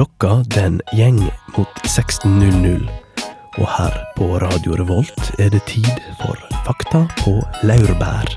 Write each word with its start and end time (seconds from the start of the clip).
Klokka 0.00 0.38
den 0.56 0.78
gjeng 0.96 1.18
mot 1.52 1.80
16.00. 1.84 2.86
Og 3.60 3.66
her 3.68 3.96
på 4.16 4.28
Radio 4.40 4.78
Revolt 4.80 5.26
er 5.36 5.50
det 5.52 5.60
tid 5.68 5.90
for 6.16 6.40
Fakta 6.64 7.02
på 7.18 7.34
laurbær. 7.68 8.32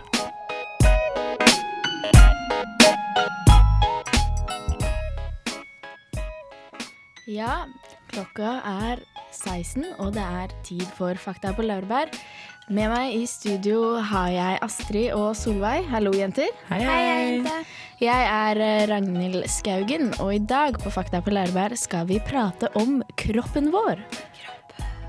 Ja, 7.32 7.64
klokka 8.12 8.58
er 8.68 9.00
16, 9.32 9.88
og 10.04 10.18
det 10.20 10.28
er 10.44 10.52
tid 10.68 10.84
for 11.00 11.16
Fakta 11.16 11.56
på 11.56 11.64
laurbær. 11.64 12.12
Med 12.72 12.92
meg 12.92 13.16
i 13.16 13.24
studio 13.28 14.02
har 14.04 14.30
jeg 14.32 14.60
Astrid 14.64 15.16
og 15.16 15.34
Solveig. 15.36 15.82
Hallo, 15.92 16.14
jenter. 16.16 16.52
Hei, 16.70 16.84
hei. 16.84 17.64
Jeg 18.04 18.24
er 18.28 18.60
eh, 18.60 18.82
Ragnhild 18.90 19.46
Skaugen, 19.48 20.10
og 20.20 20.34
i 20.36 20.42
dag 20.44 20.76
på 20.82 20.92
Fakta 20.92 21.22
på 21.24 21.32
Lærbær 21.32 21.72
skal 21.80 22.04
vi 22.10 22.18
prate 22.20 22.68
om 22.76 22.98
kroppen 23.16 23.70
vår. 23.72 24.02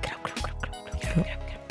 Kropp, 0.05 0.29
kropp, 0.31 0.69
kropp. 1.03 1.65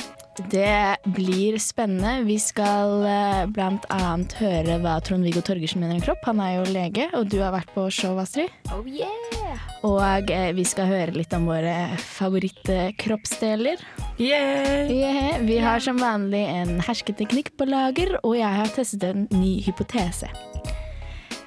Det 0.51 0.97
blir 1.15 1.55
spennende. 1.63 2.25
Vi 2.27 2.35
skal 2.43 3.05
eh, 3.07 3.45
blant 3.55 3.87
annet 3.93 4.35
høre 4.41 4.75
hva 4.83 4.97
Trond-Viggo 5.05 5.45
Torgersen 5.47 5.79
mener 5.85 6.01
om 6.01 6.03
kropp. 6.03 6.27
Han 6.27 6.43
er 6.43 6.57
jo 6.57 6.67
lege, 6.75 7.07
og 7.15 7.31
du 7.31 7.37
har 7.39 7.55
vært 7.55 7.71
på 7.71 7.87
show, 7.87 8.19
Astrid. 8.19 8.51
Oh 8.75 8.83
yeah! 8.83 9.63
Og 9.87 10.27
eh, 10.27 10.51
vi 10.57 10.67
skal 10.67 10.91
høre 10.91 11.15
litt 11.15 11.31
om 11.37 11.47
våre 11.47 11.93
favorittkroppsdeler. 12.17 13.79
Yeah! 14.19 14.91
Yeah, 14.91 15.39
vi 15.47 15.63
har 15.63 15.79
som 15.87 16.03
vanlig 16.03 16.43
en 16.51 16.81
hersketeknikk 16.83 17.55
på 17.55 17.71
lager, 17.71 18.17
og 18.25 18.35
jeg 18.41 18.59
har 18.59 18.75
testet 18.75 19.07
en 19.13 19.29
ny 19.31 19.61
hypotese. 19.63 20.27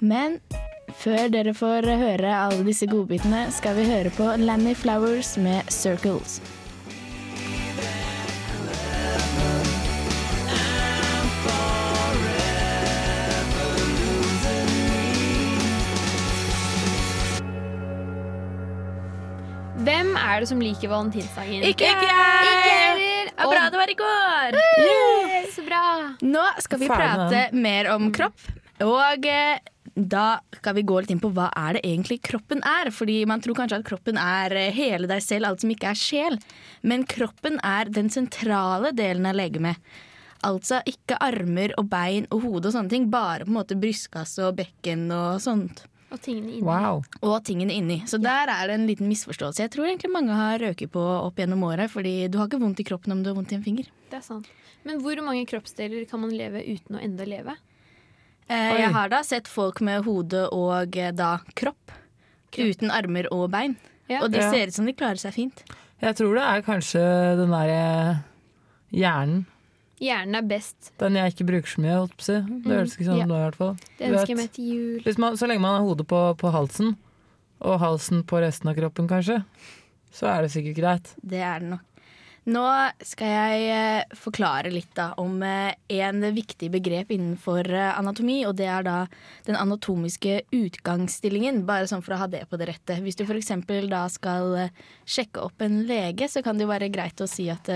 Men 0.01 0.41
før 1.01 1.31
dere 1.33 1.55
får 1.57 1.87
høre 1.89 2.35
alle 2.37 2.65
disse 2.66 2.89
godbitene, 2.91 3.47
skal 3.55 3.77
vi 3.79 3.87
høre 3.89 4.13
på 4.13 4.29
Lanny 4.43 4.75
Flowers 4.77 5.37
med 5.41 5.65
'Circles'. 5.73 6.41
Hvem 19.87 20.16
er 20.19 20.41
det 20.41 20.49
som 20.49 20.60
liker 20.60 20.91
valentinsdagen? 20.91 21.63
Ikke 21.63 21.87
jeg! 21.87 21.95
Ikke 21.95 22.69
jeg 22.69 22.88
heller! 22.91 23.33
Var 23.37 23.53
bra 23.53 23.65
det 23.71 23.79
var 23.79 23.91
i 23.93 23.95
går! 23.95 24.57
Yeah. 24.83 25.47
Så 25.55 25.63
bra. 25.63 25.83
Nå 26.21 26.43
skal 26.59 26.81
vi 26.81 26.88
prate 26.91 27.43
mer 27.53 27.93
om 27.95 28.10
kropp. 28.13 28.41
Og 28.83 29.25
eh, 29.31 29.60
da 29.97 30.41
skal 30.59 30.77
vi 30.77 30.85
gå 30.85 30.99
litt 31.01 31.11
inn 31.11 31.23
på 31.23 31.30
hva 31.33 31.49
er 31.57 31.79
det 31.79 31.83
egentlig 31.89 32.21
kroppen 32.29 32.61
er. 32.69 32.93
Fordi 32.93 33.23
man 33.29 33.41
tror 33.43 33.57
kanskje 33.57 33.80
at 33.80 33.89
kroppen 33.89 34.21
er 34.21 34.53
eh, 34.53 34.75
hele 34.77 35.09
deg 35.09 35.25
selv, 35.25 35.49
alt 35.49 35.65
som 35.65 35.73
ikke 35.73 35.91
er 35.93 36.01
sjel. 36.01 36.38
Men 36.85 37.07
kroppen 37.09 37.57
er 37.65 37.88
den 37.88 38.13
sentrale 38.13 38.93
delen 38.97 39.29
av 39.29 39.38
legemet. 39.41 39.80
Altså 40.47 40.83
ikke 40.87 41.16
armer 41.25 41.73
og 41.80 41.88
bein 41.91 42.27
og 42.29 42.45
hode 42.45 42.69
og 42.69 42.77
sånne 42.77 42.93
ting, 42.93 43.07
bare 43.11 43.47
på 43.47 43.51
en 43.51 43.57
måte 43.57 43.79
brystkasse 43.80 44.45
og 44.45 44.59
bekken 44.61 45.09
og 45.11 45.41
sånt. 45.43 45.87
Og 46.13 46.21
tingene 46.23 46.53
inni. 46.53 46.66
Wow. 46.66 47.01
Og 47.27 47.38
tingene 47.49 47.75
inni. 47.75 47.97
Så 48.07 48.21
der 48.23 48.53
er 48.53 48.69
det 48.69 48.77
en 48.77 48.87
liten 48.87 49.09
misforståelse. 49.10 49.65
Jeg 49.65 49.73
tror 49.75 49.88
egentlig 49.88 50.13
mange 50.13 50.37
har 50.37 50.60
røket 50.63 50.93
på 50.93 51.03
opp 51.03 51.41
gjennom 51.41 51.65
året, 51.66 51.91
fordi 51.91 52.29
du 52.31 52.38
har 52.38 52.51
ikke 52.51 52.60
vondt 52.63 52.85
i 52.85 52.87
kroppen 52.87 53.16
om 53.16 53.25
du 53.25 53.33
har 53.33 53.38
vondt 53.38 53.57
i 53.57 53.59
en 53.59 53.65
finger. 53.65 53.88
Det 54.13 54.21
er 54.21 54.27
sant. 54.29 54.53
Men 54.87 55.01
hvor 55.03 55.19
mange 55.25 55.49
kroppsdeler 55.51 56.05
kan 56.07 56.23
man 56.23 56.37
leve 56.37 56.63
uten 56.63 57.01
å 57.01 57.03
enda 57.03 57.27
leve? 57.27 57.57
Eh, 58.49 58.73
Oi. 58.73 58.79
jeg 58.80 58.93
har 58.95 59.09
da 59.11 59.23
sett 59.27 59.49
folk 59.51 59.80
med 59.83 60.05
hode 60.07 60.45
og 60.55 60.97
eh, 60.97 61.11
da 61.16 61.39
kropp, 61.59 61.91
uten 62.57 62.93
armer 62.95 63.27
og 63.35 63.49
bein. 63.51 63.75
Ja. 64.09 64.21
Og 64.22 64.31
de 64.31 64.38
Ja. 64.38 64.50
ser 64.53 64.69
ut 64.71 64.75
som 64.77 64.87
de 64.87 64.94
klarer 64.94 65.19
seg 65.19 65.34
fint. 65.34 65.65
Jeg 66.00 66.15
tror 66.15 66.34
det 66.37 66.44
er 66.44 66.62
kanskje 66.62 67.03
den 67.41 67.50
derre 67.50 68.22
hjernen. 68.94 69.47
Hjernen 69.98 70.37
er 70.37 70.44
best. 70.44 70.91
Den 71.00 71.16
jeg 71.16 71.32
ikke 71.32 71.47
bruker 71.48 71.72
så 71.72 71.81
mye, 71.81 71.97
holdt 71.97 72.16
på 72.19 72.22
å 72.22 72.26
si. 72.28 72.37
Det 72.62 72.70
høres 72.75 72.94
ikke 72.94 73.06
sånn 73.09 73.16
ja. 73.19 73.25
ut 73.25 73.31
nå, 73.32 73.37
i 73.41 73.44
hvert 73.47 73.56
fall. 73.56 73.76
Det 73.97 74.10
ønsker 74.12 74.28
jeg 74.34 74.37
meg 74.43 74.50
til 74.53 74.65
jul. 74.75 74.99
Hvis 75.06 75.19
man, 75.19 75.38
så 75.41 75.49
lenge 75.49 75.65
man 75.65 75.78
har 75.78 75.87
hodet 75.88 76.06
på, 76.06 76.20
på 76.37 76.53
halsen, 76.53 76.97
og 77.65 77.78
halsen 77.81 78.22
på 78.28 78.41
resten 78.44 78.69
av 78.69 78.76
kroppen, 78.76 79.09
kanskje, 79.09 79.38
så 80.12 80.28
er 80.28 80.44
det 80.44 80.53
sikkert 80.53 80.76
greit. 80.76 81.15
Det 81.25 81.41
er 81.41 81.65
det 81.65 81.70
nok. 81.72 81.95
Nå 82.46 82.62
skal 83.02 83.30
jeg 83.32 83.62
eh, 83.74 84.12
forklare 84.14 84.70
litt 84.70 84.92
da 84.94 85.08
om 85.18 85.40
eh, 85.42 85.74
en 85.98 86.22
viktig 86.30 86.68
begrep 86.70 87.10
innenfor 87.10 87.66
eh, 87.66 87.88
anatomi, 87.98 88.36
og 88.46 88.54
det 88.60 88.68
er 88.70 88.86
da 88.86 88.98
den 89.48 89.58
anatomiske 89.58 90.44
utgangsstillingen, 90.54 91.64
bare 91.66 91.88
sånn 91.90 92.04
for 92.06 92.14
å 92.14 92.20
ha 92.20 92.28
det 92.30 92.44
på 92.46 92.60
det 92.60 92.68
rette. 92.70 93.00
Hvis 93.02 93.18
du 93.18 93.24
f.eks. 93.26 93.50
da 93.90 94.04
skal 94.14 94.70
sjekke 95.02 95.42
opp 95.42 95.66
en 95.66 95.82
lege, 95.90 96.30
så 96.30 96.44
kan 96.46 96.54
det 96.54 96.68
jo 96.68 96.70
være 96.70 96.90
greit 96.94 97.18
å 97.18 97.26
si 97.26 97.48
at 97.50 97.66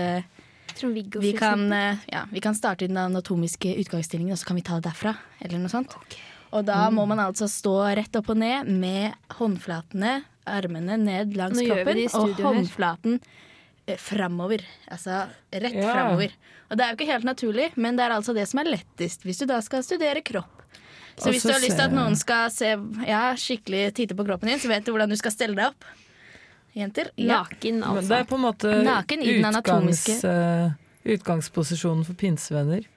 vi 0.71 1.33
kan, 1.35 1.67
ja, 2.07 2.23
vi 2.31 2.39
kan 2.39 2.55
starte 2.55 2.87
i 2.87 2.87
den 2.87 3.01
anatomiske 3.01 3.75
utgangsstillingen, 3.83 4.37
og 4.37 4.39
så 4.39 4.53
kan 4.53 4.61
vi 4.61 4.63
ta 4.63 4.79
det 4.79 4.87
derfra. 4.87 5.17
Eller 5.43 5.59
noe 5.59 5.73
sånt. 5.73 5.99
Og 6.55 6.63
da 6.67 6.85
må 6.95 7.03
man 7.11 7.19
altså 7.19 7.51
stå 7.51 7.75
rett 7.99 8.15
opp 8.15 8.31
og 8.31 8.39
ned 8.39 8.71
med 8.71 9.35
håndflatene, 9.35 10.21
armene 10.47 10.95
ned 10.99 11.35
langs 11.35 11.59
kroppen, 11.59 12.05
og 12.07 12.45
håndflaten 12.47 13.19
her. 13.19 13.39
Eh. 13.87 13.97
Altså 14.91 15.27
rett 15.51 15.73
Ja. 15.73 15.93
fremover. 15.93 16.31
Og 16.69 16.77
det 16.77 16.85
er 16.85 16.89
jo 16.91 16.97
ikke 16.97 17.11
helt 17.11 17.25
naturlig, 17.25 17.71
men 17.75 17.95
det 17.97 18.05
er 18.05 18.11
altså 18.15 18.33
det 18.33 18.47
som 18.47 18.59
er 18.59 18.71
lettest 18.71 19.23
hvis 19.23 19.39
du 19.39 19.45
da 19.45 19.59
skal 19.61 19.83
studere 19.83 20.21
kropp. 20.21 20.61
Så 21.17 21.29
hvis 21.29 21.43
du 21.43 21.51
har 21.51 21.59
lyst 21.59 21.75
til 21.75 21.85
at 21.85 21.93
noen 21.93 22.15
skal 22.15 22.49
se 22.53 22.71
ja, 23.05 23.35
skikkelig 23.35 23.93
titte 23.97 24.15
på 24.15 24.25
kroppen 24.25 24.49
din, 24.49 24.59
så 24.59 24.71
vet 24.71 24.85
du 24.85 24.93
hvordan 24.93 25.11
du 25.11 25.17
skal 25.19 25.31
stelle 25.31 25.55
deg 25.55 25.73
opp. 25.73 25.83
Jenter? 26.73 27.11
Ja. 27.19 27.41
Naken, 27.43 27.79
Men 27.79 27.95
det 27.95 28.03
altså. 28.03 28.19
er 28.21 28.29
på 28.29 28.37
en 28.39 28.45
måte 28.45 28.71
Naken 28.85 29.21
i 29.21 29.41
den 29.43 29.91
eh, 30.31 30.71
utgangsposisjonen 31.17 32.05
for 32.07 32.15
pinsevenner. 32.15 32.87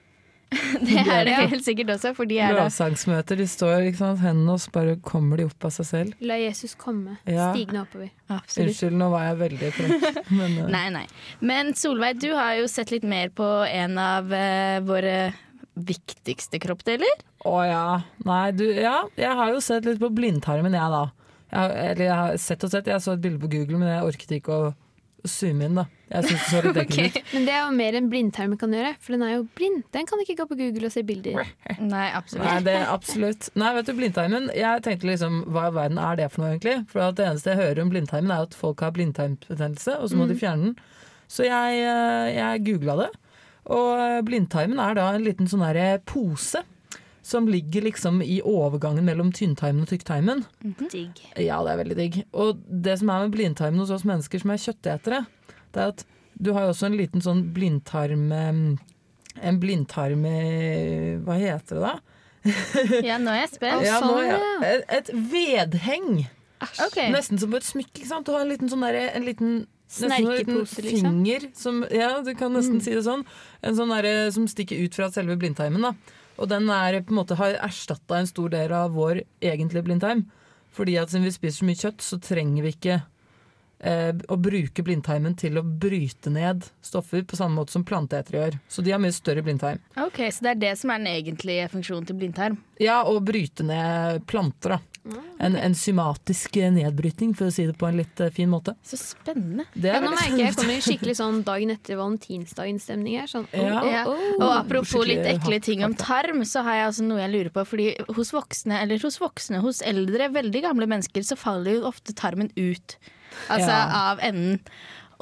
Det 0.88 1.02
er 1.02 1.24
det 1.28 1.34
helt 1.38 1.64
sikkert 1.66 1.92
også, 1.96 2.12
for 2.16 2.28
de 2.30 2.38
er 2.42 2.54
Lovsangsmøter, 2.56 3.38
de 3.40 3.46
står 3.50 3.88
ikke 3.90 4.00
sant, 4.00 4.20
hendene 4.24 4.54
og 4.56 4.60
så 4.62 4.72
bare 4.74 4.96
kommer 5.04 5.40
de 5.40 5.46
opp 5.48 5.66
av 5.68 5.74
seg 5.76 5.88
selv. 5.88 6.14
La 6.24 6.36
Jesus 6.40 6.76
komme, 6.80 7.18
Ja. 7.26 7.50
stigende 7.52 7.84
oppover. 7.84 8.10
Absolutt. 8.28 8.70
Unnskyld, 8.72 8.98
nå 9.00 9.08
var 9.14 9.26
jeg 9.28 9.40
veldig 9.42 9.72
frekk. 9.78 10.20
Men, 10.38 10.58
uh. 10.60 10.68
Nei, 10.74 10.84
nei. 10.94 11.04
Men 11.40 11.74
Solveig, 11.78 12.20
du 12.22 12.30
har 12.34 12.54
jo 12.60 12.68
sett 12.70 12.94
litt 12.94 13.06
mer 13.08 13.32
på 13.34 13.48
en 13.68 13.98
av 14.00 14.30
uh, 14.30 14.78
våre 14.86 15.16
viktigste 15.74 16.60
kroppsdeler. 16.62 17.20
Å 17.44 17.58
ja. 17.66 17.84
Nei, 18.24 18.44
du, 18.56 18.64
ja. 18.70 19.02
Jeg 19.18 19.36
har 19.40 19.52
jo 19.52 19.60
sett 19.64 19.86
litt 19.88 20.00
på 20.02 20.12
blindtarmen, 20.14 20.76
jeg, 20.76 20.94
da. 20.94 21.04
Jeg, 21.54 21.74
eller 21.90 22.04
jeg 22.06 22.16
har 22.18 22.38
sett 22.42 22.64
og 22.66 22.72
sett. 22.72 22.88
Jeg 22.90 23.02
så 23.02 23.14
et 23.16 23.22
bilde 23.24 23.42
på 23.42 23.50
Google, 23.52 23.80
men 23.82 23.90
jeg 23.90 24.06
orket 24.08 24.38
ikke 24.38 24.54
å 24.54 24.72
zoome 25.28 25.68
inn, 25.68 25.78
da. 25.78 25.84
Jeg 26.10 26.28
synes 26.28 26.42
det 26.42 26.50
så 26.50 26.60
litt 26.64 26.80
ekkelt 26.84 27.18
ut. 27.18 27.30
Men 27.32 27.46
det 27.48 27.54
er 27.54 27.60
jo 27.62 27.70
mer 27.78 27.98
enn 27.98 28.10
blindtarmen 28.12 28.60
kan 28.60 28.74
gjøre, 28.76 28.92
for 29.02 29.16
den 29.16 29.24
er 29.26 29.32
jo 29.34 29.44
blind. 29.58 29.82
Den 29.96 30.08
kan 30.10 30.22
ikke 30.24 30.36
gå 30.40 30.46
på 30.50 30.58
Google 30.60 30.90
og 30.90 30.94
se 30.94 31.04
bilder. 31.06 31.40
Nei, 31.94 32.04
absolutt. 32.16 32.44
Nei, 32.44 32.58
det 32.66 32.76
er 32.80 32.92
absolutt. 32.92 33.48
Nei, 33.60 33.72
vet 33.78 33.88
du, 33.88 33.94
blindtarmen 33.98 34.50
Jeg 34.58 34.84
tenkte 34.86 35.08
liksom, 35.10 35.40
hva 35.54 35.68
i 35.70 35.76
verden 35.78 36.00
er 36.02 36.20
det 36.20 36.28
for 36.34 36.44
noe, 36.44 36.52
egentlig? 36.54 36.76
For 36.92 37.06
at 37.06 37.18
det 37.20 37.28
eneste 37.30 37.54
jeg 37.54 37.62
hører 37.62 37.82
om 37.84 37.94
blindtarmen, 37.94 38.34
er 38.34 38.48
at 38.48 38.58
folk 38.58 38.84
har 38.84 38.94
blindtarmbetennelse, 38.96 39.98
og 40.00 40.10
så 40.12 40.20
må 40.20 40.28
de 40.30 40.38
fjerne 40.38 40.70
den. 40.70 40.78
Så 41.30 41.48
jeg, 41.48 41.80
eh, 41.80 42.28
jeg 42.36 42.64
googla 42.68 42.98
det. 43.04 43.10
Og 43.74 44.24
blindtarmen 44.28 44.80
er 44.82 44.98
da 44.98 45.08
en 45.14 45.24
liten 45.24 45.48
sånn 45.48 45.64
her 45.64 45.80
pose 46.04 46.60
som 47.24 47.46
ligger 47.48 47.86
liksom 47.86 48.18
i 48.22 48.38
overgangen 48.44 49.04
mellom 49.06 49.30
tynntarmen 49.32 49.86
og 49.86 49.88
tykktarmen. 49.88 50.42
Digg. 50.92 51.22
Ja, 51.40 51.62
det 51.64 51.72
er 51.72 51.78
veldig 51.80 51.96
digg. 51.96 52.18
Og 52.36 52.58
det 52.68 52.98
som 53.00 53.08
er 53.14 53.22
med 53.24 53.32
blindtarmen 53.32 53.80
hos 53.80 53.92
oss 53.94 54.04
mennesker 54.04 54.42
som 54.42 54.52
er 54.52 54.60
kjøttetere, 54.60 55.22
det 55.72 55.80
er 55.80 55.92
at 55.94 56.04
du 56.36 56.52
har 56.52 56.66
jo 56.66 56.72
også 56.74 56.88
en 56.90 56.96
liten 56.98 57.22
sånn 57.24 57.44
blindtarm 57.54 58.26
eh, 58.34 58.58
En 59.46 59.58
blindtarm 59.62 60.24
eh, 60.26 61.14
Hva 61.22 61.36
heter 61.38 61.78
det 61.78 61.84
da? 61.84 61.94
Ja, 63.08 63.16
nå 63.22 63.30
er 63.32 63.40
jeg 63.46 63.52
spent. 63.54 63.84
Ja, 63.86 64.00
nå, 64.02 64.08
sånn, 64.10 64.26
ja. 64.28 64.40
Et, 64.68 64.84
et 64.98 65.12
vedheng. 65.32 66.24
Okay. 66.64 67.08
Nesten 67.14 67.38
som 67.40 67.50
på 67.54 67.58
et 67.60 67.66
smykke. 67.66 68.02
ikke 68.02 68.10
sant? 68.10 68.26
Du 68.28 68.34
har 68.34 68.44
en 68.44 68.50
liten 68.52 68.70
sånn 68.72 68.84
derre 68.84 69.06
En 69.16 69.24
liten 69.26 69.54
nesten 69.94 70.10
en 70.10 70.26
liten 70.26 70.44
Snerkepose, 70.58 70.82
liksom. 70.82 71.08
Finger 71.22 71.48
som 71.54 71.80
Ja, 71.92 72.10
du 72.24 72.32
kan 72.34 72.52
nesten 72.56 72.78
Mm. 72.80 72.84
si 72.84 72.94
det 72.94 73.04
sånn. 73.06 73.24
En 73.62 73.76
sånn 73.78 73.92
derre 73.94 74.30
som 74.34 74.46
stikker 74.50 74.80
ut 74.84 74.94
fra 74.96 75.10
selve 75.14 75.36
blindtarmen. 75.38 75.82
da. 75.82 75.92
Og 76.38 76.50
den 76.50 76.70
er 76.72 77.00
på 77.02 77.14
en 77.14 77.20
måte 77.20 77.38
har 77.38 77.58
erstatta 77.62 78.18
en 78.18 78.30
stor 78.30 78.50
del 78.54 78.74
av 78.74 78.94
vår 78.96 79.22
egentlige 79.44 79.86
blindtarm. 79.86 80.24
Fordi 80.74 80.96
at 80.98 81.12
siden 81.12 81.28
vi 81.28 81.34
spiser 81.34 81.60
så 81.60 81.68
mye 81.68 81.82
kjøtt, 81.84 82.02
så 82.02 82.18
trenger 82.22 82.64
vi 82.64 82.72
ikke 82.74 83.02
å 83.84 84.36
bruke 84.40 84.84
blindtarmen 84.86 85.34
til 85.36 85.58
å 85.60 85.64
bryte 85.64 86.32
ned 86.32 86.64
stoffer 86.84 87.24
på 87.28 87.36
samme 87.36 87.58
måte 87.60 87.74
som 87.76 87.84
planteetere 87.84 88.40
gjør. 88.40 88.58
Så 88.68 88.84
de 88.84 88.94
har 88.94 89.02
mye 89.02 89.12
større 89.12 89.44
blindtarm. 89.44 89.82
Ok, 90.00 90.22
Så 90.32 90.46
det 90.46 90.54
er 90.54 90.62
det 90.62 90.74
som 90.80 90.90
er 90.94 91.02
den 91.02 91.12
egentlige 91.12 91.68
funksjonen 91.72 92.08
til 92.08 92.16
blindtarm? 92.16 92.58
Ja, 92.80 93.02
og 93.04 93.24
bryte 93.28 93.66
ned 93.66 94.24
planter, 94.30 94.78
da. 94.78 94.80
En 95.44 95.56
enzymatisk 95.60 96.56
nedbrytning, 96.72 97.34
for 97.36 97.50
å 97.50 97.52
si 97.52 97.66
det 97.68 97.74
på 97.76 97.84
en 97.90 97.98
litt 98.00 98.20
eh, 98.24 98.30
fin 98.32 98.48
måte. 98.48 98.72
Så 98.86 98.96
spennende. 98.96 99.66
Det 99.74 99.90
Ja, 99.90 99.98
er 99.98 100.06
nå 100.06 100.14
merker 100.14 100.38
jeg 100.38 100.46
jeg 100.48 100.56
kommer 100.56 100.78
i 100.78 100.84
skikkelig 100.86 101.16
sånn 101.18 101.42
dagen 101.44 101.74
etter 101.74 101.98
valentinsdagen-stemning 102.00 103.18
her. 103.20 103.28
Sånn, 103.28 103.44
oh, 103.52 103.66
Ja. 103.66 103.82
Ja. 103.84 104.04
Og 104.08 104.46
oh. 104.46 104.54
apropos 104.56 105.04
litt 105.04 105.26
ekle 105.28 105.60
ting 105.60 105.84
om 105.84 105.96
tarm, 105.98 106.40
så 106.48 106.64
har 106.64 106.80
jeg 106.80 106.86
altså 106.88 107.08
noe 107.10 107.20
jeg 107.20 107.34
lurer 107.34 107.52
på. 107.52 107.66
Fordi 107.68 107.90
hos 108.16 108.32
voksne, 108.32 108.80
eller 108.80 109.04
hos 109.04 109.20
voksne, 109.20 109.60
hos 109.64 109.82
eldre, 109.84 110.30
veldig 110.32 110.64
gamle 110.64 110.88
mennesker, 110.88 111.26
så 111.26 111.36
faller 111.36 111.82
jo 111.82 111.90
ofte 111.92 112.16
tarmen 112.16 112.48
ut. 112.56 112.96
Altså 113.48 113.70
Ja. 113.70 114.12
av 114.12 114.22
enden. 114.24 114.60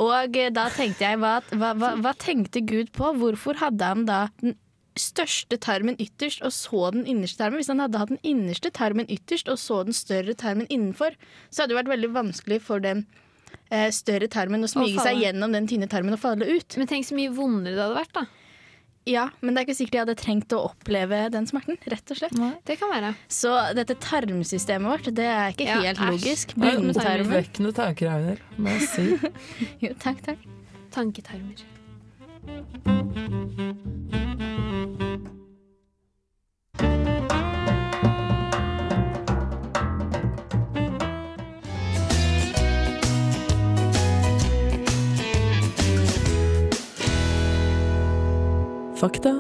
Og 0.01 0.37
eh, 0.37 0.51
da 0.51 0.69
tenkte 0.73 1.05
jeg, 1.05 1.21
hva, 1.21 1.41
hva, 1.53 1.73
hva, 1.79 1.95
hva 2.01 2.13
tenkte 2.19 2.63
Gud 2.65 2.93
på? 2.97 3.13
Hvorfor 3.21 3.61
hadde 3.61 3.85
han 3.85 4.07
da 4.09 4.27
den 4.41 4.57
største 4.99 5.57
tarmen 5.57 5.97
ytterst, 6.01 6.43
og 6.45 6.53
så 6.53 6.91
den 6.93 7.07
innerste 7.09 7.41
tarmen? 7.41 7.61
Hvis 7.61 7.71
han 7.73 7.81
hadde 7.81 8.01
hatt 8.01 8.13
den 8.13 8.23
innerste 8.25 8.73
tarmen 8.73 9.09
ytterst, 9.09 9.49
og 9.49 9.61
så 9.61 9.83
den 9.89 9.97
større 9.97 10.35
tarmen 10.35 10.69
innenfor, 10.69 11.17
så 11.51 11.63
hadde 11.63 11.75
det 11.75 11.81
vært 11.83 11.93
veldig 11.95 12.13
vanskelig 12.17 12.61
for 12.65 12.83
den 12.85 13.07
eh, 13.71 13.89
større 13.95 14.29
tarmen 14.33 14.65
å 14.65 14.71
smyge 14.71 15.01
seg 15.01 15.21
gjennom 15.23 15.53
den 15.57 15.69
tynne 15.71 15.89
tarmen 15.93 16.17
og 16.17 16.21
falle 16.25 16.49
ut. 16.49 16.77
Men 16.81 16.91
tenk 16.91 17.09
så 17.09 17.17
mye 17.17 17.33
vondere 17.33 17.77
det 17.77 17.85
hadde 17.87 18.01
vært, 18.01 18.17
da. 18.17 18.27
Ja, 19.09 19.25
men 19.43 19.55
det 19.57 19.61
er 19.63 19.67
ikke 19.67 19.75
sikkert 19.81 19.97
jeg 19.97 20.03
hadde 20.05 20.15
trengt 20.21 20.53
å 20.55 20.61
oppleve 20.69 21.25
den 21.35 21.47
smerten, 21.51 21.75
rett 21.91 22.13
og 22.15 22.21
slett. 22.21 22.37
Det 22.69 22.77
kan 22.79 22.93
være. 22.93 23.11
Så 23.27 23.51
dette 23.75 23.97
tarmsystemet 23.99 24.87
vårt, 24.93 25.11
det 25.17 25.27
er 25.27 25.51
ikke 25.57 25.67
Ja, 25.67 25.81
helt 25.83 25.99
æsj. 25.99 26.11
logisk. 26.15 26.55
Er. 26.57 27.25
Oppvekkende 27.27 27.75
tanker, 27.75 28.13
Ragnhild. 28.13 28.41
Må 28.63 28.77
jeg 28.79 28.89
si. 28.93 29.09
Jo, 29.89 29.95
takk, 29.99 30.23
takk. 30.29 30.47
Tanketarmer. 30.95 31.67
Fakta 49.03 49.33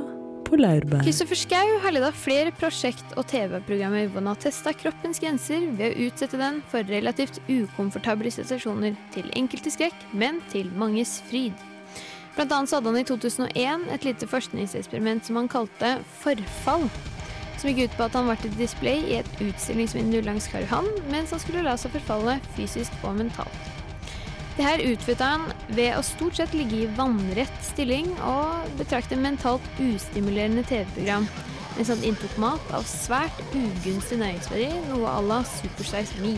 på 0.42 0.56
laurbær. 0.58 1.04
Kristoffer 1.06 1.38
Schou 1.38 1.76
har 1.84 1.92
leda 1.94 2.08
flere 2.18 2.50
prosjekt- 2.50 3.12
og 3.14 3.28
TV-programmer 3.30 4.08
hvor 4.08 4.18
han 4.18 4.30
har 4.32 4.40
testa 4.42 4.72
kroppens 4.74 5.20
grenser 5.22 5.68
ved 5.78 5.92
å 5.92 6.08
utsette 6.08 6.40
den 6.40 6.56
for 6.72 6.82
relativt 6.90 7.38
ukomfortable 7.46 8.32
situasjoner, 8.34 8.96
til 9.14 9.28
enkelte 9.38 9.70
skrekk, 9.70 9.94
men 10.18 10.40
til 10.50 10.72
manges 10.74 11.20
fryd. 11.28 11.54
Blant 12.34 12.56
annet 12.56 12.74
hadde 12.74 12.90
han 12.90 12.98
i 12.98 13.06
2001 13.06 13.86
et 13.94 14.08
lite 14.08 14.28
forskningseksperiment 14.32 15.30
som 15.30 15.38
han 15.38 15.50
kalte 15.52 15.92
Forfall. 16.24 16.88
Som 17.60 17.70
gikk 17.70 17.92
ut 17.92 17.94
på 18.00 18.08
at 18.08 18.18
han 18.18 18.26
var 18.32 18.42
til 18.42 18.56
display 18.58 19.04
i 19.12 19.20
et 19.20 19.30
utstillingsvindu 19.46 20.24
langs 20.26 20.50
Karl 20.50 20.66
Johan, 20.66 20.90
mens 21.14 21.30
han 21.30 21.44
skulle 21.44 21.62
la 21.62 21.78
seg 21.78 21.94
forfalle 21.94 22.40
fysisk 22.58 22.98
og 23.06 23.14
mentalt. 23.20 23.71
Det 24.56 24.64
her 24.66 24.82
utførte 24.84 25.24
han 25.24 25.46
ved 25.72 25.94
å 25.96 26.02
stort 26.04 26.36
sett 26.36 26.52
ligge 26.56 26.82
i 26.82 26.90
vannrett 26.98 27.54
stilling 27.64 28.10
og 28.28 28.66
betrakte 28.76 29.16
mentalt 29.16 29.64
ustimulerende 29.80 30.64
TV-program, 30.68 31.24
mens 31.78 31.92
han 31.92 32.04
inntok 32.04 32.34
mat 32.42 32.74
av 32.76 32.84
svært 32.88 33.40
ugunstig 33.56 34.20
næringsverdi, 34.20 34.68
noe 34.90 35.08
à 35.08 35.22
la 35.24 35.40
Supersize 35.54 36.20
Me. 36.20 36.36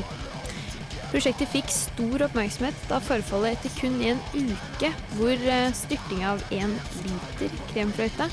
Prosjektet 1.11 1.51
fikk 1.51 1.69
stor 1.71 2.25
oppmerksomhet 2.29 2.87
da 2.91 3.01
forfallet 3.03 3.59
etter 3.59 3.75
kun 3.81 3.99
en 4.07 4.23
uke, 4.35 4.91
hvor 5.19 5.35
eh, 5.35 5.75
styrting 5.75 6.25
av 6.27 6.43
én 6.55 6.79
liter 7.03 7.59
kremfløyte, 7.73 8.31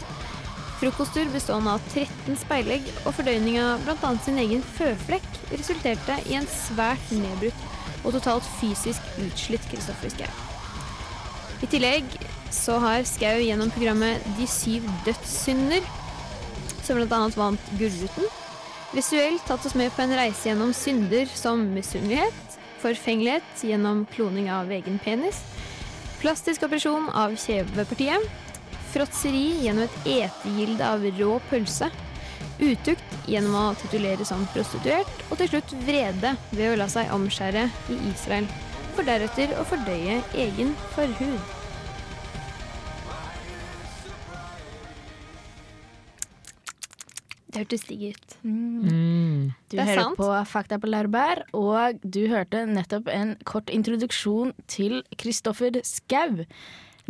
frokosttur 0.81 1.29
bestående 1.33 1.75
av 1.77 1.91
13 1.93 2.37
speilegg 2.41 2.85
og 3.03 3.13
fordøyning 3.17 3.59
av 3.61 3.81
bl.a. 3.85 4.15
sin 4.25 4.41
egen 4.41 4.65
føflekk, 4.77 5.29
resulterte 5.53 6.21
i 6.29 6.37
en 6.37 6.49
svært 6.49 7.13
nedbrutt 7.13 7.70
og 8.03 8.15
totalt 8.15 8.47
fysisk 8.59 9.05
utslitt 9.21 9.65
Kristoffer 9.71 10.13
Schau. 10.13 10.29
I 11.61 11.69
tillegg 11.69 12.07
så 12.51 12.79
har 12.81 13.05
Schau 13.07 13.37
gjennom 13.41 13.71
programmet 13.73 14.23
De 14.37 14.47
syv 14.49 14.87
dødssynder, 15.05 15.85
som 16.81 16.97
bl.a. 16.97 17.21
vant 17.37 17.73
Gullruten, 17.79 18.29
visuelt 18.91 19.43
tatt 19.47 19.65
oss 19.65 19.77
med 19.79 19.93
på 19.95 20.03
en 20.03 20.15
reise 20.17 20.49
gjennom 20.49 20.73
synder 20.75 21.29
som 21.31 21.63
misunnelighet, 21.75 22.57
forfengelighet 22.81 23.65
gjennom 23.69 24.05
kloning 24.15 24.49
av 24.51 24.71
egen 24.73 24.97
penis, 25.03 25.43
plastisk 26.21 26.65
operasjon 26.67 27.09
av 27.17 27.37
kjevepartiet, 27.39 28.25
fråtseri 28.91 29.45
gjennom 29.63 29.85
et 29.85 30.09
etegilde 30.17 30.87
av 30.87 31.05
rå 31.19 31.37
pølse, 31.49 31.87
utukt 32.61 33.15
gjennom 33.29 33.55
å 33.59 33.63
titulere 33.81 34.25
som 34.27 34.43
prostituert, 34.53 35.25
og 35.29 35.39
til 35.41 35.53
slutt 35.53 35.73
vrede 35.87 36.35
ved 36.51 36.73
å 36.73 36.77
la 36.81 36.89
seg 36.91 37.13
omskjære 37.15 37.67
i 37.93 37.97
Israel, 38.11 38.49
for 38.95 39.07
deretter 39.07 39.55
å 39.59 39.65
fordøye 39.67 40.21
egen 40.45 40.75
forhud. 40.95 41.57
Det 47.51 47.65
hørtes 47.65 47.81
digg 47.83 48.03
ut. 48.13 48.35
Mm. 48.47 49.51
Du 49.67 49.75
Det 49.75 49.81
er 49.83 49.89
hører 49.89 50.01
sant. 50.05 50.17
på 50.17 50.27
Fakta 50.47 50.77
på 50.79 50.87
laurbær, 50.87 51.43
og 51.53 51.99
du 52.03 52.21
hørte 52.31 52.63
nettopp 52.65 53.09
en 53.11 53.35
kort 53.43 53.69
introduksjon 53.69 54.53
til 54.71 55.01
Kristoffer 55.19 55.81
Schau. 55.83 56.45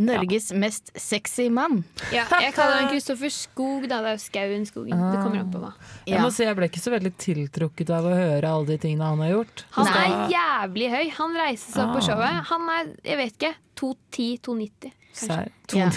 Norges 0.07 0.49
mest 0.57 0.91
sexy 0.97 1.45
mann. 1.53 1.83
Ja, 2.13 2.25
jeg 2.41 2.53
kaller 2.57 2.81
han 2.81 2.89
Kristoffer 2.91 3.31
Skog, 3.33 3.87
da. 3.89 4.01
Det 4.01 4.11
er 4.11 4.17
jo 4.17 4.23
Skauen 4.25 4.65
Skogen. 4.69 4.97
Det 4.97 5.21
kommer 5.21 5.43
an 5.43 5.51
på 5.53 5.61
hva. 5.63 5.71
Jeg 6.09 6.21
må 6.23 6.31
si 6.33 6.43
jeg 6.47 6.57
ble 6.57 6.69
ikke 6.71 6.83
så 6.83 6.93
veldig 6.95 7.13
tiltrukket 7.21 7.93
av 7.95 8.09
å 8.09 8.15
høre 8.17 8.51
alle 8.51 8.71
de 8.73 8.77
tingene 8.83 9.07
han 9.13 9.23
har 9.25 9.33
gjort. 9.35 9.65
Han 9.77 9.89
Nei. 9.91 10.05
er 10.05 10.35
jævlig 10.35 10.91
høy. 10.95 11.03
Han 11.21 11.37
reiser 11.45 11.71
seg 11.77 11.83
opp 11.85 11.95
på 11.97 12.03
Ah. 12.03 12.07
showet. 12.09 12.43
Han 12.51 12.69
er, 12.77 12.93
jeg 13.11 13.17
vet 13.21 13.33
ikke, 13.39 13.53
210-290. 13.81 14.91
Serr? 15.13 15.49
Ja. 15.75 15.89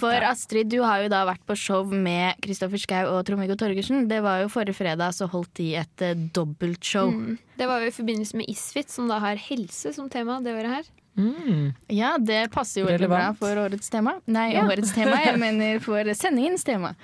For 0.00 0.24
Astrid, 0.26 0.68
du 0.72 0.80
har 0.82 1.04
jo 1.04 1.08
da 1.12 1.20
vært 1.28 1.44
på 1.46 1.54
show 1.56 1.86
med 1.86 2.34
Kristoffer 2.44 2.80
Schou 2.82 3.12
og 3.14 3.20
Trond-Viggo 3.28 3.54
Torgersen. 3.56 4.08
Det 4.10 4.18
var 4.24 4.42
jo 4.42 4.48
forrige 4.52 4.74
fredag, 4.76 5.14
så 5.16 5.28
holdt 5.30 5.52
de 5.60 5.68
et 5.78 6.02
uh, 6.04 6.14
dobbeltshow. 6.34 7.12
Mm. 7.14 7.36
Det 7.56 7.68
var 7.70 7.84
jo 7.84 7.92
i 7.92 7.94
forbindelse 7.94 8.36
med 8.40 8.50
Isfit, 8.50 8.90
som 8.90 9.06
da 9.08 9.20
har 9.22 9.38
helse 9.40 9.94
som 9.94 10.10
tema 10.12 10.40
det 10.44 10.52
året 10.58 10.74
her. 10.80 10.90
Mm. 11.18 11.72
Ja, 11.90 12.14
det 12.22 12.44
passer 12.54 12.84
jo 12.84 12.88
veldig 12.92 13.08
bra 13.10 13.32
for 13.38 13.58
årets 13.66 13.90
tema. 13.90 14.20
Nei, 14.30 14.52
Ja. 14.54 14.62
årets 14.70 14.94
tema, 14.94 15.18
jeg 15.24 15.38
mener 15.46 15.80
for 15.82 16.06
sendingens 16.14 16.62
tema. 16.64 16.94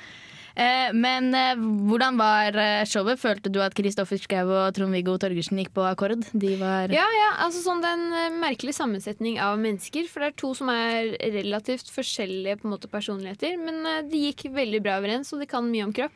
Eh, 0.54 0.92
men 0.94 1.32
eh, 1.34 1.56
hvordan 1.58 2.14
var 2.16 2.54
eh, 2.54 2.84
showet? 2.86 3.18
Følte 3.18 3.50
du 3.50 3.58
at 3.58 3.74
Kristoffer 3.74 4.20
Schou 4.22 4.52
og 4.54 4.68
Trond-Viggo 4.76 5.16
Torgersen 5.18 5.58
gikk 5.58 5.72
på 5.74 5.82
akkord? 5.82 6.22
De 6.30 6.52
var 6.60 6.92
Ja, 6.94 7.02
ja, 7.10 7.30
altså 7.42 7.58
sånn 7.64 7.82
det 7.82 7.90
er 7.90 7.98
en 7.98 8.12
eh, 8.20 8.36
merkelig 8.38 8.76
sammensetning 8.78 9.40
av 9.42 9.58
mennesker. 9.58 10.06
For 10.06 10.22
det 10.22 10.28
er 10.30 10.36
to 10.38 10.52
som 10.54 10.70
er 10.70 11.10
relativt 11.34 11.90
forskjellige 11.90 12.60
på 12.62 12.68
en 12.68 12.74
måte 12.76 12.86
personligheter. 12.92 13.58
Men 13.58 13.82
eh, 13.82 14.04
de 14.06 14.28
gikk 14.28 14.46
veldig 14.54 14.80
bra 14.86 15.00
overens, 15.02 15.34
og 15.34 15.42
de 15.42 15.50
kan 15.50 15.66
mye 15.66 15.88
om 15.88 15.96
kropp. 15.96 16.14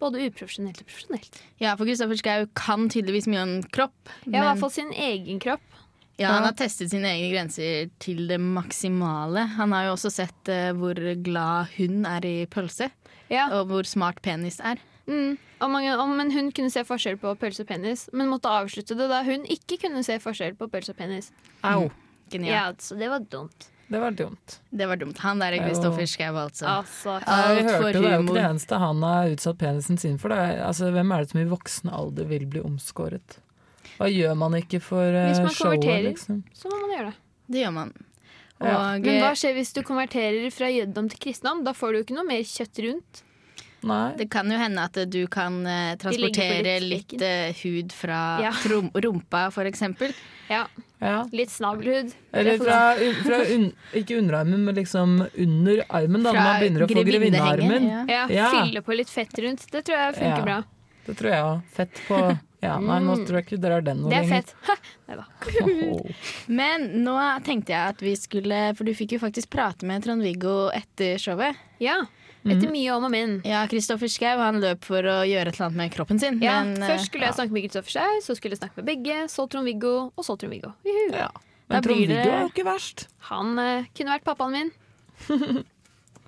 Både 0.00 0.24
uprofesjonelt 0.24 0.80
og 0.80 0.88
profesjonelt. 0.88 1.36
Ja, 1.60 1.76
for 1.76 1.84
Kristoffer 1.88 2.16
Schou 2.20 2.48
kan 2.56 2.88
tydeligvis 2.92 3.28
mye 3.28 3.44
om 3.44 3.54
kropp. 3.76 3.96
Ja, 4.24 4.38
I 4.40 4.42
hvert 4.46 4.64
fall 4.64 4.72
sin 4.72 4.92
egen 4.92 5.38
kropp. 5.44 5.64
Ja, 6.16 6.30
han 6.32 6.46
har 6.48 6.54
testet 6.56 6.90
sine 6.94 7.10
egne 7.12 7.28
grenser 7.34 7.90
til 8.00 8.22
det 8.30 8.38
maksimale. 8.40 9.42
Han 9.58 9.74
har 9.76 9.88
jo 9.90 9.96
også 9.96 10.10
sett 10.14 10.48
uh, 10.48 10.70
hvor 10.78 10.96
glad 11.22 11.74
hun 11.76 12.06
er 12.08 12.24
i 12.24 12.36
pølse, 12.48 12.88
Ja. 13.28 13.48
og 13.58 13.66
hvor 13.68 13.84
smart 13.88 14.22
penis 14.24 14.60
er. 14.64 14.80
Mm. 15.06 15.36
Og 15.60 15.70
mange, 15.70 15.92
og, 15.96 16.08
men 16.16 16.32
hun 16.32 16.50
kunne 16.52 16.72
se 16.72 16.82
forskjell 16.84 17.18
på 17.20 17.34
pølse 17.40 17.62
og 17.64 17.68
penis, 17.70 18.08
men 18.12 18.28
måtte 18.32 18.50
avslutte 18.50 18.96
det 18.98 19.06
da 19.12 19.22
hun 19.26 19.44
ikke 19.52 19.78
kunne 19.86 20.02
se 20.06 20.18
forskjell 20.22 20.56
på 20.58 20.68
pølse 20.72 20.92
og 20.92 20.98
penis. 20.98 21.32
Au. 21.64 21.88
Genialt. 22.32 22.52
Ja, 22.52 22.66
altså, 22.72 22.96
det 22.98 23.08
var 23.12 23.24
dumt. 23.30 23.68
Det 23.86 24.00
var 24.02 24.10
dumt. 24.10 24.56
Det 24.74 24.86
var 24.90 24.98
dumt. 24.98 25.18
Han 25.22 25.38
der 25.38 25.54
er 25.54 25.62
Kristoffer 25.68 26.08
Schau, 26.10 26.34
altså. 26.34 26.66
Altså, 26.66 27.20
Jeg 27.22 27.68
for 27.68 27.84
hørte 27.84 28.00
det 28.02 28.08
er 28.08 28.16
jo 28.16 28.22
ikke 28.24 28.34
det 28.34 28.46
eneste 28.48 28.78
han 28.82 29.02
har 29.06 29.30
utsatt 29.30 29.58
penisen 29.60 30.00
sin 30.02 30.16
for. 30.18 30.34
Det 30.34 30.60
altså, 30.66 30.90
hvem 30.90 31.12
er 31.14 31.22
det 31.22 31.30
som 31.30 31.40
i 31.40 31.44
voksen 31.52 31.92
alder 31.94 32.26
vil 32.32 32.48
bli 32.50 32.64
omskåret? 32.66 33.38
Hva 33.98 34.08
gjør 34.12 34.34
man 34.36 34.52
ikke 34.60 34.80
for 34.82 35.04
showet? 35.10 35.30
Hvis 35.30 35.42
man 35.44 35.54
showet, 35.54 35.80
konverterer. 35.80 36.08
liksom? 36.10 36.42
så 36.54 36.68
må 36.72 36.80
man 36.82 36.90
gjøre 36.96 37.10
det. 37.12 37.16
Det 37.52 37.62
gjør 37.64 37.72
man. 37.72 37.92
Og 38.60 38.66
Ja. 38.66 38.78
Men 38.98 39.20
hva 39.22 39.30
skjer 39.36 39.54
hvis 39.54 39.72
du 39.76 39.82
konverterer 39.82 40.50
fra 40.52 40.66
jødedom 40.72 41.08
til 41.12 41.18
kristendom? 41.18 41.64
Da 41.64 41.72
får 41.76 41.92
du 41.92 41.98
jo 41.98 42.04
ikke 42.06 42.16
noe 42.16 42.24
mer 42.28 42.42
kjøtt 42.42 42.82
rundt. 42.86 43.22
Nei. 43.86 44.16
det 44.16 44.30
kan 44.32 44.48
jo 44.50 44.56
hende 44.58 44.82
at 44.82 44.96
du 45.12 45.26
kan 45.30 45.60
eh, 45.68 45.94
transportere 46.00 46.80
litt 46.82 47.12
litt 47.12 47.22
eh, 47.22 47.52
hud 47.62 47.92
fra 47.94 48.40
Ja. 48.42 48.50
rumpa, 48.64 49.50
for 49.52 49.64
eksempel. 49.68 50.12
Ja, 50.48 50.66
Ja. 50.98 51.26
Litt 51.30 51.50
snabelhud. 51.50 52.10
Eller 52.32 52.56
fra, 52.58 52.96
fra 53.22 53.38
un, 53.54 53.68
ikke 53.94 54.16
underarmen, 54.18 54.64
men 54.64 54.74
liksom 54.74 55.20
under 55.36 55.84
armen, 55.90 56.22
da, 56.24 56.32
når 56.32 56.40
man 56.40 56.60
begynner 56.62 56.86
å 56.86 56.88
få 56.88 57.04
grevinnearmen. 57.04 57.86
Ja. 57.92 58.04
Ja, 58.08 58.26
Ja. 58.32 58.50
Fylle 58.64 58.82
på 58.82 58.96
litt 58.96 59.08
fett 59.12 59.38
rundt. 59.38 59.70
Det 59.70 59.84
tror 59.84 59.96
jeg 59.98 60.14
funker 60.16 60.38
Ja. 60.38 60.42
bra. 60.44 60.64
Det 61.06 61.16
tror 61.18 61.30
jeg 61.30 61.42
òg. 61.44 61.62
Fett 61.76 62.02
på 62.08 62.38
Ja, 62.66 62.76
nei, 62.82 62.98
nå 63.04 63.14
tror 63.22 63.38
jeg 63.40 63.46
ikke 63.46 63.60
dere 63.62 63.78
har 63.78 63.86
den 63.86 64.02
noe 64.04 64.10
Det 64.12 64.18
er 64.18 64.26
lenger. 64.26 64.52
fett. 64.52 64.92
Nei 65.06 65.16
da. 65.22 65.24
Men 66.60 66.86
nå 67.06 67.16
tenkte 67.46 67.74
jeg 67.74 67.94
at 67.94 68.02
vi 68.04 68.12
skulle 68.18 68.60
For 68.76 68.86
du 68.88 68.92
fikk 68.96 69.16
jo 69.16 69.22
faktisk 69.22 69.50
prate 69.54 69.86
med 69.88 70.04
Trond-Viggo 70.06 70.56
etter 70.76 71.20
showet. 71.22 71.58
Ja. 71.82 72.00
Etter 72.46 72.70
mye 72.70 72.92
om 72.94 73.02
og 73.08 73.10
min. 73.10 73.32
Ja, 73.42 73.64
Kristoffer 73.66 74.06
Schau 74.10 74.36
han 74.38 74.60
løp 74.62 74.84
for 74.86 75.02
å 75.02 75.16
gjøre 75.26 75.50
et 75.50 75.56
eller 75.56 75.66
annet 75.66 75.80
med 75.80 75.94
kroppen 75.96 76.20
sin. 76.22 76.36
Ja, 76.44 76.60
men, 76.62 76.76
eh, 76.78 76.92
først 76.92 77.08
skulle 77.10 77.26
jeg 77.26 77.34
snakke 77.34 77.56
med 77.56 77.64
Kristoffer 77.64 77.90
Schau, 77.96 78.20
så 78.22 78.36
skulle 78.38 78.54
jeg 78.54 78.60
snakke 78.60 78.78
med 78.78 78.86
begge, 78.86 79.16
så 79.32 79.48
Trond-Viggo, 79.50 79.94
og 80.14 80.22
så 80.28 80.36
Trond-Viggo. 80.38 80.70
Ja. 81.10 81.26
Men 81.66 81.82
Trond-Viggo 81.82 82.20
er 82.22 82.44
jo 82.44 82.52
ikke 82.52 82.66
verst. 82.68 83.08
Han 83.32 83.58
uh, 83.58 83.88
kunne 83.98 84.14
vært 84.14 84.28
pappaen 84.28 84.54
min. 84.54 84.70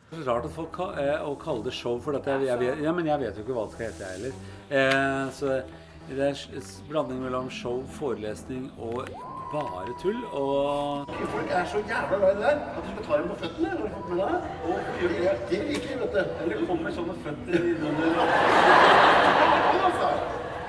Det 0.09 0.23
er 0.23 0.25
rart 0.25 0.47
at 0.49 0.55
folk 0.57 0.71
ka- 0.73 0.95
eh, 0.97 1.21
å 1.21 1.35
kalle 1.37 1.61
det 1.67 1.75
show, 1.77 1.99
for 2.01 2.17
dette, 2.17 2.33
jeg, 2.41 2.63
jeg, 2.65 2.79
ja, 2.81 2.93
men 2.97 3.05
jeg 3.11 3.21
vet 3.21 3.37
jo 3.37 3.43
ikke 3.45 3.53
hva 3.59 3.67
det 3.69 3.75
skal 3.77 3.91
hete, 3.91 4.07
jeg 4.07 4.15
heller. 4.17 4.39
Eh, 4.73 5.33
så 5.37 5.59
det 6.09 6.19
er 6.29 6.35
s- 6.35 6.83
blanding 6.91 7.21
mellom 7.23 7.51
show, 7.51 7.83
forelesning 7.99 8.71
og 8.79 9.05
bare 9.53 9.93
tull. 10.03 10.21
Og 10.33 11.07
Folk 11.35 11.51
er 11.51 11.65
så 11.73 11.79
jævla 11.91 12.17
glad 12.19 12.31
i 12.31 12.35
det 12.37 12.43
der 12.43 12.57
at 12.77 12.83
du 12.85 12.91
skal 12.93 13.05
ta 13.09 13.13
dem 13.23 13.29
på 13.29 13.37
føttene. 13.43 13.69
når 13.69 13.83
du 13.87 13.89
fått 13.97 14.09
med 14.09 14.19
deg? 14.19 14.35
Og 14.65 14.77
gjør 15.01 15.09
det, 15.09 15.33
de 15.51 15.57
liker 15.69 15.95
vet 16.03 16.13
du. 16.13 16.21
Eller 16.43 16.57
kommer 16.67 16.91
sånne 16.99 17.15
føtter 17.25 17.61
innunder 17.71 18.11
Altså, 19.89 20.09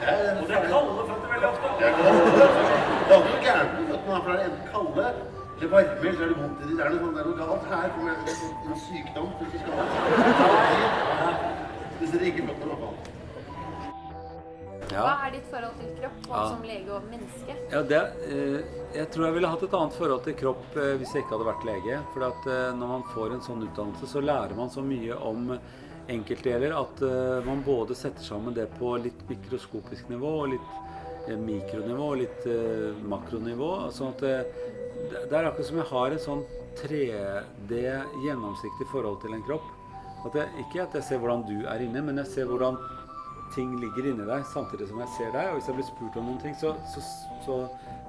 er, 0.01 0.17
Og 0.41 0.47
det 0.47 0.55
er 0.55 0.63
kalde 0.73 0.91
føtter 1.09 1.29
veldig 1.33 1.47
ofte. 1.51 1.67
Det 1.79 1.85
er 1.87 1.93
kalde. 1.97 2.11
Det 3.09 3.13
er 3.15 3.21
noe 3.25 3.39
gærent 3.47 3.71
med 3.79 3.85
føttene, 3.91 4.17
for 4.23 4.29
det 4.31 4.39
er 4.39 4.43
enten 4.49 4.67
kalde 4.73 5.05
eller 5.61 5.71
varme, 5.71 6.07
eller 6.07 6.23
er 6.23 6.29
det 6.31 6.37
vondt 6.41 6.59
i 6.59 6.65
de. 6.69 6.73
Det 6.77 6.83
er 6.85 6.89
noe, 6.89 6.99
sånn- 7.03 7.13
det 7.15 7.21
er 7.21 7.27
noe 7.29 7.37
galt 7.41 7.65
her. 7.71 7.87
kommer 7.95 8.11
det 8.25 8.33
en 8.69 8.77
sykdom 8.87 9.29
hvis 9.39 9.51
du 9.51 9.57
skal 9.59 9.73
ha 9.75 9.83
dere 12.13 12.25
ikke 12.31 12.43
føttene, 12.47 12.63
i 12.63 12.69
hvert 12.69 12.81
fall. 12.83 12.88
Hva 14.89 15.27
er 15.27 15.33
ditt 15.35 15.47
forhold 15.51 15.75
til 15.79 15.89
kropp, 15.99 16.15
både 16.27 16.39
Ja. 16.39 16.49
som 16.49 16.63
lege 16.65 16.89
og 16.95 17.03
menneske? 17.11 17.55
Ja, 17.71 17.81
det, 17.83 18.01
eh, 18.25 18.61
jeg 18.97 19.11
tror 19.11 19.25
jeg 19.25 19.33
ville 19.35 19.47
hatt 19.47 19.63
et 19.63 19.73
annet 19.73 19.93
forhold 19.93 20.23
til 20.23 20.33
kropp 20.33 20.77
eh, 20.77 20.97
hvis 20.97 21.13
jeg 21.13 21.23
ikke 21.23 21.37
hadde 21.37 21.49
vært 21.51 21.65
lege. 21.69 21.99
For 22.13 22.23
at 22.25 22.47
eh, 22.47 22.73
når 22.79 22.87
man 22.95 23.03
får 23.13 23.33
en 23.35 23.41
sånn 23.45 23.63
utdannelse, 23.67 24.07
så 24.09 24.21
lærer 24.23 24.55
man 24.57 24.69
så 24.69 24.81
mye 24.81 25.13
om 25.15 25.59
enkeltdeler 26.09 26.73
at 26.73 27.01
man 27.45 27.61
både 27.61 27.93
setter 27.93 28.23
sammen 28.25 28.55
det 28.55 28.65
på 28.79 28.95
litt 28.97 29.19
mikroskopisk 29.29 30.09
nivå 30.09 30.31
og 30.41 30.47
litt 30.55 31.37
mikronivå 31.37 32.07
og 32.15 32.17
litt 32.17 32.47
makronivå. 33.05 33.91
Sånn 33.93 34.15
at 34.15 34.19
det 34.19 35.29
er 35.29 35.45
akkurat 35.45 35.67
som 35.67 35.77
jeg 35.77 35.85
har 35.91 36.15
et 36.15 36.23
sånn 36.23 36.41
3D 36.81 37.77
gjennomsiktig 38.25 38.87
forhold 38.89 39.21
til 39.21 39.35
en 39.37 39.43
kropp. 39.45 39.69
At 40.25 40.33
jeg, 40.33 40.49
ikke 40.65 40.81
at 40.87 40.97
jeg 40.97 41.03
ser 41.03 41.21
hvordan 41.21 41.45
du 41.45 41.67
er 41.69 41.85
inne, 41.85 42.01
men 42.01 42.17
jeg 42.23 42.31
ser 42.33 42.49
hvordan 42.49 42.79
ting 43.55 43.75
ligger 43.81 44.09
inni 44.11 44.25
deg 44.27 44.45
samtidig 44.53 44.87
som 44.89 45.01
jeg 45.03 45.13
ser 45.17 45.31
deg. 45.35 45.49
Og 45.49 45.59
hvis 45.59 45.69
jeg 45.69 45.77
blir 45.79 45.87
spurt 45.87 46.17
om 46.21 46.29
noen 46.29 46.41
ting, 46.43 46.55
så, 46.59 46.73
så, 46.93 47.03
så 47.45 47.57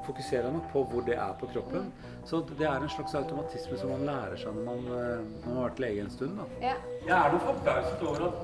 fokuserer 0.06 0.48
jeg 0.48 0.54
nok 0.56 0.70
på 0.72 0.84
hvor 0.92 1.04
det 1.06 1.16
er 1.16 1.34
på 1.40 1.48
kroppen. 1.52 1.90
Så 2.28 2.42
det 2.58 2.66
er 2.68 2.76
en 2.82 2.92
slags 2.92 3.14
automatisme 3.14 3.78
som 3.80 3.92
man 3.94 4.06
lærer 4.08 4.40
seg 4.40 4.56
når 4.56 4.64
man, 4.68 4.88
eh, 4.96 5.26
når 5.42 5.48
man 5.48 5.60
har 5.60 5.68
vært 5.68 5.84
lege 5.86 6.06
en 6.06 6.14
stund. 6.14 6.40
Da. 6.40 6.48
Ja. 6.68 6.74
Jeg 7.06 7.16
er 7.18 7.34
noe 7.34 7.44
forbauset 7.46 8.06
over 8.08 8.26
at 8.28 8.34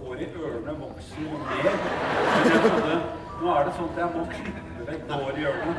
håret 0.00 0.26
i 0.26 0.44
ørene 0.48 0.76
vokser 0.80 1.24
mer 1.24 1.70
enn 1.72 1.80
jeg 2.52 2.62
trodde. 2.66 3.00
Nå 3.36 3.50
er 3.52 3.66
det 3.68 3.72
sånn 3.76 3.90
at 3.92 3.98
jeg 4.00 4.12
må 4.14 4.26
klippe 4.32 4.86
vekk 4.90 5.10
hår 5.12 5.40
i 5.40 5.48
ørene. 5.50 5.74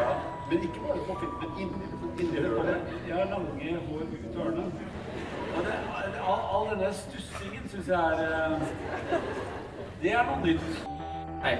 Ja. 0.00 0.10
Men 0.50 0.64
ikke 0.66 0.80
bare 0.86 1.02
på 1.06 1.18
filmen. 1.20 1.52
inni, 1.62 1.90
inni 2.22 2.42
det. 2.42 2.78
Jeg 3.08 3.14
har 3.16 3.30
lange 3.30 3.76
hår 3.88 4.06
ut 4.14 4.40
ørene. 4.44 4.64
All, 6.30 6.42
all 6.54 6.68
denne 6.70 6.90
stussingen 6.94 7.64
syns 7.70 7.88
jeg 7.90 7.98
er 7.98 8.20
eh, 8.22 9.49
Det 10.00 10.12
er 10.16 10.22
noe 10.24 10.40
nytt. 10.40 10.68
Hei, 11.42 11.50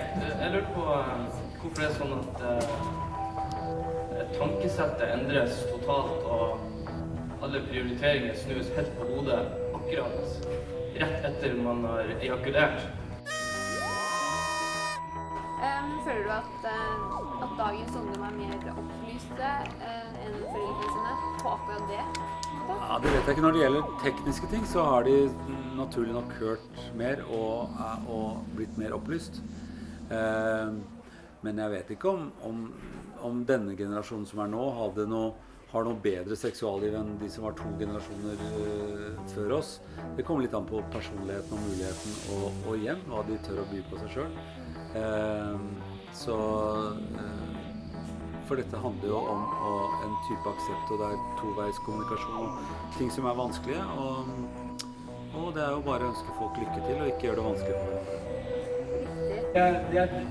jeg 0.40 0.52
lurer 0.54 0.68
på 0.72 0.84
eh, 0.94 1.24
hvorfor 1.60 1.74
det 1.76 1.88
er 1.90 1.96
sånn 1.98 2.14
at 2.16 2.38
uh, 2.40 4.22
tankesettet 4.32 5.12
endres 5.12 5.58
totalt, 5.68 6.24
og 6.24 7.44
alle 7.44 7.60
prioriteringer 7.66 8.38
snus 8.40 8.70
helt 8.78 8.96
på 8.96 9.10
hodet 9.10 9.42
akkurat 9.76 10.48
rett 10.96 11.28
etter 11.28 11.60
man 11.60 11.84
har 11.84 12.14
ejakulert. 12.16 12.88
Um, 15.60 15.90
føler 16.06 16.22
du 16.24 16.30
at, 16.32 16.52
uh, 16.64 17.42
at 17.44 17.50
dagens 17.58 17.96
ungdom 18.00 18.22
er 18.24 18.36
mer 18.38 18.62
opplyste 18.72 19.50
uh, 19.80 20.14
enn 20.24 20.38
foreldrene 20.46 20.92
sine 20.94 21.16
på 21.42 21.52
akkurat 21.54 21.90
det? 21.90 22.04
Ja, 22.70 22.94
Det 23.02 23.12
vet 23.12 23.18
jeg 23.18 23.34
ikke. 23.34 23.44
Når 23.44 23.56
det 23.56 23.64
gjelder 23.64 23.90
tekniske 24.04 24.48
ting, 24.54 24.64
så 24.68 24.86
har 24.88 25.04
de 25.04 25.18
naturlig 25.76 26.14
nok 26.16 26.32
hørt 26.40 26.80
mer 26.96 27.20
og, 27.28 27.76
og 28.08 28.56
blitt 28.56 28.80
mer 28.80 28.96
opplyst. 28.96 29.42
Men 31.40 31.60
jeg 31.62 31.72
vet 31.72 31.92
ikke 31.94 32.10
om, 32.10 32.26
om, 32.44 32.64
om 33.24 33.44
denne 33.48 33.76
generasjonen 33.76 34.26
som 34.28 34.42
er 34.44 34.50
nå, 34.52 34.64
noe, 35.08 35.30
har 35.70 35.86
noe 35.86 36.02
bedre 36.02 36.36
seksualliv 36.36 36.96
enn 36.98 37.14
de 37.20 37.28
som 37.30 37.46
var 37.46 37.54
to 37.58 37.70
generasjoner 37.78 38.40
eh, 38.48 39.20
før 39.34 39.54
oss. 39.60 39.76
Det 40.16 40.26
kommer 40.26 40.44
litt 40.44 40.56
an 40.58 40.66
på 40.68 40.82
personligheten 40.92 41.54
og 41.56 41.62
muligheten 41.68 42.16
og, 42.36 42.48
og 42.66 42.74
igjen 42.80 43.04
hva 43.08 43.22
de 43.28 43.38
tør 43.46 43.62
å 43.62 43.68
by 43.70 43.84
på 43.88 44.00
seg 44.02 44.16
sjøl. 44.16 44.34
Så 46.12 46.36
eh, 47.20 47.50
for 48.48 48.58
dette 48.58 48.76
handler 48.82 49.08
jo 49.08 49.18
om 49.30 49.42
en 50.04 50.14
type 50.26 50.50
aksept, 50.50 50.90
og 50.90 50.98
det 50.98 51.08
er 51.12 51.20
toveis 51.38 51.78
kommunikasjon 51.86 52.48
og 52.48 52.96
ting 52.96 53.12
som 53.14 53.28
er 53.30 53.36
vanskelige. 53.38 53.84
Og, 54.02 54.32
og 55.38 55.52
det 55.54 55.62
er 55.62 55.70
jo 55.76 55.84
bare 55.86 56.08
å 56.08 56.10
ønske 56.10 56.34
folk 56.38 56.58
lykke 56.58 56.80
til, 56.82 56.96
og 56.98 57.12
ikke 57.12 57.28
gjøre 57.28 57.38
det 57.38 57.46
vanskelig 57.46 57.76
for 57.78 57.88
dem. 57.94 58.28
Jeg, 59.54 59.78
jeg, 59.94 60.24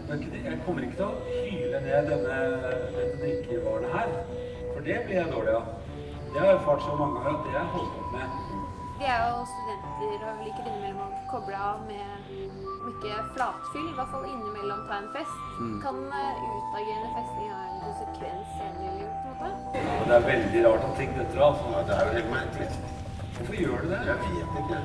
jeg 0.43 0.59
kommer 0.65 0.83
ikke 0.83 0.99
til 0.99 1.07
å 1.07 1.13
hyle 1.27 1.81
ned 1.85 2.11
denne, 2.11 2.37
denne 2.97 3.07
drikkevaren 3.23 3.89
her, 3.95 4.13
for 4.73 4.83
det 4.83 5.01
blir 5.07 5.19
jeg 5.21 5.31
dårlig 5.31 5.55
av. 5.61 5.73
Det 6.29 6.37
har 6.39 6.51
jeg 6.51 6.59
erfart 6.59 6.85
så 6.85 6.99
mange 6.99 7.23
ganger 7.23 7.39
at 7.39 7.47
det 7.47 7.55
jeg 7.55 7.73
holdt 7.77 7.99
opp 8.03 8.15
med. 8.19 8.48
Vi 8.99 9.05
er 9.07 9.21
jo 9.31 9.43
studenter 9.47 10.23
og 10.27 10.39
liker 10.43 10.65
innimellom 10.67 11.13
å 11.15 11.19
koble 11.31 11.55
av 11.55 11.85
med 11.87 12.31
om 12.33 12.89
ikke 12.91 13.21
flatfyll, 13.37 13.85
i 13.87 13.93
hvert 13.95 14.11
fall 14.11 14.25
innimellom 14.27 14.81
ta 14.89 14.97
en 14.99 15.07
fest. 15.13 15.37
Kan 15.85 16.01
uh, 16.11 16.41
utagerende 16.43 17.11
festing 17.13 17.47
ha 17.53 17.61
en 17.69 17.77
konsekvens 17.85 18.49
senere 18.57 18.89
i 18.89 18.97
livet? 18.97 19.15
på 19.23 19.29
en 19.29 19.55
måte? 19.55 19.85
Det 20.09 20.17
er 20.17 20.27
veldig 20.27 20.65
rart 20.67 20.83
at 20.89 20.99
ting 20.99 21.15
detter 21.15 21.45
av. 21.47 21.63
Ja, 21.71 21.85
det 21.87 21.95
er 21.95 22.03
jo 22.09 22.17
helt 22.17 22.31
merkelig. 22.33 22.67
Hvorfor 23.37 23.55
gjør 23.63 23.77
du 23.85 23.89
det? 23.93 24.01
Jeg 24.09 24.15
vet 24.19 24.63
ikke. 24.65 24.77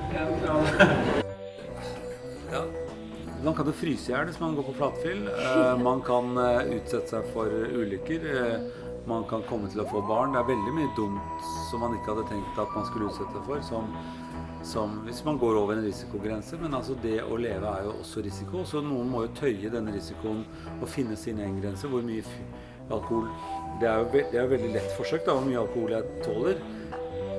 Ja. 2.54 2.62
Man 3.44 3.58
kan 3.58 3.66
jo 3.66 3.74
fryse 3.76 4.08
i 4.08 4.14
hjel 4.14 4.30
hvis 4.30 4.40
man 4.40 4.54
går 4.54 4.68
på 4.68 4.76
flatfyll. 4.78 5.26
Eh, 5.26 5.74
man 5.82 6.06
kan 6.06 6.38
eh, 6.38 6.76
utsette 6.78 7.16
seg 7.16 7.26
for 7.34 7.50
ulykker. 7.50 8.30
Eh, 9.04 9.08
man 9.08 9.24
kan 9.28 9.42
komme 9.48 9.68
til 9.68 9.80
å 9.80 9.88
få 9.88 10.02
barn. 10.06 10.32
Det 10.32 10.40
er 10.40 10.48
veldig 10.48 10.74
mye 10.74 10.92
dumt 10.96 11.48
som 11.70 11.80
man 11.80 11.94
ikke 11.94 12.14
hadde 12.14 12.28
tenkt 12.28 12.58
at 12.58 12.74
man 12.74 12.86
skulle 12.86 13.10
utsette 13.10 13.42
for. 13.46 13.60
Som, 13.62 13.96
som 14.62 15.00
hvis 15.04 15.24
man 15.24 15.38
går 15.38 15.56
over 15.56 15.76
en 15.76 15.84
risikogrense. 15.84 16.58
Men 16.60 16.74
altså 16.74 16.94
det 17.02 17.22
å 17.22 17.36
leve 17.36 17.66
er 17.66 17.88
jo 17.88 17.96
også 18.00 18.24
risiko. 18.24 18.64
Så 18.64 18.82
noen 18.82 19.10
må 19.10 19.24
jo 19.26 19.34
tøye 19.36 19.72
denne 19.72 19.94
risikoen 19.94 20.44
og 20.80 20.88
finne 20.88 21.16
sin 21.16 21.40
egen 21.40 21.60
grense. 21.60 21.88
Hvor 21.88 22.02
mye 22.04 22.24
alkohol 22.90 23.28
Det 23.80 23.88
er 23.88 23.98
jo, 23.98 24.06
det 24.12 24.38
er 24.38 24.46
veldig 24.46 24.72
lett 24.74 24.90
forsøkt, 24.94 25.26
da, 25.26 25.34
hvor 25.34 25.46
mye 25.48 25.58
alkohol 25.58 25.94
jeg 25.96 26.22
tåler. 26.22 26.60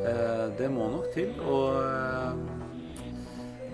Eh, 0.06 0.46
det 0.58 0.68
må 0.74 0.90
nok 0.92 1.12
til. 1.14 1.32
Og 1.48 1.78
eh, 1.80 2.64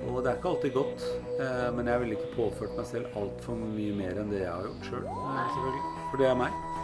og 0.01 0.23
det 0.23 0.31
er 0.31 0.37
ikke 0.39 0.49
alltid 0.49 0.71
godt, 0.73 1.03
eh, 1.39 1.67
men 1.77 1.87
jeg 1.87 2.01
ville 2.01 2.15
ikke 2.17 2.31
påført 2.35 2.73
meg 2.77 2.87
selv 2.89 3.17
altfor 3.21 3.57
mye 3.61 3.93
mer 3.95 4.17
enn 4.17 4.31
det 4.33 4.41
jeg 4.41 4.49
har 4.49 4.65
gjort 4.65 4.87
sjøl. 4.89 5.03
Selv, 5.05 5.51
selvfølgelig. 5.55 5.83
For 6.09 6.21
det 6.21 6.27
er 6.31 6.39
meg. 6.39 6.80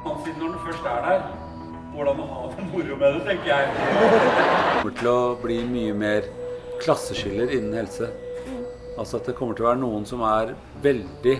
Siden 0.00 0.38
når 0.40 0.52
den 0.54 0.60
først 0.64 0.86
er 0.88 1.00
der, 1.04 1.22
hvordan 1.94 2.20
å 2.22 2.26
ha 2.30 2.42
det 2.54 2.64
moro 2.70 2.96
med 3.00 3.14
det, 3.16 3.20
tenker 3.26 3.50
jeg. 3.50 3.72
Det 3.74 4.80
kommer 4.80 4.94
til 5.00 5.10
å 5.10 5.20
bli 5.42 5.58
mye 5.68 5.94
mer 5.96 6.28
klasseskiller 6.80 7.52
innen 7.56 7.76
helse. 7.80 8.08
Altså 9.00 9.20
at 9.20 9.28
det 9.30 9.34
kommer 9.38 9.56
til 9.58 9.64
å 9.66 9.70
være 9.70 9.80
noen 9.82 10.06
som 10.08 10.22
er 10.26 10.54
veldig 10.84 11.36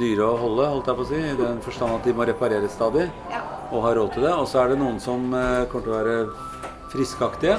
dyre 0.00 0.26
å 0.28 0.36
holde, 0.40 0.68
holdt 0.74 0.90
jeg 0.90 0.98
på 0.98 1.04
å 1.06 1.08
si, 1.08 1.20
i 1.32 1.36
den 1.38 1.60
forstand 1.64 1.96
at 1.98 2.04
de 2.08 2.12
må 2.16 2.26
repareres 2.28 2.74
stadig 2.76 3.06
Ja. 3.32 3.40
og 3.72 3.82
har 3.86 3.96
råd 3.96 4.12
til 4.16 4.26
det. 4.28 4.32
Og 4.36 4.48
så 4.50 4.60
er 4.62 4.72
det 4.74 4.78
noen 4.80 5.00
som 5.00 5.28
eh, 5.34 5.64
kommer 5.72 5.86
til 5.86 5.94
å 5.94 6.00
være 6.00 6.16
friskaktige. 6.92 7.56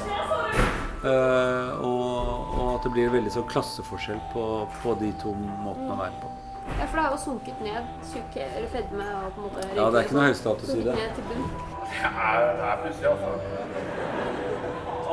Eh, 1.07 1.85
og, 1.85 2.57
og 2.57 2.75
at 2.75 2.85
det 2.85 2.93
blir 2.93 3.13
veldig 3.13 3.33
sånn 3.33 3.47
klasseforskjell 3.49 4.21
på, 4.33 4.45
på 4.83 4.93
de 5.01 5.11
to 5.21 5.33
måtene 5.37 5.93
å 5.93 5.99
være 6.03 6.21
på. 6.21 6.33
Ja, 6.79 6.85
for 6.89 6.95
det 6.97 7.03
har 7.05 7.11
jo 7.15 7.19
sunket 7.23 7.57
ned. 7.67 7.81
syke 8.11 8.41
eller 8.55 8.69
fedme 8.75 9.05
og 9.17 9.31
på 9.33 9.39
en 9.41 9.45
måte 9.47 9.59
Ja, 9.75 9.83
det 9.91 9.95
er 9.99 10.03
ikke 10.05 10.17
noe 10.17 10.27
høystatus 10.29 10.69
i 10.69 10.81
det. 10.87 10.93
ned 11.01 11.09
til 11.17 11.23
bunn. 11.29 11.45
Det 11.87 12.11
er, 12.27 12.39
det 12.59 12.65
er 12.71 12.77
pussig, 12.83 13.05
altså. 13.13 13.29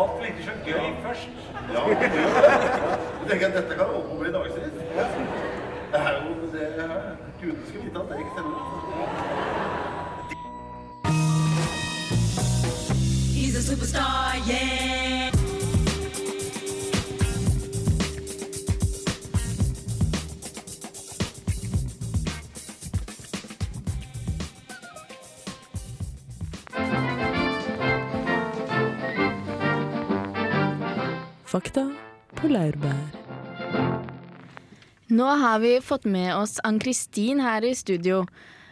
Alt 0.01 0.19
ikke 0.29 0.43
så 0.49 0.55
gøy 0.67 0.87
først. 1.07 1.35
Ja, 1.75 1.81
det 1.89 2.09
gjør 2.15 2.31
det. 2.35 2.55
Jeg 3.21 3.27
tenker 3.31 3.47
at 3.47 3.55
dette 3.61 3.73
kan 3.79 3.87
holde 3.93 4.07
på 4.09 4.13
å 4.15 4.21
bli 4.23 4.31
dagsvis. 4.37 4.73
Det 5.93 5.99
er 6.01 6.13
jo 6.19 6.31
det 6.55 6.67
Gudene 7.41 7.65
skal 7.69 7.81
vite 7.85 7.99
at 8.01 8.07
det 8.11 8.17
ikke 8.19 8.33
stemmer. 8.35 8.59
He's 13.37 13.55
a 13.57 13.63
superstar, 13.63 14.35
yeah. 14.49 14.84
Fakta 31.55 31.85
på 32.35 32.49
laurbær. 32.51 32.97
Nå 35.15 35.29
har 35.39 35.61
vi 35.63 35.77
fått 35.85 36.09
med 36.11 36.33
oss 36.35 36.57
Ann-Kristin 36.67 37.39
her 37.45 37.63
i 37.63 37.77
studio. 37.79 38.25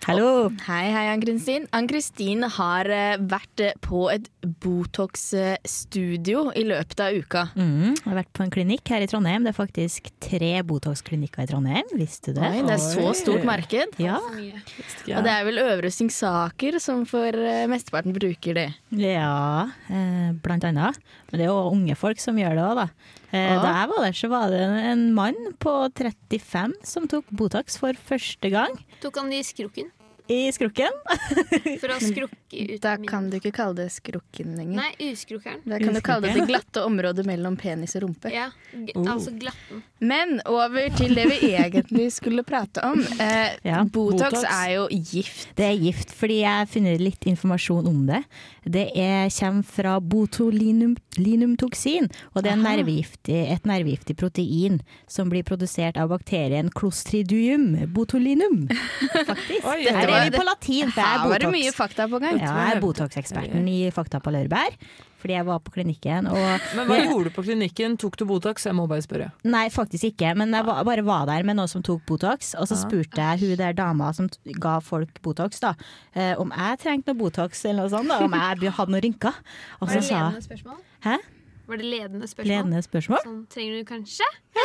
Hallo! 0.03 0.49
Hei, 0.67 0.89
hei, 0.91 1.05
Ann-Kristin. 1.13 1.69
Ann-Kristin 1.71 2.43
har 2.57 2.89
eh, 2.91 3.21
vært 3.31 3.63
eh, 3.63 3.77
på 3.87 4.09
et 4.11 4.25
Botox-studio 4.65 6.49
i 6.59 6.65
løpet 6.67 7.03
av 7.05 7.15
uka. 7.15 7.45
Mm, 7.55 7.93
jeg 7.93 8.09
har 8.09 8.19
vært 8.19 8.33
på 8.35 8.43
en 8.43 8.51
klinikk 8.51 8.91
her 8.91 9.05
i 9.05 9.07
Trondheim. 9.07 9.47
Det 9.47 9.53
er 9.53 9.59
faktisk 9.61 10.11
tre 10.27 10.51
Botox-klinikker 10.67 11.47
i 11.47 11.51
Trondheim. 11.53 11.87
Visste 11.95 12.35
du 12.35 12.41
det? 12.41 12.51
Oi, 12.51 12.65
det 12.67 12.75
er 12.75 12.83
så 12.83 13.15
stort 13.15 13.47
marked. 13.47 13.95
Ja, 14.03 14.19
Og 14.19 15.23
det 15.23 15.31
er 15.37 15.47
vel 15.47 15.63
Øvre 15.63 15.95
Singsaker 15.95 16.83
som 16.83 17.07
for 17.07 17.31
eh, 17.31 17.71
mesteparten 17.71 18.11
bruker 18.19 18.59
det. 18.59 18.69
ja 18.99 19.71
eh, 19.87 20.35
blant 20.43 20.67
annet. 20.67 20.99
Men 21.33 21.41
det 21.41 21.47
er 21.47 21.51
jo 21.51 21.73
unge 21.73 21.97
folk 21.97 22.21
som 22.21 22.37
gjør 22.37 22.55
det 22.59 22.65
òg, 22.69 22.77
da. 22.83 22.87
Eh, 23.33 23.49
Ja. 23.55 23.63
Da 23.63 23.73
jeg 23.81 23.89
var 23.89 24.05
der, 24.05 24.13
så 24.21 24.29
var 24.29 24.51
det 24.53 24.61
en 24.93 25.07
mann 25.17 25.39
på 25.59 25.73
35 25.97 26.75
som 26.85 27.09
tok 27.09 27.25
Botox 27.33 27.79
for 27.81 27.97
første 27.97 28.51
gang 28.53 28.77
Tok 29.01 29.17
han 29.17 29.31
det 29.33 29.41
i 29.41 29.49
skrukken? 29.49 29.89
i 30.31 30.47
skrukken. 30.55 30.93
For 31.83 31.91
å 31.93 31.97
skrukke 32.01 32.61
ut 32.77 32.81
Da 32.85 32.93
kan 32.97 33.27
du 33.29 33.37
ikke 33.41 33.51
kalle 33.53 33.75
det 33.83 33.89
skrukken 33.93 34.55
lenger. 34.57 34.79
Nei, 34.79 35.11
uskrukkeren. 35.11 35.61
Da 35.67 35.81
kan 35.83 35.97
du 35.97 36.01
kalle 36.01 36.29
det 36.31 36.37
det 36.39 36.47
glatte 36.49 36.85
området 36.87 37.25
mellom 37.27 37.57
penis 37.59 37.97
og 37.99 38.05
rumpe. 38.07 38.31
Ja, 38.33 38.47
g 38.73 38.95
altså 39.03 39.35
glatten. 39.35 39.83
Men 40.03 40.41
over 40.51 40.89
til 40.99 41.13
det 41.15 41.29
vi 41.31 41.53
egentlig 41.55 42.09
skulle 42.17 42.43
prate 42.47 42.83
om. 42.83 42.99
Eh, 43.23 43.53
Ja, 43.63 43.85
Botox, 43.85 44.33
Botox. 44.35 44.45
er 44.51 44.73
jo 44.75 44.89
gift. 44.91 45.53
Det 45.59 45.65
er 45.69 45.79
gift, 45.79 46.11
fordi 46.19 46.41
jeg 46.43 46.51
har 46.59 46.67
funnet 46.67 46.99
litt 47.01 47.27
informasjon 47.31 47.87
om 47.87 48.01
det. 48.09 48.23
Det 48.67 48.89
er, 48.99 49.29
kommer 49.39 49.63
fra 49.67 49.95
botulinumtoksin, 50.01 52.09
og 52.35 52.43
det 52.45 52.51
er 52.53 52.57
nervegiftig, 52.63 53.39
et 53.55 53.65
nervegiftig 53.69 54.17
protein 54.19 54.81
som 55.11 55.31
blir 55.31 55.43
produsert 55.47 55.97
av 55.99 56.11
bakterien 56.13 56.71
clostridium 56.71 57.73
botulinum. 57.95 58.67
Faktisk. 59.31 59.65
Oi, 59.67 59.83
Dette 59.87 60.09
er 60.09 60.31
vi 60.31 60.37
på 60.37 60.45
latin, 60.47 60.91
for 60.91 61.03
jeg 61.03 61.13
Her 61.13 61.29
var 61.29 61.35
er 61.39 61.47
det 61.47 61.53
mye 61.55 61.73
fakta 61.77 62.09
på 62.11 62.19
gang. 62.23 62.39
Ja, 62.43 62.53
jeg 62.67 62.77
er 62.77 62.83
Botox-eksperten 62.83 63.69
i 63.71 63.79
Fakta 63.95 64.19
på 64.23 64.31
laurbær. 64.35 64.75
Fordi 65.23 65.37
jeg 65.37 65.47
var 65.47 65.61
på 65.63 65.71
klinikken 65.77 66.27
og 66.27 66.37
Men 66.75 66.89
hva 66.89 66.97
gjorde 66.99 67.31
du 67.31 67.35
på 67.37 67.45
klinikken? 67.47 67.95
Tok 68.03 68.17
du 68.19 68.25
Botox? 68.27 68.65
Jeg 68.67 68.75
må 68.75 68.89
bare 68.91 69.05
spørre. 69.05 69.29
Nei, 69.47 69.69
faktisk 69.71 70.09
ikke. 70.11 70.33
Men 70.37 70.51
jeg 70.53 70.67
var, 70.67 70.83
bare 70.89 71.05
var 71.07 71.27
der 71.31 71.45
med 71.47 71.57
noen 71.61 71.71
som 71.71 71.83
tok 71.87 72.03
Botox. 72.09 72.55
Og 72.59 72.67
så 72.67 72.75
Ja. 72.75 72.83
spurte 72.83 73.23
jeg 73.23 73.41
hun 73.45 73.57
der 73.57 73.73
dama 73.73 74.13
som 74.13 74.29
t- 74.29 74.53
ga 74.59 74.81
folk 74.81 75.23
Botox, 75.23 75.61
da, 75.63 75.75
eh, 76.15 76.35
om 76.39 76.51
jeg 76.51 76.79
trengte 76.83 77.15
noe 77.15 77.21
Botox 77.23 77.65
eller 77.65 77.87
noe 77.87 77.91
sånt. 77.95 78.09
Da, 78.09 78.19
om 78.25 78.33
jeg 78.33 78.73
hadde 78.73 78.91
noen 78.93 79.03
rynker. 79.07 79.35
Og 79.81 79.89
Var 79.89 79.95
det 79.95 80.11
ledende 80.11 80.43
spørsmål? 80.43 80.83
Hæ? 81.07 81.17
Var 81.67 81.77
det 81.79 81.87
ledende 81.87 82.27
spørsmål? 82.29 82.51
Ledende 82.53 82.83
spørsmål. 82.85 83.21
Sånn, 83.25 83.43
trenger 83.53 83.79
du 83.79 83.85
kanskje? 83.89 84.27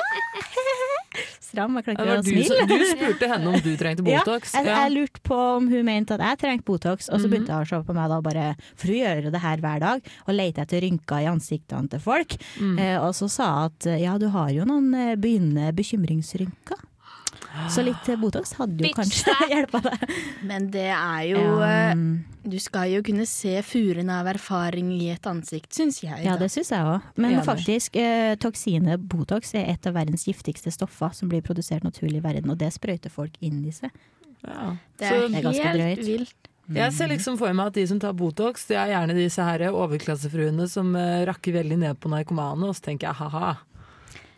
Stram, 1.48 1.78
jeg 1.80 1.86
klarer 1.88 2.02
og 2.02 2.08
ikke 2.08 2.18
å 2.18 2.26
du, 2.26 2.44
smile. 2.44 2.66
du 2.68 2.86
spurte 2.94 3.30
henne 3.32 3.52
om 3.54 3.62
du 3.64 3.70
trengte 3.80 4.04
Botox. 4.06 4.52
Ja, 4.54 4.62
jeg, 4.66 4.74
jeg 4.76 4.94
lurte 4.98 5.22
på 5.26 5.38
om 5.58 5.70
hun 5.72 5.86
mente 5.88 6.18
at 6.18 6.24
jeg 6.26 6.40
trengte 6.44 6.68
Botox, 6.68 7.08
og 7.10 7.22
så 7.22 7.26
Mhm. 7.28 7.32
begynte 7.34 7.56
hun 7.56 7.64
å 7.66 7.70
se 7.70 7.80
på 7.88 7.96
meg 7.98 8.10
da 8.12 8.18
bare 8.26 8.46
For 8.76 8.88
hun 8.92 9.00
gjør 9.00 9.24
jo 9.28 9.32
det 9.34 9.42
her 9.46 9.58
hver 9.64 9.80
dag, 9.86 10.12
og 10.28 10.36
leter 10.36 10.66
etter 10.66 10.84
rynker 10.84 11.24
i 11.24 11.30
ansiktene 11.32 11.90
til 11.90 12.00
folk. 12.04 12.36
Mm. 12.60 12.76
Eh, 12.80 12.98
og 13.02 13.14
så 13.18 13.30
sa 13.32 13.48
hun 13.56 13.72
at 13.72 13.90
ja, 14.02 14.18
du 14.18 14.28
har 14.34 14.50
jo 14.52 14.66
noen 14.68 14.92
eh, 14.94 15.16
begynnende 15.16 15.72
bekymringsrynker. 15.78 16.84
Så 17.74 17.84
litt 17.86 18.10
eh, 18.10 18.18
Botox 18.20 18.54
hadde 18.60 18.78
jo 18.80 18.88
Bitch 18.88 18.98
kanskje 19.00 19.34
hjelpa 19.54 19.82
deg. 19.88 20.04
Men 20.48 20.70
det 20.74 20.88
er 20.94 21.22
jo 21.34 21.44
eh, 21.66 21.94
Um, 21.98 22.04
Du 22.48 22.56
skal 22.64 22.90
jo 22.94 23.02
kunne 23.04 23.26
se 23.28 23.58
furen 23.68 24.10
av 24.14 24.28
erfaring 24.32 24.90
i 24.96 25.10
et 25.12 25.26
ansikt, 25.28 25.72
syns 25.76 26.02
jeg. 26.04 26.22
ja, 26.24 26.36
da. 26.38 26.46
det 26.46 26.52
syns 26.54 26.70
jeg 26.72 26.86
òg. 26.88 27.08
Men 27.20 27.36
ja, 27.36 27.42
faktisk, 27.44 27.96
eh, 28.00 28.36
toksinet 28.40 29.04
Botox 29.12 29.54
er 29.60 29.68
et 29.74 29.88
av 29.90 29.96
verdens 29.98 30.24
giftigste 30.30 30.72
stoffer 30.72 31.12
som 31.18 31.28
blir 31.32 31.42
produsert 31.44 31.84
naturlig 31.84 32.22
i 32.22 32.26
verden, 32.28 32.50
og 32.54 32.58
det 32.62 32.70
sprøyter 32.76 33.12
folk 33.12 33.36
inn 33.44 33.64
i 33.68 33.74
seg. 33.76 33.92
Ja. 34.48 34.76
det 35.00 35.10
Så 35.10 35.16
er, 35.16 35.28
det 35.28 35.40
er 35.42 35.48
ganske 35.50 35.68
helt 35.68 35.82
drøyt. 35.82 36.06
vilt. 36.08 36.52
Jeg 36.78 36.92
ser 36.98 37.08
liksom 37.08 37.38
for 37.40 37.54
meg 37.56 37.70
at 37.72 37.78
de 37.80 37.86
som 37.88 38.00
tar 38.04 38.12
Botox, 38.20 38.66
det 38.68 38.76
er 38.76 38.90
gjerne 38.92 39.14
disse 39.16 39.44
her 39.44 39.62
overklassefruene 39.72 40.66
som 40.72 40.90
eh, 41.00 41.22
rakker 41.28 41.56
veldig 41.56 41.78
ned 41.84 42.00
på 42.04 42.12
narkomane, 42.12 42.68
og 42.68 42.76
så 42.76 42.90
tenker 42.90 43.08
jeg 43.10 43.20
ha-ha. 43.22 43.54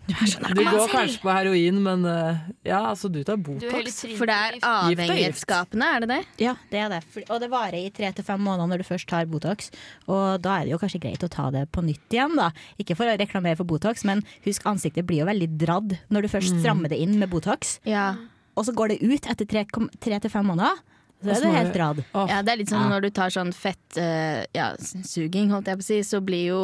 Du, 0.09 0.61
går 0.63 0.91
kanskje 0.91 1.21
på 1.21 1.31
heroin, 1.33 1.79
men 1.85 2.05
eh, 2.09 2.39
ja, 2.67 2.79
altså 2.89 3.09
du 3.11 3.19
tar 3.23 3.37
er 3.37 3.43
Botox. 3.45 4.01
Du 4.03 4.15
For 4.17 4.29
det 4.29 4.37
er 4.37 4.57
avhengighetsskapende, 4.65 5.89
er 5.95 6.03
det 6.03 6.09
det? 6.11 6.19
Ja, 6.43 6.55
det 6.71 6.81
er 6.83 6.93
det. 6.95 7.01
Og 7.27 7.37
det 7.43 7.51
varer 7.51 7.79
i 7.79 7.91
tre 7.93 8.11
til 8.15 8.25
fem 8.25 8.41
måneder 8.43 8.71
når 8.71 8.83
du 8.83 8.87
først 8.89 9.09
tar 9.11 9.29
Botox. 9.29 9.71
Og 10.09 10.41
da 10.43 10.59
er 10.59 10.67
det 10.67 10.73
jo 10.75 10.81
kanskje 10.81 11.01
greit 11.03 11.25
å 11.25 11.31
ta 11.31 11.49
det 11.53 11.67
på 11.75 11.83
nytt 11.85 12.15
igjen, 12.15 12.35
da. 12.39 12.49
Ikke 12.81 12.97
for 12.99 13.09
å 13.09 13.15
reklamere 13.19 13.59
for 13.59 13.69
Botox, 13.69 14.05
men 14.07 14.23
husk 14.47 14.65
ansiktet 14.69 15.07
blir 15.09 15.23
jo 15.23 15.29
veldig 15.29 15.49
dradd 15.61 15.97
når 16.09 16.25
du 16.25 16.33
først 16.35 16.59
strammer 16.59 16.91
det 16.91 17.01
inn 17.03 17.17
med 17.21 17.31
Botox. 17.31 17.77
Ja. 17.89 18.13
Og 18.59 18.67
så 18.67 18.75
går 18.75 18.95
det 18.95 19.03
ut 19.05 19.29
etter 19.29 19.47
tre, 19.47 19.65
kom- 19.71 19.91
tre 20.01 20.19
til 20.19 20.33
fem 20.33 20.47
måneder. 20.49 20.81
Så 21.19 21.33
er 21.35 21.41
det 21.43 21.51
helt 21.51 21.75
rad. 21.75 21.99
dradd. 21.99 22.29
Ja, 22.31 22.41
det 22.47 22.51
er 22.53 22.59
litt 22.61 22.71
sånn 22.71 22.85
når 22.87 23.03
du 23.03 23.09
tar 23.11 23.31
sånn 23.33 23.51
fett 23.51 23.97
uh, 23.99 24.39
ja, 24.55 24.71
suging, 24.79 25.49
holdt 25.51 25.67
jeg 25.67 25.79
på 25.81 25.83
å 25.83 25.87
si, 25.89 25.97
så 26.07 26.21
blir 26.23 26.45
jo 26.53 26.61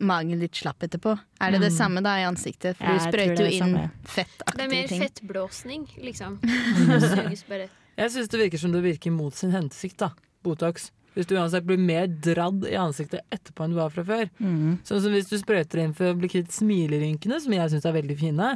magen 0.00 0.40
litt 0.40 0.56
slapp 0.56 0.82
etterpå. 0.86 1.16
Er 1.40 1.52
det 1.54 1.60
det 1.64 1.72
samme 1.74 2.02
da 2.04 2.16
i 2.20 2.24
ansiktet? 2.28 2.78
For 2.78 2.88
Ja, 2.88 2.96
du 2.96 3.04
sprøyter 3.06 3.44
jo 3.44 3.50
inn 3.50 3.52
inn 3.52 3.74
samme. 3.74 3.90
Det 4.56 4.64
er 4.64 4.70
mer 4.72 4.88
ting. 4.88 5.02
fettblåsning, 5.04 5.84
liksom. 6.06 6.38
Bare. 7.50 7.68
Jeg 8.00 8.14
syns 8.14 8.32
det 8.32 8.40
virker 8.40 8.62
som 8.62 8.72
det 8.72 8.82
virker 8.84 9.12
mot 9.14 9.36
sin 9.36 9.52
hensikt, 9.54 9.98
da. 10.00 10.12
Botox. 10.44 10.90
Hvis 11.16 11.26
du 11.26 11.34
uansett 11.34 11.66
blir 11.66 11.80
mer 11.82 12.06
dradd 12.06 12.64
i 12.70 12.76
ansiktet 12.78 13.26
etterpå 13.34 13.64
enn 13.66 13.74
du 13.74 13.80
var 13.80 13.90
fra 13.90 14.04
før. 14.06 14.28
Mm. 14.38 14.78
Sånn 14.86 15.02
som 15.02 15.12
hvis 15.12 15.28
du 15.28 15.36
sprøyter 15.40 15.82
inn 15.82 15.94
for 15.96 16.12
å 16.12 16.16
bli 16.16 16.30
kvitt 16.30 16.54
smilerynkene, 16.54 17.40
som 17.42 17.56
jeg 17.56 17.72
syns 17.72 17.88
er 17.88 17.96
veldig 17.98 18.16
fine, 18.20 18.52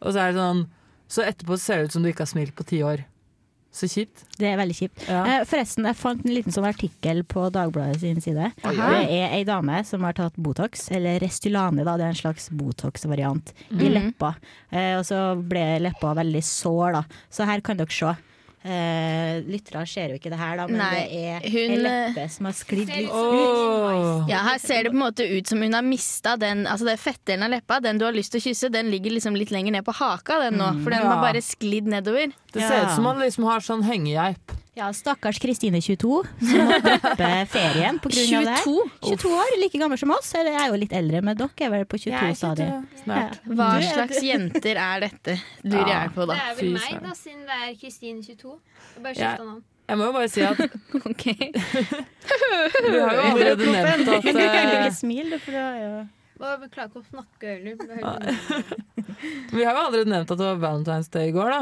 og 0.00 0.12
så 0.12 0.26
er 0.26 0.34
det 0.34 0.42
sånn 0.42 0.66
Så 1.14 1.20
etterpå 1.20 1.56
ser 1.60 1.78
det 1.82 1.84
ut 1.90 1.92
som 1.92 2.02
du 2.02 2.08
ikke 2.08 2.24
har 2.24 2.30
smilt 2.30 2.54
på 2.56 2.64
ti 2.64 2.78
år. 2.82 3.02
Så 3.74 3.88
kjipt. 3.90 4.20
Det 4.38 4.46
er 4.52 4.56
veldig 4.60 4.74
kjipt. 4.78 5.00
Ja. 5.10 5.24
Eh, 5.26 5.44
forresten, 5.50 5.84
jeg 5.88 5.96
fant 5.98 6.20
en 6.24 6.30
liten 6.30 6.54
sånn 6.54 6.68
artikkel 6.68 7.24
på 7.26 7.48
Dagbladet 7.50 7.98
sin 8.04 8.20
side. 8.22 8.52
Aha. 8.62 8.90
Det 8.94 9.08
er 9.18 9.32
ei 9.34 9.42
dame 9.48 9.80
som 9.84 10.04
har 10.06 10.14
tatt 10.14 10.36
Botox, 10.38 10.86
eller 10.94 11.18
Restylane, 11.18 11.82
da. 11.84 11.96
Det 11.98 12.04
er 12.06 12.12
en 12.14 12.20
slags 12.22 12.46
Botox-variant, 12.54 13.50
i 13.72 13.74
Mhm. 13.74 13.92
leppa. 13.96 14.36
Eh, 14.70 14.94
og 14.98 15.04
så 15.04 15.34
ble 15.48 15.80
leppa 15.80 16.14
veldig 16.14 16.42
sår, 16.44 16.92
da. 16.92 17.02
Så 17.30 17.44
her 17.50 17.60
kan 17.60 17.76
dere 17.76 17.90
se. 17.90 18.14
Eh, 18.64 19.42
Lyttere 19.44 19.82
ser 19.86 20.08
jo 20.08 20.14
ikke 20.16 20.30
det 20.32 20.38
her, 20.38 20.56
da, 20.56 20.66
men 20.66 20.78
Nei, 20.78 20.94
det 20.94 21.12
er 21.12 21.50
hun, 21.52 21.70
ei 21.74 21.82
leppe 21.84 22.30
som 22.30 22.46
har 22.46 22.54
sklidd 22.56 22.88
litt 22.88 23.10
ut. 23.12 24.28
Ja, 24.30 24.38
her 24.46 24.58
ser 24.62 24.84
det 24.84 24.92
på 24.92 24.96
en 24.96 25.02
måte 25.02 25.26
ut 25.28 25.46
som 25.50 25.60
hun 25.60 25.74
har 25.76 25.82
mista 25.84 26.36
den 26.40 26.64
Altså 26.66 26.86
det 26.88 26.94
fettdelen 27.02 27.44
av 27.44 27.50
leppa, 27.50 27.80
den 27.84 27.98
du 28.00 28.06
har 28.06 28.12
lyst 28.16 28.32
til 28.32 28.40
å 28.40 28.44
kysse, 28.46 28.70
den 28.72 28.90
ligger 28.90 29.12
liksom 29.12 29.36
litt 29.36 29.50
lenger 29.52 29.72
ned 29.76 29.84
på 29.84 29.92
haka, 29.98 30.38
den 30.46 30.56
nå. 30.60 30.70
For 30.82 30.90
den 30.94 31.02
Ja. 31.02 31.10
har 31.12 31.20
bare 31.22 31.42
sklidd 31.44 31.84
nedover. 31.84 32.32
Det 32.54 32.62
ser 32.62 32.76
Ja. 32.78 32.84
ut 32.86 32.94
som 32.94 33.04
man 33.04 33.18
liksom 33.18 33.44
har 33.48 33.60
sånn 33.66 33.82
hengegeip. 33.84 34.52
Ja, 34.74 34.88
stakkars 34.90 35.38
Kristine 35.38 35.78
22, 35.78 36.24
som 36.40 36.64
må 36.66 36.78
droppe 36.82 37.28
ferien 37.50 37.98
av 38.02 38.08
det 38.10 38.24
her. 38.26 38.64
22? 38.64 38.90
22 39.06 39.30
år, 39.38 39.52
like 39.62 39.78
gammel 39.78 39.98
som 40.00 40.10
oss. 40.10 40.32
Eller 40.34 40.50
jeg 40.56 40.62
er 40.64 40.72
jo 40.72 40.78
litt 40.82 40.94
eldre, 40.98 41.20
men 41.22 41.36
dere 41.38 41.66
er 41.66 41.70
vel 41.70 41.84
på 41.86 42.00
22-stadiet. 42.02 42.88
Ja. 43.06 43.28
Hva 43.46 43.68
er- 43.78 43.86
slags 43.92 44.18
jenter 44.26 44.74
er 44.82 45.04
dette, 45.06 45.36
lurer 45.62 45.88
Ja. 45.92 46.00
jeg 46.02 46.14
på 46.16 46.26
da. 46.26 46.34
Det 46.34 46.42
er 46.42 46.54
vel 46.62 46.72
meg, 46.74 47.02
da, 47.04 47.14
siden 47.14 47.44
det 47.46 47.60
er 47.68 47.74
Kristine 47.78 48.22
22. 48.26 48.58
Bare 49.02 49.14
Ja. 49.14 49.30
skifta 49.36 49.44
navn. 49.46 49.62
Jeg 49.86 49.98
må 50.00 50.04
jo 50.08 50.12
bare 50.12 50.28
si 50.32 50.40
at 50.40 50.58
Ok. 51.10 51.24
vi 52.90 52.98
har 52.98 53.14
jo 53.14 53.22
allerede 53.30 53.66
nevnt 53.68 54.08
at 54.08 54.22
du 54.22 54.30
kan 54.32 54.40
jo 54.40 54.48
eh, 54.48 54.84
ikke 54.86 54.94
smile, 54.96 55.30
du, 55.30 55.38
for 55.44 55.50
du 55.52 55.58
har 55.60 55.78
jo 55.78 56.06
klarer 56.74 56.88
ikke 56.90 57.00
å 57.00 57.06
snakke 57.12 57.44
heller. 57.46 57.74
Det 57.78 57.88
er 57.94 58.02
Vi 59.54 59.62
har 59.64 59.76
jo 59.76 59.82
allerede 59.86 60.10
nevnt 60.10 60.30
at 60.34 60.38
det 60.40 60.46
var 60.50 60.58
Valentine's 60.64 61.10
Day 61.14 61.28
i 61.30 61.32
går, 61.36 61.50
da. 61.54 61.60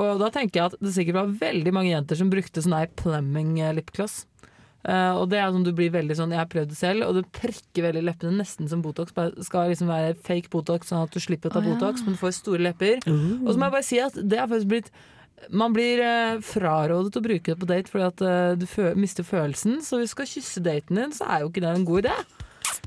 Og 0.00 0.20
da 0.22 0.30
tenker 0.34 0.60
jeg 0.60 0.72
at 0.72 0.78
det 0.82 0.94
sikkert 0.96 1.20
var 1.20 1.34
veldig 1.40 1.72
mange 1.74 1.92
jenter 1.92 2.18
som 2.18 2.30
brukte 2.32 2.62
sånn 2.64 2.76
her 2.76 2.90
Plumbing 2.98 3.58
eh, 3.62 3.74
lipgloss. 3.76 4.24
Uh, 4.84 5.16
og 5.16 5.30
det 5.32 5.38
er 5.40 5.48
sånn 5.48 5.62
du 5.64 5.70
blir 5.72 5.88
veldig 5.94 6.12
sånn 6.18 6.32
Jeg 6.34 6.42
har 6.42 6.48
prøvd 6.52 6.68
det 6.68 6.76
selv, 6.76 7.06
og 7.06 7.14
det 7.16 7.22
prikker 7.32 7.86
veldig 7.86 8.02
leppene, 8.04 8.36
nesten 8.42 8.68
som 8.68 8.82
Botox. 8.84 9.14
Bare 9.16 9.46
skal 9.46 9.70
liksom 9.72 9.88
være 9.88 10.12
fake 10.26 10.52
Botox, 10.52 10.90
sånn 10.92 11.06
at 11.06 11.14
du 11.14 11.22
slipper 11.24 11.48
å 11.48 11.56
ta 11.56 11.62
ja. 11.64 11.72
Botox, 11.72 12.04
men 12.04 12.18
du 12.18 12.20
får 12.20 12.36
store 12.42 12.60
lepper. 12.66 13.00
Og 13.08 13.48
så 13.48 13.56
må 13.56 13.70
jeg 13.70 13.76
bare 13.78 13.88
si 13.88 14.02
at 14.04 14.18
det 14.20 14.42
har 14.42 14.50
faktisk 14.50 14.72
blitt 14.74 14.92
man 15.50 15.74
blir 15.74 16.00
eh, 16.00 16.38
frarådet 16.44 17.18
å 17.18 17.22
bruke 17.24 17.52
det 17.52 17.60
på 17.60 17.68
date 17.68 17.90
fordi 17.90 18.06
at 18.06 18.22
eh, 18.24 18.54
du 18.56 18.66
fø 18.70 18.92
mister 18.98 19.26
følelsen. 19.26 19.80
Så 19.84 19.98
hvis 20.00 20.12
du 20.12 20.16
skal 20.16 20.30
kysse 20.30 20.62
daten 20.64 21.00
din, 21.00 21.14
så 21.14 21.26
er 21.28 21.42
jo 21.42 21.50
ikke 21.50 21.64
det 21.64 21.72
en 21.72 21.86
god 21.88 22.04
idé. 22.04 22.14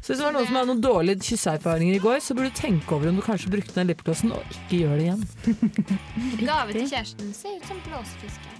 Så 0.01 0.13
hvis 0.13 0.19
det 0.21 0.25
var 0.27 0.35
noen 0.35 0.47
som 0.47 0.57
hadde 0.59 0.69
noen 0.71 0.83
dårlige 0.83 1.25
kysseerfaringer 1.31 1.97
i 1.97 2.03
går, 2.03 2.19
så 2.23 2.37
burde 2.37 2.51
du 2.53 2.59
tenke 2.59 2.95
over 2.95 3.09
om 3.11 3.17
du 3.17 3.23
kanskje 3.25 3.51
brukte 3.51 3.75
den 3.75 3.89
lipglossen, 3.91 4.31
og 4.35 4.53
ikke 4.53 4.83
gjør 4.83 4.95
det 4.95 5.07
igjen. 5.07 5.25
Gave 6.47 6.77
til 6.77 6.87
kjæresten. 6.93 7.33
Ser 7.35 7.57
ut 7.57 7.67
som 7.67 7.81
blåsefiske. 7.87 8.57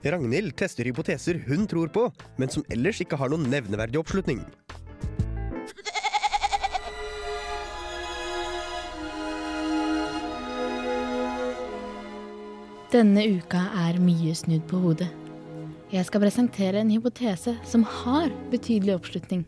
Ragnhild 0.00 0.54
tester 0.56 0.88
hypoteser 0.88 1.42
hun 1.44 1.66
tror 1.68 1.90
på, 1.92 2.06
men 2.40 2.48
som 2.48 2.64
ellers 2.72 3.02
ikke 3.04 3.18
har 3.20 3.28
noen 3.28 3.50
nevneverdig 3.52 4.00
oppslutning. 4.00 4.40
Denne 12.90 13.22
uka 13.22 13.68
er 13.86 14.00
mye 14.02 14.32
snudd 14.34 14.64
på 14.66 14.80
hodet. 14.82 15.06
Jeg 15.94 16.02
skal 16.08 16.24
presentere 16.24 16.80
en 16.82 16.90
hypotese 16.90 17.52
som 17.62 17.84
har 17.86 18.32
betydelig 18.50 18.96
oppslutning. 18.96 19.44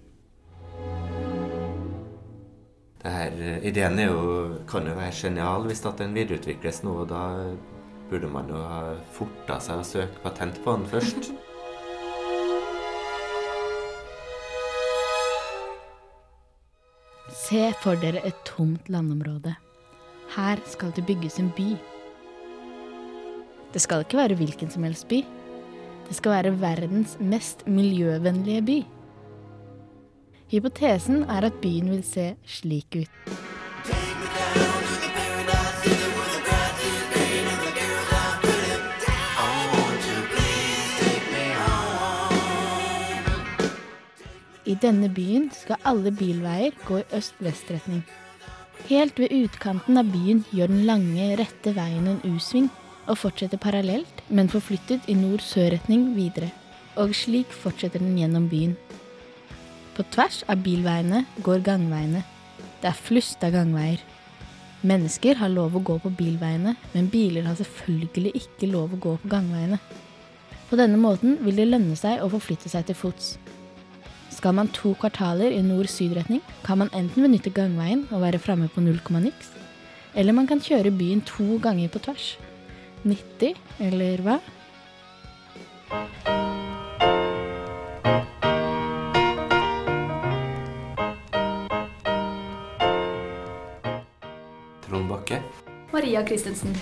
Det 3.03 3.11
her, 3.11 3.33
eh, 3.33 3.67
ideen 3.67 3.99
jo, 3.99 4.59
kan 4.71 4.87
jo 4.87 4.95
være 4.95 5.11
genial 5.13 5.67
hvis 5.67 5.83
den 5.83 6.15
videreutvikles 6.15 6.83
nå, 6.87 6.91
og 7.03 7.09
da 7.09 7.57
burde 8.11 8.29
man 8.31 8.47
jo 8.47 8.55
ha 8.55 8.95
forta 9.11 9.59
seg 9.59 9.79
å 9.79 9.85
søke 9.91 10.23
patent 10.23 10.63
på 10.63 10.77
den 10.77 10.87
først. 10.87 11.33
Se 17.43 17.75
for 17.83 17.95
dere 17.97 18.23
et 18.25 18.39
tomt 18.47 18.87
landområde. 18.89 19.57
Her 20.37 20.57
skal 20.65 20.93
det 20.95 21.07
bygges 21.11 21.39
en 21.43 21.51
by. 21.57 21.77
Det 23.73 23.81
skal 23.81 24.05
ikke 24.05 24.19
være 24.21 24.37
hvilken 24.37 24.71
som 24.71 24.85
helst 24.85 25.09
by. 25.09 25.23
Det 26.09 26.17
skal 26.17 26.31
være 26.31 26.61
verdens 26.61 27.17
mest 27.21 27.67
miljøvennlige 27.67 28.63
by. 28.63 28.83
Hypotesen 30.53 31.23
er 31.23 31.47
at 31.49 31.55
byen 31.63 31.89
vil 31.91 32.03
se 32.05 32.35
slik 32.45 32.97
ut. 32.97 33.09
I 44.67 44.75
denne 44.83 45.09
byen 45.15 45.49
skal 45.53 45.81
alle 45.85 46.13
bilveier 46.13 46.77
gå 46.85 47.01
i 47.01 47.09
øst-vest-retning. 47.17 48.05
Helt 48.89 49.19
ved 49.19 49.33
utkanten 49.33 49.97
av 49.97 50.13
byen 50.13 50.45
gjør 50.53 50.67
den 50.67 50.85
lange, 50.85 51.33
rette 51.41 51.73
veien 51.77 52.07
en 52.09 52.23
U-sving 52.37 52.71
og 53.07 53.19
fortsetter 53.19 53.61
parallelt, 53.61 54.23
men 54.29 54.51
forflyttet 54.53 55.09
i 55.11 55.17
nord-sør-retning 55.19 56.13
videre. 56.17 56.51
Og 57.01 57.15
slik 57.17 57.53
fortsetter 57.53 58.03
den 58.03 58.19
gjennom 58.19 58.49
byen. 58.51 58.77
På 59.97 60.05
tvers 60.13 60.43
av 60.49 60.63
bilveiene 60.65 61.25
går 61.45 61.65
gangveiene. 61.67 62.23
Det 62.81 62.91
er 62.91 62.99
flust 63.09 63.43
av 63.45 63.55
gangveier. 63.57 64.01
Mennesker 64.83 65.39
har 65.39 65.53
lov 65.53 65.77
å 65.79 65.83
gå 65.85 65.99
på 66.03 66.11
bilveiene, 66.19 66.75
men 66.95 67.11
biler 67.13 67.47
har 67.47 67.59
selvfølgelig 67.59 68.33
ikke 68.41 68.71
lov 68.73 68.97
å 68.97 69.01
gå 69.05 69.17
på 69.23 69.31
gangveiene. 69.31 69.79
På 70.71 70.79
denne 70.81 70.99
måten 70.99 71.37
vil 71.45 71.61
det 71.61 71.69
lønne 71.69 71.97
seg 71.99 72.23
å 72.23 72.31
forflytte 72.33 72.73
seg 72.73 72.89
til 72.89 72.99
fots. 72.99 73.35
Skal 74.33 74.57
man 74.57 74.71
to 74.75 74.95
kvartaler 74.99 75.53
i 75.53 75.61
nord-syd-retning, 75.63 76.41
kan 76.65 76.81
man 76.81 76.91
enten 76.97 77.27
benytte 77.27 77.53
gangveien 77.55 78.07
og 78.11 78.25
være 78.25 78.41
framme 78.43 78.71
på 78.73 78.83
null 78.83 78.99
komma 79.05 79.21
niks, 79.23 79.53
eller 80.17 80.35
man 80.35 80.49
kan 80.49 80.65
kjøre 80.65 80.95
byen 80.97 81.21
to 81.29 81.61
ganger 81.63 81.93
på 81.93 82.03
tvers. 82.09 82.33
Nyttig, 83.03 83.57
eller 83.83 84.21
hva? 84.23 84.37
Trond 94.85 95.09
Bakke. 95.09 95.41
Maria 95.91 96.23
Christensen. 96.27 96.77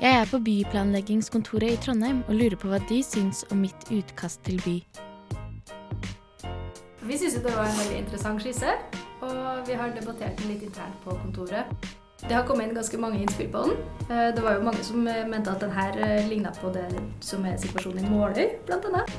Jeg 0.00 0.10
er 0.10 0.26
på 0.26 0.40
byplanleggingskontoret 0.42 1.76
i 1.76 1.78
Trondheim 1.84 2.24
og 2.26 2.34
lurer 2.40 2.58
på 2.58 2.72
hva 2.72 2.80
de 2.90 2.98
syns 3.06 3.44
om 3.54 3.62
mitt 3.62 3.86
utkast 3.94 4.42
til 4.48 4.58
by. 4.64 4.74
Vi 7.06 7.20
syns 7.20 7.38
det 7.38 7.54
var 7.54 7.70
en 7.70 7.78
veldig 7.78 8.00
interessant 8.02 8.42
skisse, 8.42 8.74
og 9.22 9.62
vi 9.70 9.78
har 9.78 9.94
debattert 9.94 10.34
den 10.42 10.50
litt 10.50 10.66
internt 10.66 10.98
på 11.06 11.14
kontoret. 11.22 11.70
Det 12.20 12.34
har 12.34 12.46
kommet 12.48 12.68
inn 12.68 12.74
ganske 12.74 12.98
mange 12.98 13.20
innspill 13.20 13.48
på 13.52 13.62
den. 13.66 13.76
Eh, 14.08 14.34
Det 14.34 14.42
var 14.42 14.56
jo 14.56 14.64
mange 14.64 14.84
som 14.84 15.06
eh, 15.08 15.26
mente 15.28 15.52
at 15.52 15.60
den 15.60 15.70
her 15.70 15.98
eh, 16.00 16.28
ligna 16.28 16.52
på 16.56 16.72
det 16.72 16.86
som 17.20 17.44
er 17.44 17.58
situasjonen 17.60 18.06
i 18.06 18.08
Måløy, 18.08 18.56
blant 18.66 18.88
annet. 18.88 19.12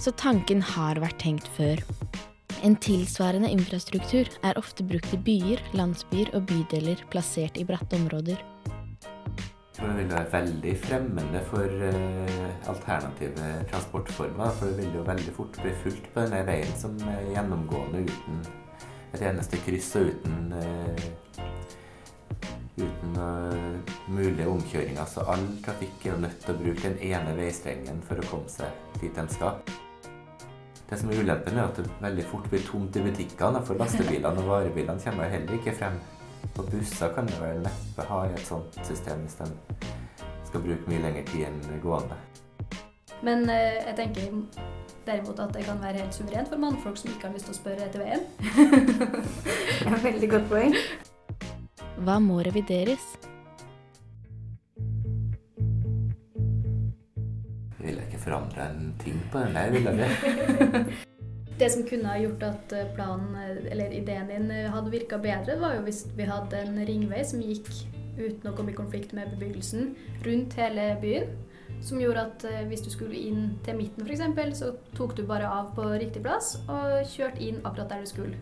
Så 0.00 0.14
tanken 0.16 0.62
har 0.62 0.98
vært 0.98 1.20
tenkt 1.20 1.46
før. 1.56 1.82
En 2.64 2.76
tilsvarende 2.76 3.50
infrastruktur 3.50 4.30
er 4.42 4.58
ofte 4.58 4.82
brukt 4.86 5.12
i 5.12 5.18
byer, 5.18 5.60
landsbyer 5.76 6.32
og 6.34 6.46
bydeler 6.48 7.04
plassert 7.10 7.58
i 7.60 7.66
bratte 7.68 8.00
områder. 8.00 8.40
Jeg 8.62 9.76
tror 9.76 9.92
det 9.92 9.98
vil 9.98 10.10
være 10.12 10.32
veldig 10.32 10.74
fremmende 10.78 11.40
for 11.48 11.84
alternative 12.70 13.52
transportformer. 13.70 14.52
For 14.58 14.70
det 14.70 14.78
vil 14.78 14.98
jo 15.00 15.06
veldig 15.06 15.34
fort 15.34 15.58
bli 15.62 15.72
fullt 15.82 16.06
på 16.14 16.22
denne 16.22 16.44
veien 16.46 16.76
som 16.78 16.94
er 17.10 17.32
gjennomgående 17.32 18.04
uten 18.06 18.44
et 19.12 19.26
eneste 19.26 19.58
kryss 19.66 19.90
og 19.98 20.12
uten, 20.12 20.54
uten 22.76 23.16
eh, 23.16 23.92
mulige 24.08 24.48
omkjøringer. 24.48 25.06
Så 25.08 25.24
all 25.28 25.44
trafikk 25.64 26.06
er 26.06 26.20
nødt 26.24 26.40
til 26.44 26.54
å 26.54 26.58
bruke 26.58 26.88
den 26.88 26.98
ene 27.12 27.36
veistrengen 27.36 28.02
for 28.08 28.20
å 28.20 28.28
komme 28.30 28.52
seg 28.52 29.00
dit 29.00 29.14
den 29.16 29.28
skal. 29.32 29.60
Det 30.88 30.98
som 31.00 31.10
er 31.10 31.22
ulempen, 31.24 31.56
er 31.56 31.70
at 31.70 31.78
det 31.80 31.88
veldig 32.02 32.24
fort 32.28 32.48
blir 32.52 32.64
tomt 32.66 32.96
i 33.00 33.04
butikkene, 33.04 33.62
for 33.64 33.80
lastebilene 33.80 34.42
og 34.42 34.50
varebilene 34.50 35.00
kommer 35.00 35.24
jo 35.24 35.36
heller 35.38 35.56
ikke 35.56 35.76
frem. 35.78 35.96
Og 36.52 36.66
busser 36.68 37.14
kan 37.14 37.28
jo 37.32 37.38
vel 37.40 37.62
neppe 37.64 38.04
ha 38.10 38.18
i 38.26 38.34
et 38.34 38.44
sånt 38.44 38.76
system 38.84 39.22
hvis 39.24 39.38
de 39.38 39.48
skal 40.50 40.64
bruke 40.66 40.90
mye 40.90 41.00
lengre 41.00 41.24
tid 41.30 41.46
enn 41.48 41.80
gående. 41.80 42.18
Men 43.22 43.46
eh, 43.48 43.78
jeg 43.86 43.96
tenker 43.96 44.34
derimot 45.06 45.40
at 45.40 45.54
det 45.54 45.64
kan 45.64 45.80
være 45.80 46.02
helt 46.02 46.14
suverent 46.14 46.50
for 46.50 46.60
mannfolk 46.60 46.98
som 47.00 47.10
ikke 47.14 47.30
har 47.30 47.34
lyst 47.38 47.48
til 47.48 47.56
å 47.56 47.60
spørre 47.62 47.86
etter 47.86 48.04
veien. 48.04 48.28
det 49.86 49.94
er 49.94 50.04
veldig 50.04 50.30
godt 50.34 50.52
poeng. 50.52 50.76
Hva 52.02 52.16
må 52.18 52.40
revideres? 52.42 53.02
Jeg 57.78 57.84
ville 57.84 58.02
ikke 58.08 58.18
forandre 58.24 58.64
en 58.72 58.88
ting 59.02 59.20
på 59.30 59.42
den 59.44 59.54
der, 59.54 59.70
ville 59.70 59.92
jeg. 60.00 60.86
Det 61.60 61.68
som 61.70 61.84
kunne 61.86 62.10
ha 62.10 62.18
gjort 62.18 62.42
at 62.42 62.72
eh, 62.74 62.88
planen, 62.96 63.36
eh, 63.38 63.70
eller 63.70 63.92
ideen 63.94 64.26
din 64.32 64.50
eh, 64.50 64.70
hadde 64.72 64.90
virka 64.90 65.20
bedre, 65.22 65.54
var 65.60 65.76
jo 65.76 65.84
hvis 65.86 66.00
vi 66.16 66.26
hadde 66.26 66.58
en 66.58 66.80
ringvei 66.88 67.22
som 67.28 67.44
gikk 67.44 67.70
uten 68.16 68.50
å 68.50 68.54
komme 68.56 68.72
i 68.72 68.78
konflikt 68.80 69.14
med 69.14 69.30
bebyggelsen 69.36 69.92
rundt 70.26 70.58
hele 70.58 70.88
byen. 71.04 71.30
Som 71.82 72.02
gjorde 72.02 72.26
at 72.26 72.44
hvis 72.70 72.82
du 72.82 72.90
skulle 72.90 73.18
inn 73.18 73.54
til 73.66 73.78
midten 73.78 74.06
f.eks., 74.06 74.58
så 74.58 74.72
tok 74.98 75.14
du 75.18 75.22
bare 75.26 75.46
av 75.50 75.70
på 75.78 75.86
riktig 76.02 76.22
plass 76.26 76.56
og 76.66 77.06
kjørte 77.14 77.42
inn 77.42 77.62
akkurat 77.62 77.94
der 77.94 78.02
du 78.02 78.10
skulle. 78.10 78.36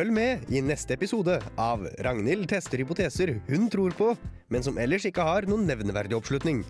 Følg 0.00 0.14
med 0.16 0.46
i 0.48 0.62
neste 0.64 0.94
episode 0.96 1.34
av 1.60 1.82
Ragnhild 2.00 2.46
tester 2.48 2.80
hypoteser 2.80 3.34
hun 3.50 3.66
tror 3.68 3.92
på, 3.92 4.14
men 4.48 4.64
som 4.64 4.80
ellers 4.80 5.04
ikke 5.04 5.26
har 5.26 5.44
noen 5.44 5.66
nevneverdig 5.68 6.16
oppslutning. 6.16 6.62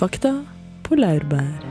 Fakta 0.00 0.38
på 0.88 0.96
laurbær. 0.96 1.67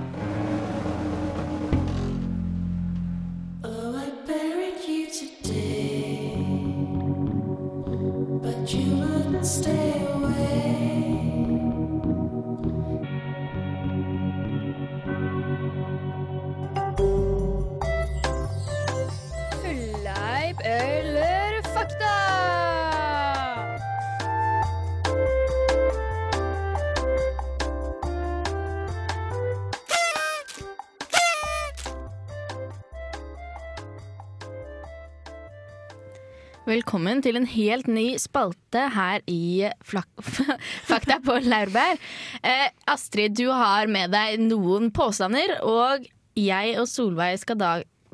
Velkommen 36.77 37.23
til 37.25 37.37
en 37.39 37.47
helt 37.49 37.87
ny 37.89 38.03
spalte 38.21 38.83
her 38.93 39.23
i 39.31 39.65
Flak 39.87 40.09
Fakta 40.89 41.15
på 41.25 41.39
laurbær. 41.41 41.97
Eh, 42.45 42.67
Astrid, 42.91 43.33
du 43.39 43.47
har 43.49 43.87
med 43.89 44.11
deg 44.13 44.35
noen 44.43 44.91
påstander, 44.93 45.55
og 45.65 46.05
jeg 46.37 46.75
og 46.77 46.85
Solveig 46.91 47.39
skal 47.41 47.57
da 47.57 47.71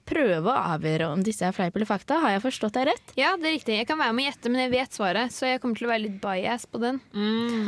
prøve 0.08 0.48
å 0.52 0.64
avgjøre 0.78 1.10
om 1.12 1.26
disse 1.26 1.44
er 1.48 1.56
fleip 1.56 1.76
eller 1.76 1.90
fakta. 1.90 2.22
Har 2.24 2.38
jeg 2.38 2.44
forstått 2.46 2.78
deg 2.78 2.88
rett? 2.94 3.14
Ja, 3.20 3.34
det 3.40 3.50
er 3.52 3.56
riktig. 3.58 3.78
Jeg 3.82 3.90
kan 3.90 4.00
være 4.00 4.16
med 4.16 4.26
å 4.26 4.30
gjette, 4.30 4.52
men 4.54 4.64
jeg 4.64 4.74
vet 4.78 4.96
svaret, 4.96 5.36
så 5.36 5.50
jeg 5.50 5.60
kommer 5.64 5.80
til 5.82 5.90
å 5.90 5.92
være 5.92 6.06
litt 6.06 6.18
bias 6.24 6.68
på 6.70 6.80
den. 6.84 7.02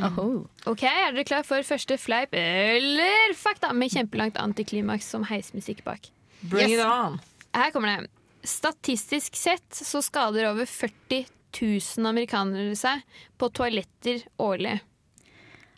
Oho. 0.05 0.29
Ok, 0.71 0.85
Er 0.87 1.11
dere 1.15 1.27
klar 1.27 1.43
for 1.47 1.65
første 1.75 1.99
fleip 1.99 2.35
eller 2.39 3.35
fakta 3.39 3.73
med 3.75 3.91
kjempelangt 3.91 4.39
antiklimaks 4.39 5.11
som 5.15 5.27
heismusikk 5.27 5.83
bak? 5.87 6.07
Bring 6.45 6.69
Yes. 6.71 6.79
it 6.79 6.85
on! 6.87 7.19
Her 7.55 7.71
kommer 7.75 7.97
det. 7.97 8.11
Statistisk 8.45 9.35
sett 9.39 9.75
så 9.75 10.01
skader 10.05 10.51
over 10.51 10.65
40 10.69 11.25
000 11.61 12.07
amerikanere 12.09 12.75
seg 12.77 13.01
på 13.39 13.49
toaletter 13.55 14.23
årlig. 14.43 14.77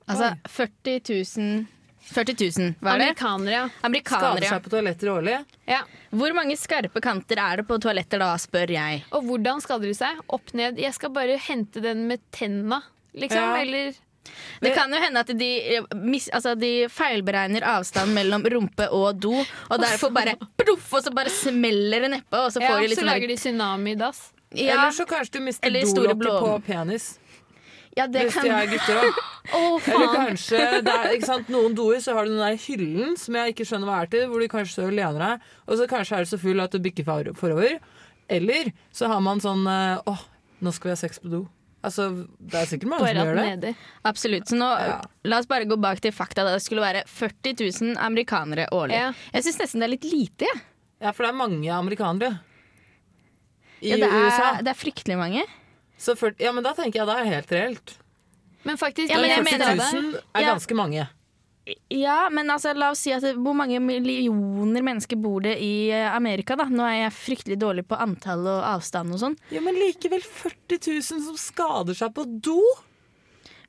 Altså 0.08 0.34
40 0.50 1.02
000 1.38 1.66
40 2.08 2.36
000, 2.40 2.76
hva 2.80 2.94
er 2.94 3.02
det? 3.02 3.06
Amerikanere, 3.10 3.52
ja. 3.52 3.64
Amerikanere, 3.84 4.38
Skader 4.40 4.48
seg 4.48 4.62
på 4.64 4.72
toaletter 4.72 5.10
årlig. 5.12 5.34
ja. 5.68 5.82
Hvor 6.16 6.32
mange 6.38 6.56
skarpe 6.56 7.02
kanter 7.04 7.42
er 7.44 7.60
det 7.60 7.66
på 7.68 7.76
toaletter 7.84 8.22
da, 8.24 8.30
spør 8.40 8.72
jeg. 8.72 9.02
Og 9.12 9.26
hvordan 9.28 9.60
skader 9.60 9.90
de 9.92 9.98
seg? 9.98 10.22
Opp 10.32 10.54
ned. 10.56 10.80
Jeg 10.80 10.96
skal 10.96 11.12
bare 11.12 11.36
hente 11.50 11.84
den 11.84 12.06
med 12.08 12.24
tenna, 12.32 12.80
liksom. 13.12 13.44
Ja. 13.44 13.58
Eller 13.60 14.00
Det 14.62 14.74
kan 14.76 14.92
jo 14.94 15.00
hende 15.02 15.22
at 15.22 15.32
de, 15.40 15.50
eh, 15.78 15.88
mis, 15.96 16.30
altså 16.34 16.56
de 16.60 16.72
feilberegner 16.90 17.66
avstand 17.76 18.14
mellom 18.16 18.46
rumpe 18.54 18.88
og 18.94 19.20
do, 19.22 19.36
og 19.70 19.80
derfor 19.84 20.10
bare 20.16 20.34
ploff, 20.62 20.90
og 20.98 21.04
så 21.06 21.14
bare 21.14 21.30
smeller 21.34 22.08
det 22.08 22.12
nedpå, 22.16 22.42
og 22.48 22.52
så 22.56 22.64
ja, 22.64 22.72
får 22.72 22.82
de 22.82 22.90
litt 22.92 22.98
så 23.00 23.04
sånn 23.06 23.12
lager 23.14 23.32
de 23.34 23.38
tsunami 23.42 23.94
i 23.94 24.00
dass. 24.02 24.22
ja, 24.56 24.74
Eller 24.74 24.92
så 24.98 25.06
kanskje 25.10 25.38
du 25.40 25.48
mister 25.48 25.80
dolokket 25.96 26.38
på 26.44 26.52
penis. 26.68 27.08
ja, 27.98 28.06
det 28.08 28.28
Hvis 28.28 28.34
kan 28.38 28.46
de 28.46 28.52
er 28.54 28.68
gutter 28.72 29.00
òg. 29.02 29.20
oh, 29.58 29.82
Eller 29.94 30.16
kanskje 30.16 30.64
det 30.86 30.94
er, 30.94 31.12
ikke 31.18 31.30
sant, 31.32 31.50
Noen 31.50 31.74
doer 31.78 32.00
så 32.04 32.14
har 32.18 32.26
du 32.28 32.34
den 32.36 32.44
der 32.44 32.58
hyllen 32.62 33.16
som 33.18 33.36
jeg 33.40 33.54
ikke 33.56 33.66
skjønner 33.66 33.90
hva 33.90 34.02
er 34.04 34.12
til, 34.14 34.26
hvor 34.30 34.40
du 34.44 34.48
kanskje 34.52 34.76
står 34.78 34.92
og 34.92 34.98
lener 35.00 35.24
deg, 35.24 35.46
og 35.68 35.78
så 35.80 35.88
kanskje 35.90 36.18
er 36.20 36.26
du 36.28 36.30
så 36.34 36.40
full 36.42 36.62
at 36.66 36.74
du 36.76 36.80
bikker 36.84 37.08
forover. 37.36 37.78
Eller 38.30 38.74
så 38.92 39.08
har 39.10 39.22
man 39.24 39.40
sånn 39.42 39.64
eh, 39.72 40.02
Åh, 40.12 40.26
nå 40.62 40.74
skal 40.76 40.90
vi 40.90 40.94
ha 40.96 41.00
sex 41.00 41.22
på 41.24 41.30
do. 41.32 41.46
Altså, 41.88 42.08
Det 42.40 42.60
er 42.60 42.66
sikkert 42.70 42.90
mange 42.92 43.08
som 43.08 43.18
gjør 43.24 43.36
det. 43.40 43.46
nedi. 43.48 43.76
Absolutt. 44.06 44.50
Så 44.52 44.58
nå, 44.60 44.68
Ja. 44.80 45.02
la 45.24 45.38
oss 45.40 45.48
bare 45.50 45.66
gå 45.70 45.78
bak 45.80 46.02
til 46.04 46.12
fakta. 46.12 46.44
Da. 46.44 46.54
Det 46.58 46.62
skulle 46.66 46.84
være 46.84 47.06
40 47.08 47.54
000 47.56 47.96
amerikanere 47.98 48.68
årlig. 48.76 48.98
Ja. 49.00 49.14
Jeg 49.34 49.44
syns 49.48 49.60
nesten 49.64 49.80
det 49.80 49.88
er 49.88 49.94
litt 49.96 50.08
lite. 50.12 50.46
jeg. 50.52 50.62
Ja, 51.02 51.12
for 51.14 51.24
det 51.24 51.30
er 51.34 51.38
mange 51.38 51.70
amerikanere 51.72 52.40
i 53.82 53.90
Ja, 53.92 53.96
det, 54.02 54.10
USA. 54.12 54.58
er, 54.58 54.64
det 54.64 54.72
er 54.74 54.80
fryktelig 54.80 55.18
mange. 55.18 55.44
Så 55.98 56.16
40, 56.18 56.36
ja, 56.40 56.52
men 56.52 56.64
da 56.64 56.74
tenker 56.74 57.00
jeg 57.02 57.08
det 57.08 57.16
er 57.18 57.26
helt 57.36 57.52
reelt. 57.52 57.94
Men 58.66 58.78
faktisk, 58.78 59.10
Ja, 59.10 59.18
men 59.22 59.46
40 59.46 59.76
000 59.78 60.12
det. 60.12 60.22
er 60.36 60.42
Ja. 60.42 60.54
ganske 60.54 60.76
mange. 60.76 61.08
Ja, 61.92 62.30
men 62.32 62.50
altså, 62.50 62.72
la 62.78 62.92
oss 62.94 63.02
si 63.04 63.12
at 63.16 63.26
hvor 63.36 63.56
mange 63.58 63.80
millioner 63.84 64.86
mennesker 64.86 65.20
bor 65.20 65.44
det 65.44 65.58
i 65.64 65.90
eh, 65.92 66.08
Amerika, 66.16 66.56
da? 66.60 66.68
Nå 66.72 66.86
er 66.88 67.02
jeg 67.02 67.16
fryktelig 67.18 67.60
dårlig 67.60 67.88
på 67.90 68.00
antall 68.00 68.46
og 68.48 68.68
avstand 68.76 69.16
og 69.16 69.24
sånn. 69.24 69.40
Ja, 69.52 69.64
Men 69.66 69.80
likevel 69.80 70.24
40 70.24 70.80
000 70.80 71.26
som 71.28 71.40
skader 71.42 71.98
seg 71.98 72.14
på 72.16 72.28
do? 72.28 72.62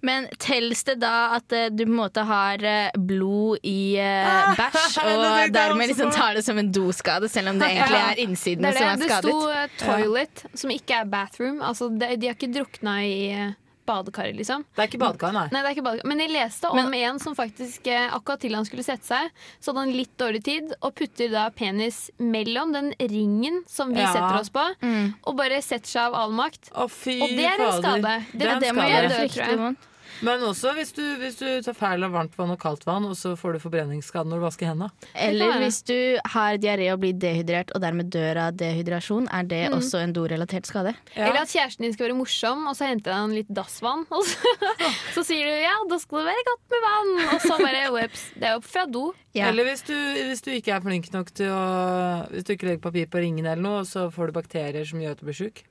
Men 0.00 0.28
telles 0.38 0.84
det 0.86 1.00
da 1.02 1.34
at 1.34 1.52
eh, 1.52 1.70
du 1.74 1.82
på 1.82 1.90
en 1.90 1.98
måte 1.98 2.22
har 2.22 2.62
eh, 2.62 2.94
blod 2.94 3.64
i 3.66 3.98
Ah, 3.98 4.54
bæsj, 4.60 4.98
og 5.02 5.54
dermed 5.54 5.90
liksom 5.90 6.12
tar 6.14 6.38
det 6.38 6.44
som 6.46 6.58
en 6.60 6.70
doskade, 6.70 7.30
selv 7.32 7.50
om 7.50 7.58
det 7.58 7.72
egentlig 7.72 8.02
er 8.04 8.20
innsiden 8.22 8.68
Det 8.68 8.74
er 8.76 8.78
som 8.78 9.02
det. 9.02 9.08
Det 9.08 9.22
sto 9.24 9.38
uh, 9.50 9.64
toilet, 9.82 10.44
som 10.54 10.70
ikke 10.70 11.00
er 11.02 11.10
bathroom. 11.10 11.58
Altså, 11.66 11.90
de, 11.90 12.12
de 12.14 12.30
har 12.30 12.38
ikke 12.38 12.52
drukna 12.54 13.00
i 13.02 13.16
eh, 13.34 13.56
badekaret, 13.88 14.36
liksom. 14.38 14.62
Det 14.76 14.84
er 14.84 14.90
ikke 14.90 15.00
badekar, 15.02 15.32
nei. 15.36 15.46
Nei, 15.50 15.62
det 15.64 15.70
er 15.70 15.76
ikke 15.76 15.84
badekar. 15.88 16.08
Men 16.12 16.22
jeg 16.22 16.32
leste 16.34 16.70
om 16.70 16.94
en 17.00 17.18
som 17.24 17.34
faktisk 17.38 17.88
eh, 17.90 18.06
akkurat 18.14 18.40
til 18.44 18.54
han 18.58 18.68
skulle 18.68 18.84
sette 18.86 19.08
seg, 19.08 19.32
så 19.58 19.72
hadde 19.72 19.86
han 19.86 19.96
litt 19.96 20.12
dårlig 20.20 20.42
tid, 20.46 20.72
og 20.82 20.94
putter 21.00 21.32
da 21.32 21.48
penis 21.50 22.04
mellom 22.20 22.72
den 22.76 22.92
ringen 23.00 23.62
som 23.66 23.90
vi 23.96 24.00
Ja. 24.04 24.12
setter 24.12 24.40
oss 24.40 24.50
på, 24.54 24.64
Mm. 24.82 25.14
og 25.24 25.36
bare 25.36 25.62
setter 25.64 25.88
seg 25.88 26.02
av 26.12 26.14
all 26.14 26.32
makt. 26.32 26.70
Å, 26.76 26.88
fy 26.90 27.20
Og 27.22 27.28
det 27.34 27.46
er 27.48 27.60
en 27.66 27.82
skade. 27.82 28.02
Det, 28.32 28.38
Det 28.38 28.48
er 28.48 28.60
det 28.60 28.74
må 28.74 28.88
jeg 28.88 29.08
Det 29.08 29.16
død, 29.18 29.30
tror 29.34 29.68
jeg. 29.68 29.76
Men 30.26 30.42
også 30.42 30.72
hvis 30.74 30.90
du, 30.96 31.02
hvis 31.20 31.36
du 31.38 31.46
tar 31.62 31.76
feil 31.78 32.02
av 32.02 32.10
varmt 32.14 32.34
vann 32.38 32.50
og 32.50 32.58
kaldt 32.62 32.84
vann, 32.88 33.04
og 33.06 33.14
så 33.18 33.34
får 33.38 33.54
du 33.54 33.58
forbrenningsskade 33.62 34.26
når 34.30 34.40
du 34.40 34.44
vasker 34.46 34.66
hendene. 34.70 34.90
Eller 35.14 35.58
hvis 35.62 35.78
du 35.86 36.18
har 36.34 36.58
diaré 36.58 36.88
og 36.92 37.00
blir 37.04 37.14
dehydrert 37.14 37.70
og 37.76 37.82
dermed 37.84 38.10
dør 38.14 38.40
av 38.48 38.56
dehydrasjon, 38.58 39.28
er 39.32 39.42
det 39.46 39.60
Mm. 39.68 39.76
også 39.78 39.98
en 40.02 40.12
dorelatert 40.16 40.66
skade? 40.66 40.94
Eller 41.14 41.40
at 41.42 41.48
kjæresten 41.52 41.82
din 41.86 41.92
skal 41.92 42.08
være 42.08 42.16
morsom, 42.18 42.66
og 42.70 42.74
så 42.78 42.86
henter 42.88 43.12
han 43.12 43.34
litt 43.34 43.48
dassvann. 43.52 44.06
Og 44.10 44.24
så, 44.24 44.54
så 45.14 45.24
sier 45.24 45.44
du 45.44 45.54
'ja, 45.54 45.76
da 45.90 45.98
skal 45.98 46.18
det 46.24 46.26
være 46.32 46.46
godt 46.50 46.64
med 46.74 46.86
vann', 46.88 47.34
og 47.34 47.40
så 47.40 47.58
bare 47.62 47.84
whoops. 47.94 48.22
Det 48.34 48.48
er 48.48 48.56
opp 48.56 48.64
fra 48.64 48.86
do. 48.86 49.12
Ja. 49.34 49.48
Eller 49.48 49.64
hvis 49.64 49.82
du, 49.86 49.94
hvis 49.94 50.42
du 50.42 50.50
ikke 50.50 50.74
er 50.74 50.80
flink 50.80 51.12
nok 51.12 51.30
til 51.34 51.46
å 51.52 52.26
Hvis 52.32 52.44
du 52.44 52.52
ikke 52.54 52.66
legger 52.66 52.80
papir 52.90 53.06
på 53.06 53.18
ringene 53.22 53.52
eller 53.52 53.62
noe, 53.62 53.84
så 53.84 54.10
får 54.10 54.26
du 54.26 54.32
bakterier 54.32 54.84
som 54.88 54.98
gjør 55.00 55.10
at 55.14 55.20
du 55.20 55.26
blir 55.26 55.34
sjuk. 55.38 55.62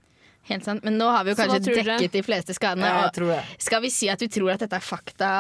Helt 0.48 0.64
sant. 0.64 0.84
Men 0.88 0.96
nå 1.00 1.08
har 1.12 1.26
vi 1.28 1.34
jo 1.34 1.38
kanskje 1.40 1.76
dekket 1.76 2.14
de 2.16 2.24
fleste 2.24 2.56
skadene. 2.56 2.88
Ja, 2.88 3.06
jeg 3.08 3.16
tror 3.18 3.32
det. 3.34 3.40
skal 3.66 3.82
vi 3.84 3.92
si 3.92 4.08
at 4.12 4.22
vi 4.24 4.30
tror 4.32 4.54
at 4.54 4.64
dette 4.64 4.78
er 4.80 4.86
fakta, 4.86 5.32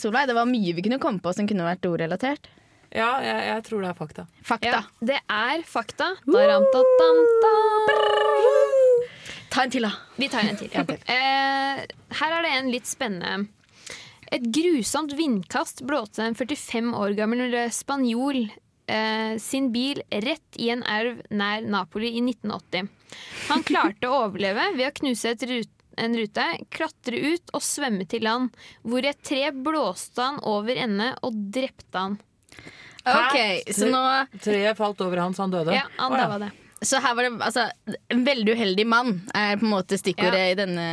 Solveig? 0.00 0.26
Det 0.30 0.34
var 0.38 0.48
mye 0.50 0.74
vi 0.74 0.84
kunne 0.86 0.98
komme 1.02 1.22
på 1.22 1.32
som 1.36 1.46
kunne 1.48 1.66
vært 1.68 1.86
ordrelatert. 1.86 2.50
Ja, 2.88 3.18
jeg, 3.20 3.42
jeg 3.50 3.64
tror 3.68 3.84
det 3.84 3.90
er 3.90 3.98
fakta. 3.98 4.24
Fakta. 4.48 4.70
Ja, 4.72 4.80
det 5.10 5.18
er 5.20 5.62
fakta. 5.68 6.08
Daram-ta-tam-tam. 6.24 7.68
Ta 9.52 9.64
en 9.64 9.72
til, 9.72 9.84
da. 9.84 9.92
Vi 10.16 10.28
tar 10.32 10.48
en 10.48 10.58
til. 10.60 10.72
Eh, 11.08 11.84
her 12.18 12.34
er 12.34 12.44
det 12.44 12.52
en 12.56 12.70
litt 12.72 12.88
spennende. 12.88 13.46
Et 14.32 14.44
grusomt 14.52 15.12
vindkast 15.16 15.84
blåste 15.88 16.24
en 16.26 16.36
45 16.36 16.90
år 16.98 17.14
gammel 17.16 17.54
spanjol 17.72 18.48
sin 19.42 19.66
bil 19.72 20.00
rett 20.08 20.56
i 20.56 20.70
en 20.72 20.80
elv 20.88 21.18
nær 21.30 21.66
Napoli 21.68 22.14
i 22.16 22.22
1980. 22.22 22.88
Han 23.50 23.64
klarte 23.68 24.08
å 24.08 24.22
overleve 24.24 24.70
ved 24.78 24.88
å 24.88 24.94
knuse 25.00 25.34
et 25.34 25.44
rut 25.50 25.74
en 25.98 26.14
rute, 26.16 26.44
klatre 26.70 27.18
ut 27.18 27.50
og 27.56 27.64
svømme 27.64 28.06
til 28.06 28.22
land, 28.26 28.54
hvor 28.86 29.02
et 29.06 29.18
tre 29.26 29.48
blåste 29.50 30.22
han 30.22 30.40
over 30.46 30.78
ende 30.78 31.10
og 31.26 31.36
drepte 31.54 32.04
han. 32.04 32.16
Ok, 33.08 33.38
så 33.72 33.88
nå 33.88 34.00
Treet 34.42 34.76
falt 34.78 35.00
over 35.04 35.22
han 35.24 35.34
så 35.34 35.46
han 35.46 35.54
døde. 35.54 35.74
Ja, 35.76 35.86
han 35.96 36.14
oh, 36.14 36.18
ja. 36.18 36.40
det. 36.44 36.50
Så 36.80 37.00
her 37.02 37.14
var 37.18 37.26
det 37.26 37.42
altså 37.42 37.64
En 38.08 38.20
veldig 38.22 38.52
uheldig 38.54 38.84
mann 38.86 39.08
er 39.34 39.56
på 39.58 39.66
en 39.66 39.72
måte 39.72 39.98
stikkordet 39.98 40.52
i 40.52 40.58
denne 40.58 40.84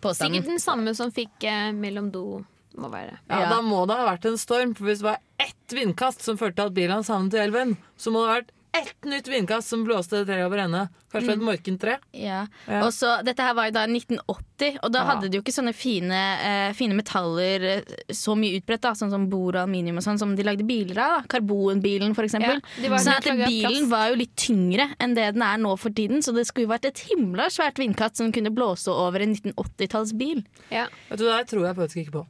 påstanden. 0.00 0.40
Sikkert 0.40 0.50
den 0.50 0.60
samme 0.60 0.92
som 0.98 1.12
fikk 1.14 1.46
eh, 1.48 1.70
mellom 1.72 2.10
do, 2.12 2.42
må 2.76 2.90
være. 2.90 3.18
Ja, 3.28 3.40
Ja. 3.40 3.48
Da 3.50 3.60
må 3.62 3.86
det 3.86 3.96
ha 3.96 4.06
vært 4.16 4.24
en 4.26 4.36
storm, 4.38 4.74
for 4.76 4.84
hvis 4.84 4.98
det 5.02 5.08
var 5.10 5.18
ett 5.38 5.68
vindkast 5.74 6.22
som 6.22 6.36
førte 6.38 6.56
til 6.56 6.66
at 6.66 6.74
bilen 6.74 6.90
hans 7.00 7.08
havnet 7.08 7.34
i 7.34 7.38
elven, 7.38 7.76
så 7.98 8.10
må 8.12 8.24
det 8.24 8.28
ha 8.30 8.40
vært 8.40 8.50
ett 8.72 9.02
nytt 9.02 9.26
vindkast 9.26 9.66
som 9.68 9.84
blåste 9.84 10.10
det 10.20 10.26
treet 10.28 10.46
over 10.46 10.58
ende. 10.62 10.88
Kanskje 11.10 11.32
et 11.32 11.40
morkentre. 11.42 11.96
Ja. 12.14 12.46
Ja. 12.68 12.84
Og 12.86 12.92
så, 12.94 13.16
dette 13.26 13.42
her 13.42 13.52
var 13.58 13.66
jo 13.66 13.72
da 13.74 13.82
1980, 13.84 14.78
og 14.84 14.92
da 14.92 15.00
Ja. 15.00 15.04
hadde 15.08 15.28
de 15.28 15.38
jo 15.38 15.42
ikke 15.42 15.50
sånne 15.56 15.74
fine, 15.74 16.12
eh, 16.38 16.72
fine 16.72 16.94
metaller 16.94 17.64
eh, 17.64 17.82
så 18.14 18.36
mye 18.38 18.60
utbredt, 18.62 18.80
da, 18.82 18.92
sånn 18.92 19.10
som 19.10 19.28
bor 19.28 19.48
og 19.56 19.62
aluminium 19.66 19.96
og 19.96 20.04
sånn, 20.04 20.20
som 20.20 20.36
de 20.36 20.44
lagde 20.44 20.62
biler 20.64 20.96
av. 21.02 21.22
da. 21.22 21.26
Karbonbilen, 21.26 22.14
for 22.14 22.22
eksempel. 22.22 22.62
Ja, 22.62 22.88
de 22.88 22.88
så 22.94 23.10
litt 23.10 23.26
at 23.26 23.48
bilen 23.48 23.70
plast. 23.72 23.90
var 23.90 24.08
jo 24.10 24.14
litt 24.22 24.36
tyngre 24.36 24.94
enn 25.00 25.14
det 25.16 25.34
den 25.34 25.42
er 25.42 25.58
nå 25.58 25.76
for 25.76 25.90
tiden, 25.90 26.18
så 26.22 26.32
det 26.32 26.46
skulle 26.46 26.68
jo 26.68 26.72
vært 26.78 26.84
et 26.86 26.98
himla 27.10 27.46
svært 27.50 27.74
vindkast 27.74 28.18
som 28.18 28.30
kunne 28.30 28.54
blåse 28.54 28.86
over 28.86 29.18
en 29.20 29.34
1980-tallsbil. 29.34 30.44
Ja. 30.70 30.86
Vet 31.10 31.18
du, 31.18 31.24
Det 31.24 31.48
tror 31.48 31.66
jeg 31.66 31.74
faktisk 31.74 32.06
ikke 32.06 32.12
på. 32.20 32.26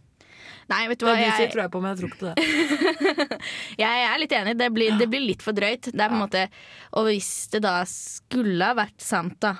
Nei, 0.70 0.84
vet 0.90 1.00
du 1.00 1.06
Det 1.06 1.14
hva, 1.16 1.22
du 1.24 1.40
sier, 1.40 1.50
tror 1.50 1.64
jeg 1.64 1.72
på, 1.74 1.80
men 1.82 1.90
jeg 1.90 1.98
tror 2.00 2.10
ikke 2.10 2.20
på 2.20 2.28
det. 2.30 3.40
jeg 3.84 4.04
er 4.06 4.20
litt 4.22 4.34
enig. 4.38 4.54
Det 4.60 4.68
blir, 4.74 4.94
det 5.00 5.08
blir 5.10 5.24
litt 5.24 5.42
for 5.42 5.56
drøyt. 5.56 5.90
Det 5.90 5.98
er 5.98 6.12
på 6.12 6.18
en 6.18 6.22
måte 6.22 6.44
Og 6.98 7.08
hvis 7.08 7.32
det 7.54 7.62
da 7.66 7.80
skulle 7.90 8.70
ha 8.70 8.76
vært 8.78 9.02
sant, 9.02 9.34
da, 9.42 9.56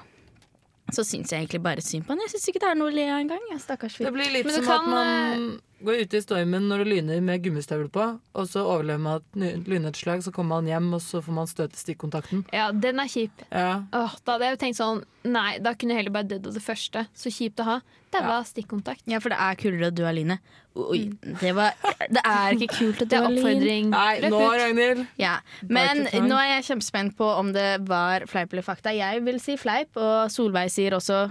så 0.95 1.05
syns 1.07 1.33
jeg 1.33 1.45
egentlig 1.45 1.63
bare 1.65 1.83
synd 1.85 2.07
på 2.07 2.15
han. 2.15 2.23
Jeg 2.27 2.35
syns 2.35 2.53
ikke 2.53 2.63
det 2.63 2.71
er 2.71 2.79
noe 2.79 2.93
å 2.93 2.95
le 2.95 3.09
av 3.11 3.19
engang. 3.25 3.43
Stakkars 3.63 3.99
fyr. 3.99 4.07
Det 4.09 4.15
blir 4.15 4.33
litt 4.37 4.47
Men 4.47 4.59
du 4.59 4.63
som 4.63 4.73
at 4.77 4.89
man 4.91 5.45
går 5.85 6.03
ute 6.05 6.19
i 6.19 6.23
stormen 6.25 6.67
når 6.71 6.85
det 6.85 6.91
lyner 6.91 7.23
med 7.25 7.43
gummistøvel 7.45 7.89
på, 7.93 8.07
og 8.21 8.49
så 8.49 8.65
overlever 8.65 9.03
man 9.03 9.45
et 9.47 9.69
lynnedslag, 9.71 10.23
så 10.25 10.33
kommer 10.35 10.61
man 10.61 10.69
hjem, 10.71 10.91
og 10.97 11.03
så 11.05 11.23
får 11.25 11.37
man 11.37 11.49
støt 11.51 11.77
i 11.77 11.81
stikkontakten. 11.81 12.45
ja, 12.55 12.71
den 12.73 13.01
er 13.03 13.11
kjip. 13.11 13.45
Ja. 13.51 13.83
Åh, 13.97 14.17
da 14.25 14.37
hadde 14.37 14.49
jeg 14.49 14.57
jo 14.57 14.61
tenkt 14.67 14.81
sånn 14.81 15.05
Nei, 15.21 15.59
da 15.61 15.75
kunne 15.77 15.93
jeg 15.93 16.01
heller 16.01 16.15
bare 16.15 16.29
dødd 16.31 16.47
av 16.49 16.55
det 16.57 16.63
første. 16.65 17.03
Så 17.13 17.29
kjipt 17.29 17.61
å 17.61 17.65
ha. 17.67 17.75
Det 18.09 18.23
var 18.25 18.47
stikkontakt. 18.49 19.03
Ja, 19.05 19.19
for 19.21 19.29
det 19.29 19.37
er 19.37 19.59
kulere 19.61 19.91
å 19.91 19.93
dø 19.93 20.07
av 20.09 20.15
Line. 20.17 20.39
Oi, 20.81 21.11
det, 21.43 21.51
var, 21.59 21.75
det 22.09 22.23
er 22.25 22.57
ikke 22.57 22.79
kult 22.79 23.03
at 23.05 23.11
Det 23.13 23.19
er 23.19 23.27
oppfordring. 23.29 23.91
Nei, 23.93 24.15
nå, 24.25 24.41
ut. 24.41 24.57
Ragnhild! 24.63 25.03
Ja. 25.21 25.35
Men 25.69 26.07
nå 26.25 26.39
er 26.41 26.55
jeg 26.55 26.71
kjempespent 26.71 27.19
på 27.21 27.29
om 27.37 27.53
det 27.53 27.69
var 27.85 28.25
fleip 28.33 28.57
eller 28.57 28.65
fakta. 28.65 28.95
Jeg 28.97 29.21
vil 29.29 29.43
si 29.45 29.59
fleip, 29.61 29.93
og 30.01 30.33
Solveig 30.33 30.73
sier 30.73 30.97
også 30.97 31.27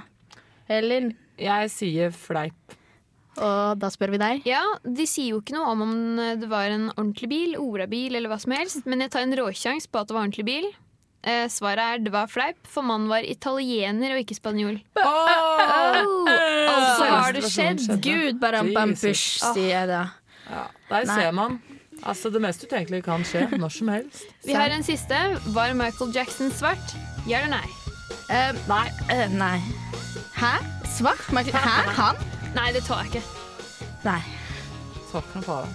eller. 0.70 1.10
Jeg 1.42 1.74
sier 1.74 2.14
fleip. 2.14 2.78
Og 3.40 3.80
da 3.80 3.88
spør 3.94 4.12
vi 4.16 4.20
deg. 4.22 4.46
Ja, 4.50 4.62
De 4.84 5.06
sier 5.08 5.34
jo 5.36 5.40
ikke 5.42 5.56
noe 5.56 5.72
om 5.72 5.82
om 5.86 5.96
det 6.42 6.50
var 6.52 6.68
en 6.74 6.90
ordentlig 6.96 7.30
bil, 7.32 7.56
orabil 7.62 8.16
eller 8.20 8.30
hva 8.32 8.40
som 8.42 8.52
helst, 8.56 8.86
men 8.90 9.00
jeg 9.06 9.12
tar 9.16 9.24
en 9.26 9.36
råsjanse 9.40 9.88
på 9.92 10.02
at 10.02 10.10
det 10.10 10.16
var 10.18 10.26
ordentlig 10.28 10.46
bil. 10.50 10.68
Eh, 11.24 11.48
svaret 11.52 11.80
er 11.84 12.04
det 12.04 12.12
var 12.14 12.30
fleip, 12.32 12.60
for 12.68 12.86
mannen 12.88 13.10
var 13.12 13.26
italiener 13.28 14.14
og 14.16 14.22
ikke 14.24 14.38
spanjol. 14.38 14.78
Oh, 14.96 16.30
altså 16.72 17.10
har 17.12 17.34
det 17.36 17.44
skjedd. 17.52 17.84
Gud 18.04 18.40
bare 18.40 18.62
en 18.64 18.72
bampush, 18.76 19.40
sier 19.54 19.74
jeg 19.74 19.90
da. 19.92 20.06
Ja, 20.50 20.64
der 20.90 21.06
Nei. 21.10 21.18
ser 21.20 21.36
man. 21.36 21.60
Altså, 22.00 22.32
det 22.32 22.40
mest 22.42 22.64
utenkelige 22.64 23.04
kan 23.04 23.26
skje 23.28 23.44
når 23.60 23.74
som 23.76 23.92
helst. 23.92 24.24
Vi 24.48 24.56
har 24.56 24.72
en 24.72 24.84
siste. 24.88 25.18
Var 25.56 25.74
Michael 25.76 26.14
Jackson 26.16 26.52
svart? 26.56 26.96
Ja 27.28 27.42
eller 27.44 27.60
nei? 27.60 27.68
Uh, 28.32 28.56
nei. 28.72 28.86
Uh, 29.12 29.26
nei. 29.36 29.58
Hæ? 30.40 30.54
Svart? 30.96 31.28
Michael- 31.36 31.60
Hæ? 31.60 31.92
Han? 32.00 32.39
Nei, 32.56 32.72
det 32.74 32.82
tar 32.88 33.04
jeg 33.06 33.14
ikke. 33.14 33.24
Nei. 34.06 34.22
Svart 35.10 35.32
på 35.34 35.42
fare. 35.46 35.70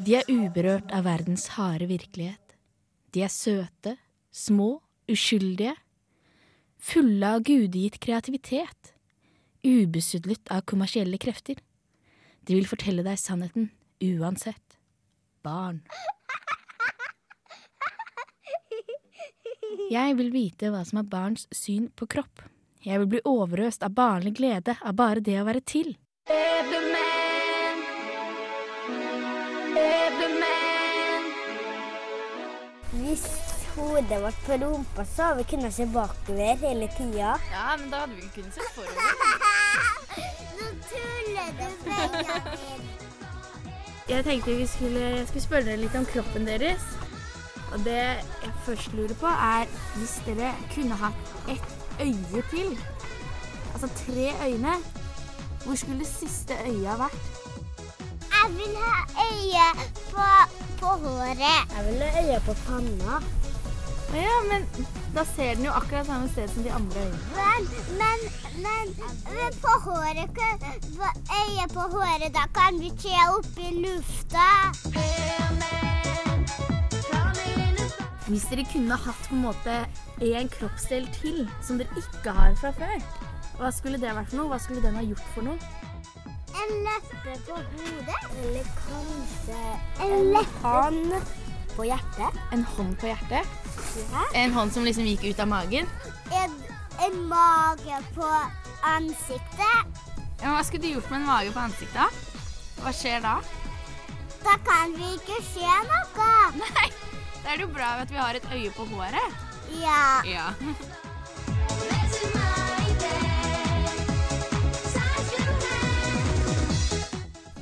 De 0.00 0.14
er 0.14 0.28
uberørt 0.30 0.92
av 0.94 1.04
verdens 1.06 1.48
harde 1.56 1.88
virkelighet. 1.90 2.54
De 3.10 3.24
er 3.26 3.32
søte, 3.32 3.96
små, 4.30 4.76
uskyldige. 5.10 5.74
Fulle 6.78 7.32
av 7.34 7.42
gudegitt 7.46 7.98
kreativitet. 8.00 8.94
Ubesudlet 9.66 10.46
av 10.54 10.62
kommersielle 10.70 11.18
krefter. 11.20 11.58
De 12.50 12.56
vil 12.58 12.66
fortelle 12.66 13.04
deg 13.06 13.14
sannheten 13.14 13.68
uansett. 14.02 14.72
Barn. 15.46 15.84
Jeg 19.90 20.16
vil 20.18 20.32
vite 20.34 20.72
hva 20.74 20.80
som 20.88 20.98
er 20.98 21.06
barns 21.12 21.46
syn 21.54 21.86
på 21.94 22.08
kropp. 22.10 22.42
Jeg 22.82 22.98
vil 22.98 23.10
bli 23.12 23.20
overøst 23.28 23.86
av 23.86 23.94
barnlig 23.94 24.34
glede 24.40 24.74
av 24.82 24.98
bare 24.98 25.22
det 25.22 25.38
å 25.38 25.46
være 25.46 25.62
til. 25.62 25.94
Hvis 32.98 33.30
hodet 33.76 34.22
vårt 34.26 34.44
på 34.48 34.58
rumpa, 34.64 35.06
så 35.06 35.30
hadde 35.30 35.44
vi 35.44 35.50
kunnet 35.54 35.78
se 35.78 35.86
bakover 35.94 36.66
hele 36.66 36.90
tida. 36.98 37.38
Ja, 37.54 37.72
men 37.78 37.94
da 37.94 38.02
hadde 38.02 38.18
vi 38.18 38.26
ikke 38.26 38.40
kunnet 38.40 38.58
se 38.58 38.70
forover. 38.74 39.98
Jeg 44.10 44.24
tenkte 44.24 44.56
vi 44.56 44.66
skulle, 44.66 45.00
jeg 45.00 45.26
skulle 45.28 45.42
spørre 45.42 45.64
dere 45.68 45.80
litt 45.84 45.94
om 45.98 46.06
kroppen 46.06 46.46
deres. 46.48 46.82
Og 47.72 47.78
det 47.84 48.00
jeg 48.00 48.52
først 48.66 48.94
lurer 48.98 49.14
på, 49.20 49.26
er 49.26 49.68
hvis 49.96 50.16
dere 50.26 50.50
kunne 50.74 50.96
hatt 50.98 51.34
ett 51.52 51.68
øye 52.02 52.42
til, 52.50 52.78
altså 53.72 53.88
tre 54.00 54.32
øyne, 54.46 54.74
hvor 55.64 55.74
skulle 55.78 55.98
det 56.02 56.08
siste 56.10 56.54
øyet 56.66 56.98
vært? 56.98 57.20
Jeg 58.34 58.56
vil 58.56 58.76
ha 58.82 58.96
øye 59.30 59.68
på, 60.10 60.26
på 60.80 60.86
håret. 60.86 61.76
Jeg 61.76 61.86
vil 61.86 62.02
ha 62.02 62.24
øye 62.24 62.40
på 62.46 62.56
panna. 62.66 63.20
Ja, 64.14 64.36
men 64.50 64.66
da 65.14 65.24
ser 65.24 65.54
den 65.54 65.64
jo 65.64 65.70
akkurat 65.70 66.06
samme 66.06 66.28
sted 66.28 66.48
som 66.50 66.62
de 66.62 66.72
andre 66.72 67.00
øynene. 67.00 67.18
Men, 67.36 67.68
men, 68.00 68.18
men, 68.64 68.94
men 69.34 69.58
på 69.62 69.74
håret 69.84 70.30
på 70.34 70.48
Øyet 71.40 71.72
på 71.74 71.80
håret, 71.80 72.34
da 72.34 72.44
kan 72.54 72.80
vi 72.80 72.90
se 72.98 73.14
opp 73.36 73.58
i 73.58 73.70
lufta. 73.84 74.48
Hvis 78.30 78.44
dere 78.46 78.64
kunne 78.72 78.94
hatt 78.94 79.24
på 79.26 79.34
en 79.34 79.42
måte 79.42 79.76
en 80.22 80.48
kroppsdel 80.48 81.08
til 81.16 81.48
som 81.66 81.80
dere 81.80 82.02
ikke 82.02 82.34
har 82.34 82.54
fra 82.60 82.70
før, 82.78 83.00
hva 83.58 83.70
skulle 83.74 83.98
det 83.98 84.12
vært 84.14 84.30
for 84.30 84.38
noe? 84.38 84.50
Hva 84.52 84.58
skulle 84.62 84.82
den 84.84 84.98
ha 84.98 85.02
gjort 85.02 85.32
for 85.34 85.48
noe? 85.48 85.58
En 86.60 86.76
leppe 86.86 87.34
på 87.46 87.56
hodet. 87.58 88.20
Eller 88.42 88.70
kanskje 88.84 89.58
en 90.06 90.38
hånd 90.62 91.16
på 91.74 91.88
hjertet. 91.90 92.38
En 92.54 92.64
hånd 92.76 92.94
på 93.02 93.10
hjertet? 93.10 93.59
En 94.34 94.52
hånd 94.52 94.72
som 94.72 94.84
liksom 94.84 95.06
gikk 95.08 95.24
ut 95.30 95.40
av 95.42 95.48
magen? 95.50 95.88
En, 96.32 96.56
en 97.06 97.16
mage 97.28 98.00
på 98.14 98.28
ansiktet. 98.86 100.04
Ja, 100.40 100.54
hva 100.54 100.62
skulle 100.64 100.86
du 100.86 100.94
gjort 100.94 101.10
med 101.10 101.20
en 101.20 101.26
mage 101.28 101.52
på 101.52 101.60
ansiktet? 101.60 102.20
Hva 102.80 102.92
skjer 102.96 103.20
da? 103.24 103.34
Da 104.40 104.56
kan 104.64 104.94
vi 104.96 105.10
ikke 105.18 105.36
se 105.44 105.74
noe. 105.90 106.28
Nei, 106.56 106.88
da 107.42 107.52
er 107.52 107.60
det 107.60 107.66
jo 107.66 107.72
bra 107.74 107.90
at 108.00 108.12
vi 108.12 108.20
har 108.20 108.38
et 108.38 108.48
øye 108.54 108.72
på 108.72 108.86
håret. 108.94 109.36
Ja. 109.82 110.22
Ja. 110.24 110.46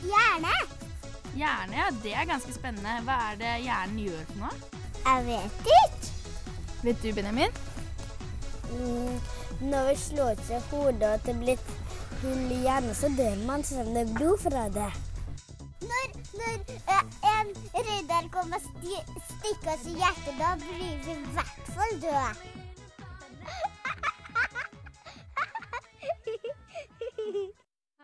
Hjerne. 0.08 0.54
Hjerne, 1.34 1.76
ja, 1.76 1.90
det 2.02 2.14
er 2.14 2.30
ganske 2.30 2.54
spennende. 2.54 3.00
Hva 3.04 3.18
er 3.32 3.40
det 3.42 3.54
hjernen 3.66 4.04
gjør 4.06 4.26
for 4.30 4.44
noe? 4.46 4.77
Jeg 5.04 5.26
vet 5.26 5.52
ikke. 5.74 6.12
Vet 6.84 7.02
du, 7.02 7.12
Benjamin? 7.16 7.52
Mm, 8.70 9.14
når 9.70 9.88
vi 9.88 9.94
slår 10.02 10.34
seg 10.46 10.62
hodet 10.72 11.08
og 11.14 11.24
det 11.26 11.34
blir 11.40 11.58
hull 12.22 12.52
i 12.52 12.60
hjernen, 12.66 12.94
så 12.94 13.08
dør 13.18 13.36
man 13.48 13.64
selv 13.66 13.88
om 13.88 13.94
det 13.96 14.02
er 14.04 14.14
blod 14.18 14.38
fra 14.44 14.64
det. 14.74 14.90
Når, 15.88 16.06
når 16.38 16.54
eh, 16.76 17.04
en 17.32 17.52
ridder 17.74 18.28
kommer 18.34 18.58
og 18.60 18.64
sti 18.66 18.94
stikker 19.30 19.72
oss 19.74 19.86
i 19.88 19.96
hjertet, 19.98 20.34
da 20.38 20.52
blir 20.60 20.76
vi 21.06 21.12
i 21.14 21.18
hvert 21.34 21.74
fall 21.74 21.92
døde. 22.04 22.28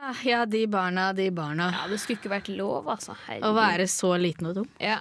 Ah, 0.04 0.18
Ja, 0.26 0.44
de 0.46 0.66
barna, 0.68 1.12
de 1.16 1.30
barna. 1.30 1.70
Ja, 1.72 1.86
det 1.88 1.96
skulle 2.02 2.18
ikke 2.18 2.28
vært 2.34 2.48
lov, 2.52 2.88
altså. 2.92 3.14
Å 3.40 3.52
være 3.56 3.86
så 3.88 4.10
liten 4.20 4.50
og 4.50 4.58
dum. 4.58 4.66
Ja. 4.76 4.98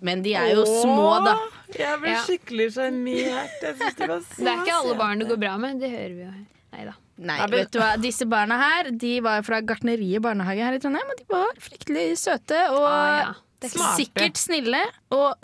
Men 0.00 0.22
de 0.22 0.34
er 0.38 0.52
jo 0.54 0.64
små, 0.64 1.24
da. 1.24 1.34
Jeg 1.74 1.98
ble 2.00 2.12
Ja. 2.14 2.22
skikkelig 2.24 2.68
sjarmert. 2.76 3.58
De 3.60 4.06
var 4.06 4.20
så 4.20 4.36
Det 4.38 4.46
er 4.46 4.62
ikke 4.62 4.76
alle 4.78 4.94
barn 4.96 5.18
det 5.18 5.28
går 5.28 5.40
bra 5.40 5.56
med, 5.58 5.80
det 5.80 5.90
hører 5.90 6.14
vi 6.14 6.22
jo 6.22 6.30
her. 6.30 6.46
Nei 6.72 6.84
da. 6.84 6.94
Nei, 7.18 7.46
vet 7.50 7.70
du 7.72 7.78
hva? 7.80 7.96
Disse 8.00 8.26
barna 8.30 8.56
her 8.60 8.90
De 8.92 9.20
var 9.20 9.42
fra 9.42 9.60
Gartneriet 9.60 10.22
barnehage 10.22 10.62
her 10.62 10.74
i 10.76 10.78
Trondheim, 10.78 11.08
og 11.10 11.16
de 11.18 11.24
var 11.28 11.48
fryktelig 11.58 12.12
søte 12.20 12.60
og 12.70 12.84
Ah, 12.86 13.18
ja. 13.18 13.34
Er 13.60 13.68
sikkert 13.98 14.36
snille 14.38 14.78
og 15.10 15.34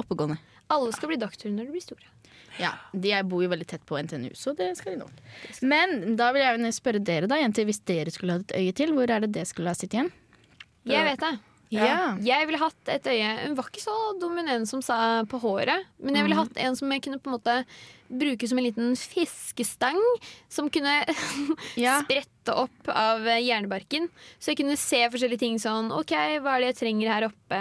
oppegående. 0.00 0.38
Alle 0.70 0.92
skal 0.92 1.10
bli 1.10 1.18
doktorer 1.20 1.52
når 1.52 1.66
de 1.66 1.72
blir 1.74 1.82
store. 1.84 2.06
Ja, 2.58 2.72
De 2.98 3.12
bor 3.28 3.42
jo 3.42 3.48
veldig 3.52 3.66
tett 3.66 3.84
på 3.86 3.98
NTNU, 4.02 4.30
så 4.34 4.56
det 4.56 4.76
skal 4.78 4.96
de 4.96 5.04
nå. 5.04 5.08
Men 5.62 6.16
da 6.16 6.32
vil 6.32 6.42
jeg 6.42 6.72
spørre 6.74 7.02
dere, 7.04 7.28
da, 7.28 7.36
jenter, 7.36 7.64
hvis 7.68 7.80
dere 7.84 8.10
skulle 8.10 8.32
hatt 8.38 8.50
et 8.50 8.56
øye 8.56 8.72
til, 8.74 8.92
hvor 8.96 9.08
er 9.10 9.20
det 9.20 9.32
det 9.32 9.46
skulle 9.46 9.68
ha 9.68 9.74
sittet 9.74 9.94
igjen? 10.00 10.10
Jeg 10.86 11.04
vet 11.04 11.20
det. 11.20 11.38
Ja. 11.70 12.16
Jeg 12.24 12.46
ville 12.48 12.58
hatt 12.62 12.88
et 12.88 13.04
øye 13.04 13.46
Hun 13.46 13.54
var 13.58 13.64
ikke 13.68 13.82
så 13.84 13.94
dominerende 14.20 14.66
som 14.70 14.80
sa 14.82 15.22
på 15.28 15.40
håret, 15.42 15.84
men 16.00 16.14
jeg 16.16 16.24
ville 16.24 16.36
Mhm. 16.36 16.48
hatt 16.48 16.56
en 16.64 16.76
som 16.76 16.90
jeg 16.90 17.02
kunne 17.02 17.18
på 17.20 17.28
en 17.30 17.38
måte 17.38 17.64
bruke 18.08 18.48
som 18.48 18.58
en 18.60 18.66
liten 18.66 18.94
fiskestang. 18.96 19.98
Som 20.48 20.70
kunne 20.72 21.04
Ja. 21.76 21.98
sprette 22.02 22.54
opp 22.56 22.88
av 22.88 23.26
hjernebarken. 23.26 24.08
Så 24.40 24.52
jeg 24.52 24.60
kunne 24.62 24.76
se 24.80 25.02
forskjellige 25.12 25.42
ting 25.42 25.58
sånn 25.60 25.90
OK, 25.92 26.14
hva 26.40 26.56
er 26.56 26.64
det 26.64 26.70
jeg 26.72 26.78
trenger 26.80 27.12
her 27.12 27.28
oppe? 27.28 27.60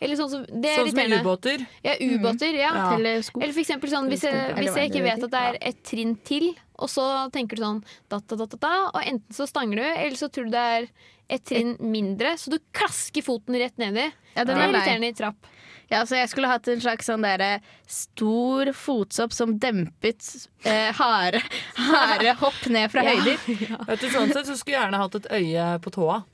Eller 0.00 0.20
sånn 0.20 0.30
som 0.32 0.46
Det 0.48 0.70
er 0.70 0.84
Sånn 0.84 0.94
som 0.94 1.16
ubåter. 1.18 1.66
Ja, 1.84 1.98
ubåter. 1.98 2.54
Ja. 2.54 2.70
Ja. 2.70 2.86
Teleskop. 2.96 3.42
Eller 3.42 3.56
for 3.56 3.64
eksempel 3.64 3.92
sånn 3.92 4.08
hvis 4.12 4.24
jeg, 4.28 4.54
hvis 4.60 4.78
jeg 4.78 4.92
ikke 4.92 5.04
vet 5.08 5.28
at 5.28 5.34
det 5.34 5.44
er 5.50 5.60
et 5.72 5.84
trinn 5.86 6.16
til, 6.28 6.50
og 6.78 6.90
så 6.92 7.04
tenker 7.34 7.58
du 7.58 7.64
sånn 7.66 7.84
da, 8.08 8.20
da, 8.20 8.38
da, 8.38 8.46
da, 8.46 8.58
da, 8.62 8.74
og 8.92 9.00
enten 9.02 9.34
så 9.34 9.48
stanger 9.50 9.80
du, 9.80 9.86
eller 9.88 10.18
så 10.20 10.30
tror 10.30 10.46
du 10.46 10.54
det 10.54 10.66
er 10.78 10.90
et 11.28 11.44
trinn 11.44 11.74
mindre, 11.84 12.36
så 12.40 12.54
du 12.54 12.56
klasker 12.72 13.24
foten 13.26 13.56
rett 13.60 13.74
nedi. 13.80 14.06
Ja, 14.36 14.46
det 14.46 14.54
er 14.54 14.62
er 14.62 14.70
irriterende 14.70 15.10
i 15.10 15.16
trapp. 15.18 15.48
Ja, 15.90 16.02
så 16.04 16.18
jeg 16.18 16.28
skulle 16.28 16.50
hatt 16.50 16.68
en 16.68 16.80
slags 16.84 17.06
sånn 17.08 17.22
derre 17.24 17.60
stor 17.88 18.72
fotsopp 18.76 19.32
som 19.32 19.54
dempet 19.58 20.20
eh, 20.68 20.90
harde, 20.98 21.40
harde 21.80 22.34
hopp 22.42 22.66
ned 22.68 22.90
fra 22.92 23.04
Ja. 23.08 23.14
høyder. 23.16 23.86
Vet 23.88 24.00
du, 24.04 24.08
sånn 24.12 24.32
sett 24.34 24.50
så 24.50 24.56
skulle 24.58 24.76
jeg 24.76 24.82
gjerne 24.84 25.00
hatt 25.00 25.16
et 25.22 25.30
øye 25.38 25.70
på 25.80 25.94
tåa. 25.94 26.24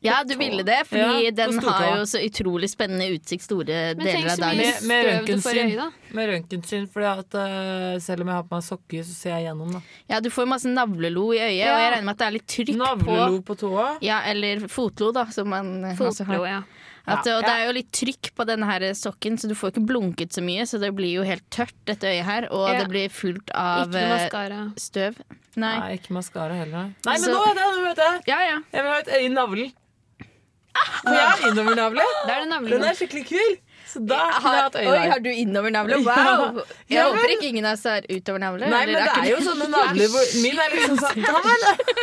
Ja, 0.00 0.22
du 0.24 0.32
ville 0.40 0.62
det, 0.64 0.78
fordi 0.88 1.26
Ja, 1.26 1.30
den 1.36 1.58
har 1.60 1.98
jo 1.98 2.04
så 2.08 2.22
utrolig 2.24 2.70
spennende 2.72 3.10
utsikt 3.12 3.44
store 3.44 3.90
deler 3.98 4.30
av 4.32 4.38
dagen. 4.40 4.62
Med, 4.62 4.86
med 4.88 5.08
røntgensyn. 5.10 5.74
Med 6.16 6.30
røntgensyn, 6.30 6.86
fordi 6.88 7.10
at 7.10 7.36
eh, 7.42 7.98
selv 8.00 8.24
om 8.24 8.30
jeg 8.32 8.38
har 8.38 8.46
på 8.48 8.54
meg 8.56 8.64
sokker, 8.64 9.02
så 9.04 9.12
ser 9.18 9.34
jeg 9.34 9.50
gjennom. 9.50 9.74
da 9.76 9.82
Ja, 10.14 10.22
du 10.24 10.30
får 10.32 10.48
masse 10.48 10.72
navlelo 10.72 11.26
i 11.36 11.42
øyet, 11.42 11.58
Ja. 11.58 11.74
og 11.74 11.82
jeg 11.82 11.92
regner 11.98 12.06
med 12.08 12.14
at 12.16 12.22
det 12.22 12.28
er 12.30 12.36
litt 12.38 12.46
trykk 12.54 12.78
Navlelo 12.80 13.42
på 13.42 13.44
på 13.50 13.58
tåa. 13.66 13.88
Ja, 14.00 14.22
eller 14.30 14.64
fotlo, 14.72 15.10
da, 15.12 15.26
som 15.36 15.50
man 15.52 15.74
Fotlo, 16.00 16.24
har. 16.32 16.46
ja. 16.48 16.62
At, 17.18 17.26
og 17.34 17.42
det 17.46 17.52
er 17.52 17.66
jo 17.66 17.72
litt 17.76 17.90
trykk 17.92 18.30
på 18.36 18.46
denne 18.48 18.66
her 18.70 18.86
sokken, 18.94 19.36
så 19.40 19.48
du 19.50 19.54
får 19.58 19.72
ikke 19.74 19.86
blunket 19.88 20.32
så 20.36 20.42
mye. 20.44 20.62
Så 20.68 20.78
det 20.82 20.92
blir 20.96 21.12
jo 21.18 21.22
helt 21.26 21.44
tørt, 21.50 21.74
dette 21.90 22.06
øyet 22.10 22.24
her, 22.24 22.48
og 22.50 22.68
Ja. 22.70 22.78
det 22.82 22.88
blir 22.92 23.08
fullt 23.10 23.50
av 23.54 23.94
eh, 23.94 24.28
støv. 24.76 25.18
Nei. 25.56 25.74
Nei, 25.78 25.92
ikke 25.98 26.14
maskara 26.14 26.54
heller. 26.54 26.92
Nei, 27.04 27.16
men 27.16 27.20
Så- 27.20 27.32
nå 27.34 27.44
vet 27.46 27.56
jeg! 27.56 27.76
Nå 27.76 27.82
vet 27.88 27.96
jeg. 28.06 28.22
Ja, 28.30 28.40
ja. 28.46 28.58
Jeg 28.72 28.82
vil 28.82 28.90
ha 28.92 28.98
et 28.98 29.08
øye 29.18 29.24
i 29.24 29.28
navlen. 29.34 29.72
For 31.02 31.12
jeg 31.12 31.26
har 31.26 31.48
innovernavle. 31.50 32.04
Er 32.30 32.44
Den 32.46 32.84
er 32.84 32.94
skikkelig 32.94 33.26
kul. 33.28 33.56
Så 33.90 34.00
da 34.06 34.18
kunne 34.36 34.52
jeg 34.54 34.64
hatt 34.66 34.76
øye 34.78 34.90
Oi, 34.92 34.98
har 35.10 35.22
du 35.24 35.28
innovernavle? 35.32 35.96
Wow! 36.06 36.60
Jeg 36.86 36.94
Ja, 36.94 37.08
håper 37.10 37.32
ikke 37.34 37.48
ingen 37.50 37.66
av 37.66 37.74
oss 37.78 37.84
har 37.90 38.06
utovernavle. 38.06 38.68
Nei, 38.70 38.84
men 38.86 38.94
det 38.94 39.02
ikke 39.08 39.24
er 39.24 39.30
jo 39.32 39.40
sånne 39.48 39.66
navler 39.72 40.12
hvor 40.12 40.30
Min 40.44 40.60
er 40.62 40.76
liksom 40.76 41.00
sånn! 41.02 41.18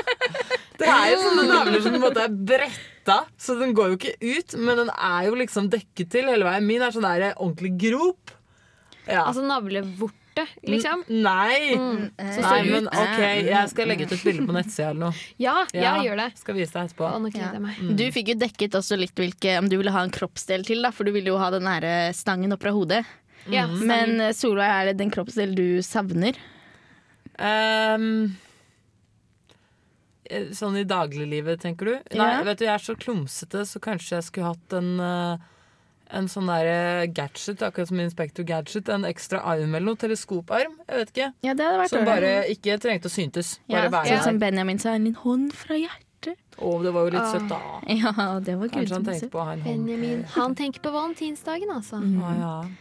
Det 0.77 0.85
er 0.93 1.07
jo 1.09 1.17
sånne 1.23 1.45
navler 1.49 1.81
som 1.81 1.95
på 1.95 1.97
en 1.97 2.03
måte 2.03 2.21
er 2.27 2.33
bretta, 2.51 3.15
så 3.41 3.55
den 3.57 3.71
går 3.77 3.93
jo 3.93 3.95
ikke 3.97 4.11
ut, 4.37 4.53
men 4.61 4.77
den 4.83 4.91
er 4.93 5.23
jo 5.25 5.37
liksom 5.39 5.71
dekket 5.73 6.11
til 6.13 6.27
hele 6.29 6.45
veien. 6.45 6.67
Min 6.69 6.83
er 6.85 6.93
sånn 6.93 7.07
der 7.07 7.31
ordentlig 7.33 7.71
grop. 7.81 8.33
Ja. 9.07 9.23
Altså 9.23 9.41
navlevorte, 10.37 10.71
liksom. 10.71 11.03
N- 11.09 11.21
Nei. 11.25 11.75
Mm. 11.75 12.01
Så 12.17 12.41
Nei, 12.41 12.47
ser 12.47 12.63
det 12.63 12.71
men 12.71 12.87
ut. 12.87 12.97
OK, 13.01 13.21
jeg 13.47 13.69
skal 13.73 13.87
legge 13.91 14.07
ut 14.07 14.15
et 14.17 14.23
bilde 14.27 14.45
på 14.47 14.55
nettsida 14.57 14.89
eller 14.91 15.03
noe. 15.07 15.21
Ja, 15.41 15.55
ja, 15.73 15.95
gjør 16.05 16.21
det. 16.23 16.27
Skal 16.39 16.55
vise 16.59 16.73
deg 16.77 16.89
etterpå. 16.91 17.07
Å, 17.09 17.19
nå 17.25 17.31
kledde 17.33 17.61
meg. 17.63 17.81
Du 17.99 18.05
fikk 18.15 18.33
jo 18.33 18.37
dekket 18.41 18.77
også 18.79 18.97
litt 18.99 19.15
hvilke, 19.17 19.57
om 19.61 19.69
du 19.71 19.77
ville 19.81 19.93
ha 19.95 20.03
en 20.07 20.13
kroppsdel 20.13 20.65
til, 20.67 20.81
da, 20.85 20.91
for 20.95 21.03
du 21.07 21.11
ville 21.15 21.33
jo 21.33 21.37
ha 21.41 21.49
den 21.53 21.67
her 21.69 21.83
eh, 21.87 22.11
stangen 22.15 22.53
opp 22.55 22.61
fra 22.65 22.71
hodet. 22.75 23.03
Ja, 23.49 23.65
Men 23.67 24.19
eh, 24.21 24.33
Solveig, 24.35 24.67
er 24.69 24.85
det 24.91 24.97
den 24.99 25.11
kroppsdel 25.13 25.53
du 25.55 25.79
savner? 25.85 26.35
Ehm, 27.39 28.35
eh, 30.29 30.49
sånn 30.57 30.77
i 30.81 30.83
dagliglivet, 30.87 31.61
tenker 31.63 31.85
du? 31.85 31.93
Ja. 32.11 32.17
Nei, 32.23 32.31
vet 32.47 32.59
du, 32.59 32.65
jeg 32.67 32.73
er 32.75 32.83
så 32.83 32.95
klumsete, 32.99 33.63
så 33.69 33.79
kanskje 33.83 34.17
jeg 34.17 34.27
skulle 34.27 34.51
hatt 34.53 34.75
en 34.79 34.89
eh, 34.99 35.45
en 36.09 36.27
sånn 36.31 36.49
der 36.49 37.07
gadget, 37.11 37.61
akkurat 37.65 37.89
som 37.89 37.99
Inspector 37.99 38.47
Gadget. 38.47 38.89
En 38.93 39.05
ekstra 39.07 39.41
arm 39.43 39.75
eller 39.75 39.85
noe. 39.89 39.99
Teleskoparm. 39.99 40.77
Jeg 40.87 41.01
vet 41.01 41.13
ikke. 41.13 41.29
Ja, 41.45 41.53
det 41.53 41.67
hadde 41.67 41.79
vært 41.83 41.93
Som 41.93 42.07
bare 42.07 42.33
ikke 42.53 42.77
trengte 42.83 43.11
å 43.11 43.13
syntes. 43.13 43.57
Ja, 43.71 43.87
være 43.91 44.17
sånn 44.17 44.33
som. 44.33 44.41
Benjamin 44.41 44.79
sa, 44.81 44.95
en 44.95 45.13
hånd 45.23 45.55
fra 45.57 45.77
hjertet. 45.79 46.37
Å, 46.57 46.73
det 46.81 46.91
var 46.95 47.07
jo 47.07 47.13
litt 47.13 47.31
søtt, 47.33 47.47
da. 47.51 47.61
Ja, 47.93 48.13
det 48.43 48.57
var 48.59 48.71
Kanskje 48.73 48.97
han 48.97 49.07
tenkte 49.07 49.31
på 49.33 49.41
å 49.41 49.47
ha 49.47 49.55
en 49.57 49.65
hånd. 49.65 49.87
Benjamin. 49.87 50.23
Han 50.37 50.57
tenker 50.57 50.83
på 50.83 50.93
valentinsdagen, 50.95 51.73
altså. 51.73 52.01
Mm. 52.01 52.75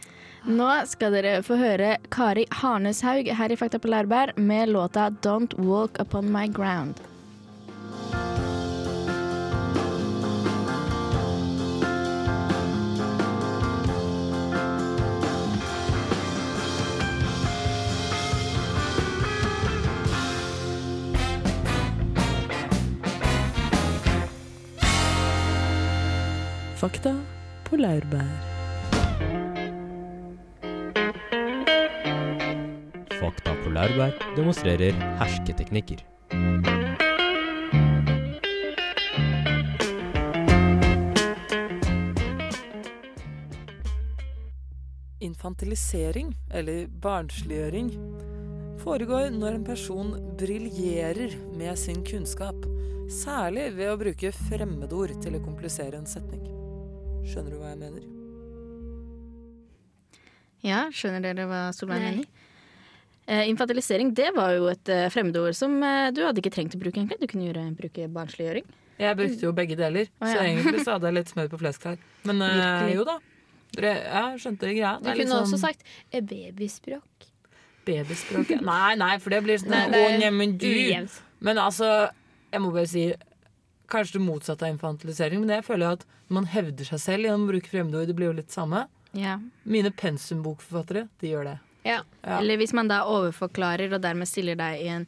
Nå 0.47 0.69
skal 0.87 1.11
dere 1.17 1.41
få 1.43 1.57
høre 1.59 1.97
Kari 2.13 2.45
Harneshaug 2.61 3.27
her 3.35 3.51
i 3.51 3.59
Fakta 3.59 3.81
på 3.83 3.91
Lærbær 3.91 4.31
med 4.39 4.71
låta 4.71 5.09
'Don't 5.11 5.57
Walk 5.59 5.99
Upon 5.99 6.31
My 6.31 6.47
Ground'. 6.47 7.03
Fakta 26.77 27.09
på 27.65 27.77
laurbær. 27.79 28.27
Fakta 33.17 33.53
på 33.63 33.71
laurbær 33.73 34.11
demonstrerer 34.35 34.93
hersketeknikker. 35.17 36.03
Infantilisering, 45.25 46.35
eller 46.53 46.85
barnsliggjøring, 47.01 47.89
foregår 48.83 49.33
når 49.33 49.57
en 49.57 49.65
person 49.65 50.13
briljerer 50.37 51.33
med 51.57 51.73
sin 51.81 52.05
kunnskap. 52.05 52.69
Særlig 53.09 53.71
ved 53.79 53.89
å 53.95 53.97
bruke 53.97 54.31
fremmedord 54.43 55.17
til 55.25 55.39
å 55.39 55.43
komplisere 55.47 55.97
en 55.97 56.05
setning. 56.05 56.56
Skjønner 57.27 57.51
du 57.53 57.57
hva 57.59 57.71
jeg 57.73 57.79
mener? 57.81 58.03
Ja, 60.65 60.87
skjønner 60.95 61.23
dere 61.23 61.45
hva 61.49 61.61
Solveig 61.75 62.01
mener? 62.01 62.27
Eh, 63.27 63.43
infantilisering 63.51 64.13
det 64.15 64.29
var 64.35 64.53
jo 64.55 64.69
et 64.71 64.89
eh, 64.91 65.07
fremmedord 65.11 65.55
som 65.57 65.75
eh, 65.83 66.07
du 66.15 66.21
hadde 66.23 66.39
ikke 66.41 66.53
trengt 66.55 66.75
å 66.77 66.79
bruke. 66.79 67.01
egentlig. 67.01 67.19
Du 67.19 67.27
kunne 67.27 67.49
gjøre, 67.49 67.65
bruke 67.75 68.07
barnsliggjøring. 68.15 68.67
Jeg 68.97 69.17
brukte 69.19 69.45
jo 69.45 69.51
begge 69.53 69.75
deler, 69.77 70.07
Å, 70.17 70.29
så 70.31 70.37
egentlig 70.41 70.81
så 70.85 70.93
hadde 70.95 71.11
jeg 71.11 71.17
litt 71.19 71.33
smør 71.33 71.49
på 71.51 71.59
flesk 71.61 71.83
her. 71.91 71.99
Men 72.25 72.41
eh, 72.45 72.55
Virkelig. 72.55 72.95
jo 72.97 73.05
da. 73.11 73.17
Dere, 73.77 73.91
jeg 74.07 74.41
skjønte 74.45 74.71
greia. 74.71 74.93
Du 75.03 75.09
kunne 75.11 75.27
sånn 75.27 75.43
også 75.43 75.59
sagt 75.59 75.83
babyspråk. 76.31 77.27
babyspråk. 77.85 78.55
Nei, 78.63 78.93
nei, 79.03 79.13
for 79.21 79.35
det 79.35 79.43
blir 79.45 79.59
sånn 79.61 79.75
Nei, 79.75 79.83
Å, 79.91 79.91
det 79.91 80.19
neimen 80.23 80.55
du. 80.57 80.69
ujevnt. 80.71 81.19
Men 81.43 81.59
altså, 81.61 81.91
jeg 82.55 82.63
må 82.63 82.71
bare 82.73 82.89
si 82.89 83.09
Kanskje 83.87 84.17
det 84.17 84.25
motsatte 84.25 84.65
av 84.67 84.73
infantilisering, 84.73 85.39
men 85.39 85.53
jeg 85.59 85.63
føler 85.63 85.93
at 85.95 86.01
man 86.33 86.47
hevder 86.51 86.87
seg 86.87 86.99
selv 87.03 87.27
gjennom 87.27 87.47
å 87.47 87.51
bruke 87.53 87.71
fremmedord. 87.71 88.09
Det 88.09 88.15
blir 88.17 88.31
jo 88.31 88.37
litt 88.39 88.53
samme. 88.53 88.85
Ja. 89.17 89.37
Mine 89.63 89.91
pensumbokforfattere, 89.95 91.07
de 91.21 91.31
gjør 91.31 91.51
det. 91.51 91.55
Ja. 91.87 92.01
Ja. 92.21 92.39
Eller 92.39 92.59
hvis 92.59 92.73
man 92.75 92.89
da 92.91 93.03
overforklarer 93.07 93.95
og 93.95 94.03
dermed 94.03 94.27
stiller 94.27 94.57
deg 94.59 94.83
i 94.83 94.91
en 94.91 95.07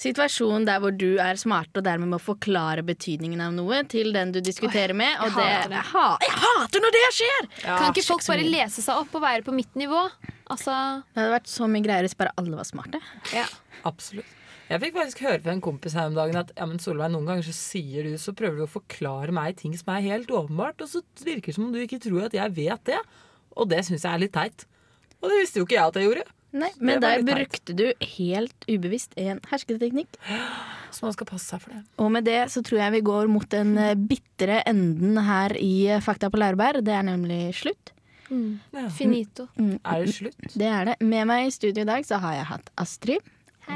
situasjon 0.00 0.64
der 0.64 0.80
hvor 0.80 0.94
du 0.96 1.18
er 1.20 1.36
smart 1.40 1.76
og 1.76 1.84
dermed 1.84 2.08
må 2.14 2.20
forklare 2.22 2.84
betydningen 2.86 3.42
av 3.44 3.52
noe 3.52 3.82
til 3.90 4.14
den 4.16 4.32
du 4.32 4.40
diskuterer 4.44 4.94
med. 4.96 5.18
Og 5.20 5.28
jeg 5.28 5.36
hater 5.36 5.72
det. 5.74 5.76
jeg, 5.76 5.88
ha, 5.92 6.06
jeg 6.24 6.36
hater 6.44 6.84
når 6.86 6.96
det 6.96 7.06
skjer! 7.18 7.48
kan 7.66 7.88
ikke 7.90 8.06
folk 8.06 8.26
bare 8.30 8.46
lese 8.46 8.84
seg 8.86 9.02
opp 9.02 9.18
og 9.18 9.24
være 9.26 9.44
på 9.46 9.56
mitt 9.56 9.74
nivå? 9.76 10.06
Altså 10.50 10.72
Det 11.10 11.20
hadde 11.20 11.34
vært 11.36 11.50
så 11.52 11.68
mye 11.70 11.84
greier 11.84 12.06
hvis 12.06 12.16
bare 12.18 12.32
alle 12.40 12.56
var 12.58 12.68
smarte. 12.68 13.02
Ja. 13.36 13.46
Absolutt. 13.88 14.36
Jeg 14.70 14.78
fikk 14.84 14.94
faktisk 14.94 15.22
høre 15.26 15.40
fra 15.42 15.54
en 15.56 15.62
kompis 15.64 15.96
her 15.98 16.10
om 16.12 16.14
dagen 16.14 16.38
at 16.38 16.52
ja, 16.54 16.66
men 16.70 16.78
Solveig, 16.78 17.10
noen 17.10 17.26
ganger 17.26 17.46
så 17.48 17.54
sier 17.56 18.06
du, 18.06 18.12
så 18.22 18.34
prøver 18.38 18.60
du 18.60 18.66
å 18.68 18.70
forklare 18.70 19.34
meg 19.34 19.56
ting 19.58 19.72
som 19.74 19.90
er 19.96 20.04
helt 20.04 20.30
åpenbart, 20.30 20.84
og 20.84 20.92
så 20.92 21.02
virker 21.26 21.50
det 21.50 21.56
som 21.56 21.66
om 21.66 21.72
du 21.74 21.80
ikke 21.82 21.98
tror 22.02 22.28
at 22.28 22.36
jeg 22.38 22.54
vet 22.54 22.84
det. 22.86 23.00
Og 23.58 23.66
det 23.72 23.82
syns 23.88 24.06
jeg 24.06 24.12
er 24.12 24.22
litt 24.22 24.36
teit. 24.36 24.68
Og 25.18 25.26
det 25.26 25.40
visste 25.40 25.58
jo 25.58 25.66
ikke 25.66 25.74
jeg 25.74 25.90
at 25.90 25.98
jeg 25.98 26.06
gjorde. 26.06 26.26
Nei, 26.50 26.70
Men 26.82 27.02
der 27.02 27.22
brukte 27.26 27.74
du 27.78 27.84
helt 28.16 28.66
ubevisst 28.66 29.14
en 29.20 29.42
hersketeknikk. 29.50 30.18
Så 30.94 31.06
man 31.06 31.14
skal 31.14 31.28
passe 31.28 31.46
seg 31.46 31.62
for 31.62 31.74
det. 31.74 31.82
Og 32.02 32.08
med 32.10 32.26
det 32.26 32.40
så 32.50 32.62
tror 32.66 32.80
jeg 32.80 32.94
vi 32.96 33.02
går 33.06 33.28
mot 33.30 33.46
den 33.52 33.76
eh, 33.78 33.92
bitre 33.94 34.58
enden 34.66 35.20
her 35.22 35.54
i 35.54 35.86
eh, 35.86 36.02
Fakta 36.02 36.30
på 36.30 36.40
Lærbær. 36.42 36.80
Det 36.82 36.94
er 36.94 37.04
nemlig 37.06 37.44
slutt. 37.60 37.92
Ja. 38.30 38.88
Finito. 38.94 39.46
Mm. 39.58 39.76
Er 39.82 40.02
det 40.06 40.14
slutt? 40.16 40.48
Det 40.54 40.66
er 40.66 40.90
det. 40.90 40.96
Med 41.02 41.26
meg 41.30 41.46
i 41.46 41.54
studio 41.54 41.82
i 41.82 41.90
dag 41.92 42.06
så 42.06 42.18
har 42.22 42.40
jeg 42.40 42.48
hatt 42.50 42.74
Astrid 42.82 43.30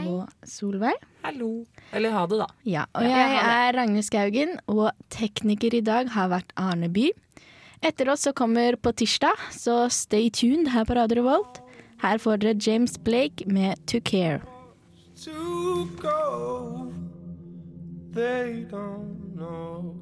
og 0.05 0.29
Solveig. 0.49 0.97
Hallo. 1.25 1.65
Eller 1.93 2.15
ha 2.15 2.25
det, 2.31 2.39
da. 2.41 2.49
Ja, 2.69 2.87
og 2.95 3.05
jeg 3.07 3.37
er 3.41 3.77
Ragnhild 3.77 4.07
Skaugen, 4.07 4.57
og 4.69 4.91
tekniker 5.15 5.75
i 5.75 5.83
dag 5.85 6.11
har 6.15 6.33
vært 6.33 6.55
Arne 6.61 6.89
By. 6.93 7.11
Etter 7.85 8.09
oss 8.13 8.25
så 8.25 8.33
kommer 8.37 8.77
på 8.81 8.95
tirsdag, 8.97 9.37
så 9.53 9.85
stay 9.93 10.31
tuned 10.33 10.73
her 10.73 10.89
på 10.89 10.97
Radio 10.97 11.21
Revolt. 11.23 11.61
Her 12.03 12.19
får 12.21 12.43
dere 12.43 12.61
James 12.61 12.99
Blake 12.99 13.45
med 13.47 13.81
To 13.93 14.01
Care. 14.01 14.43
to 15.25 15.89
go. 16.01 16.93
They 18.13 18.67
don't 18.71 19.37
know. 19.37 19.95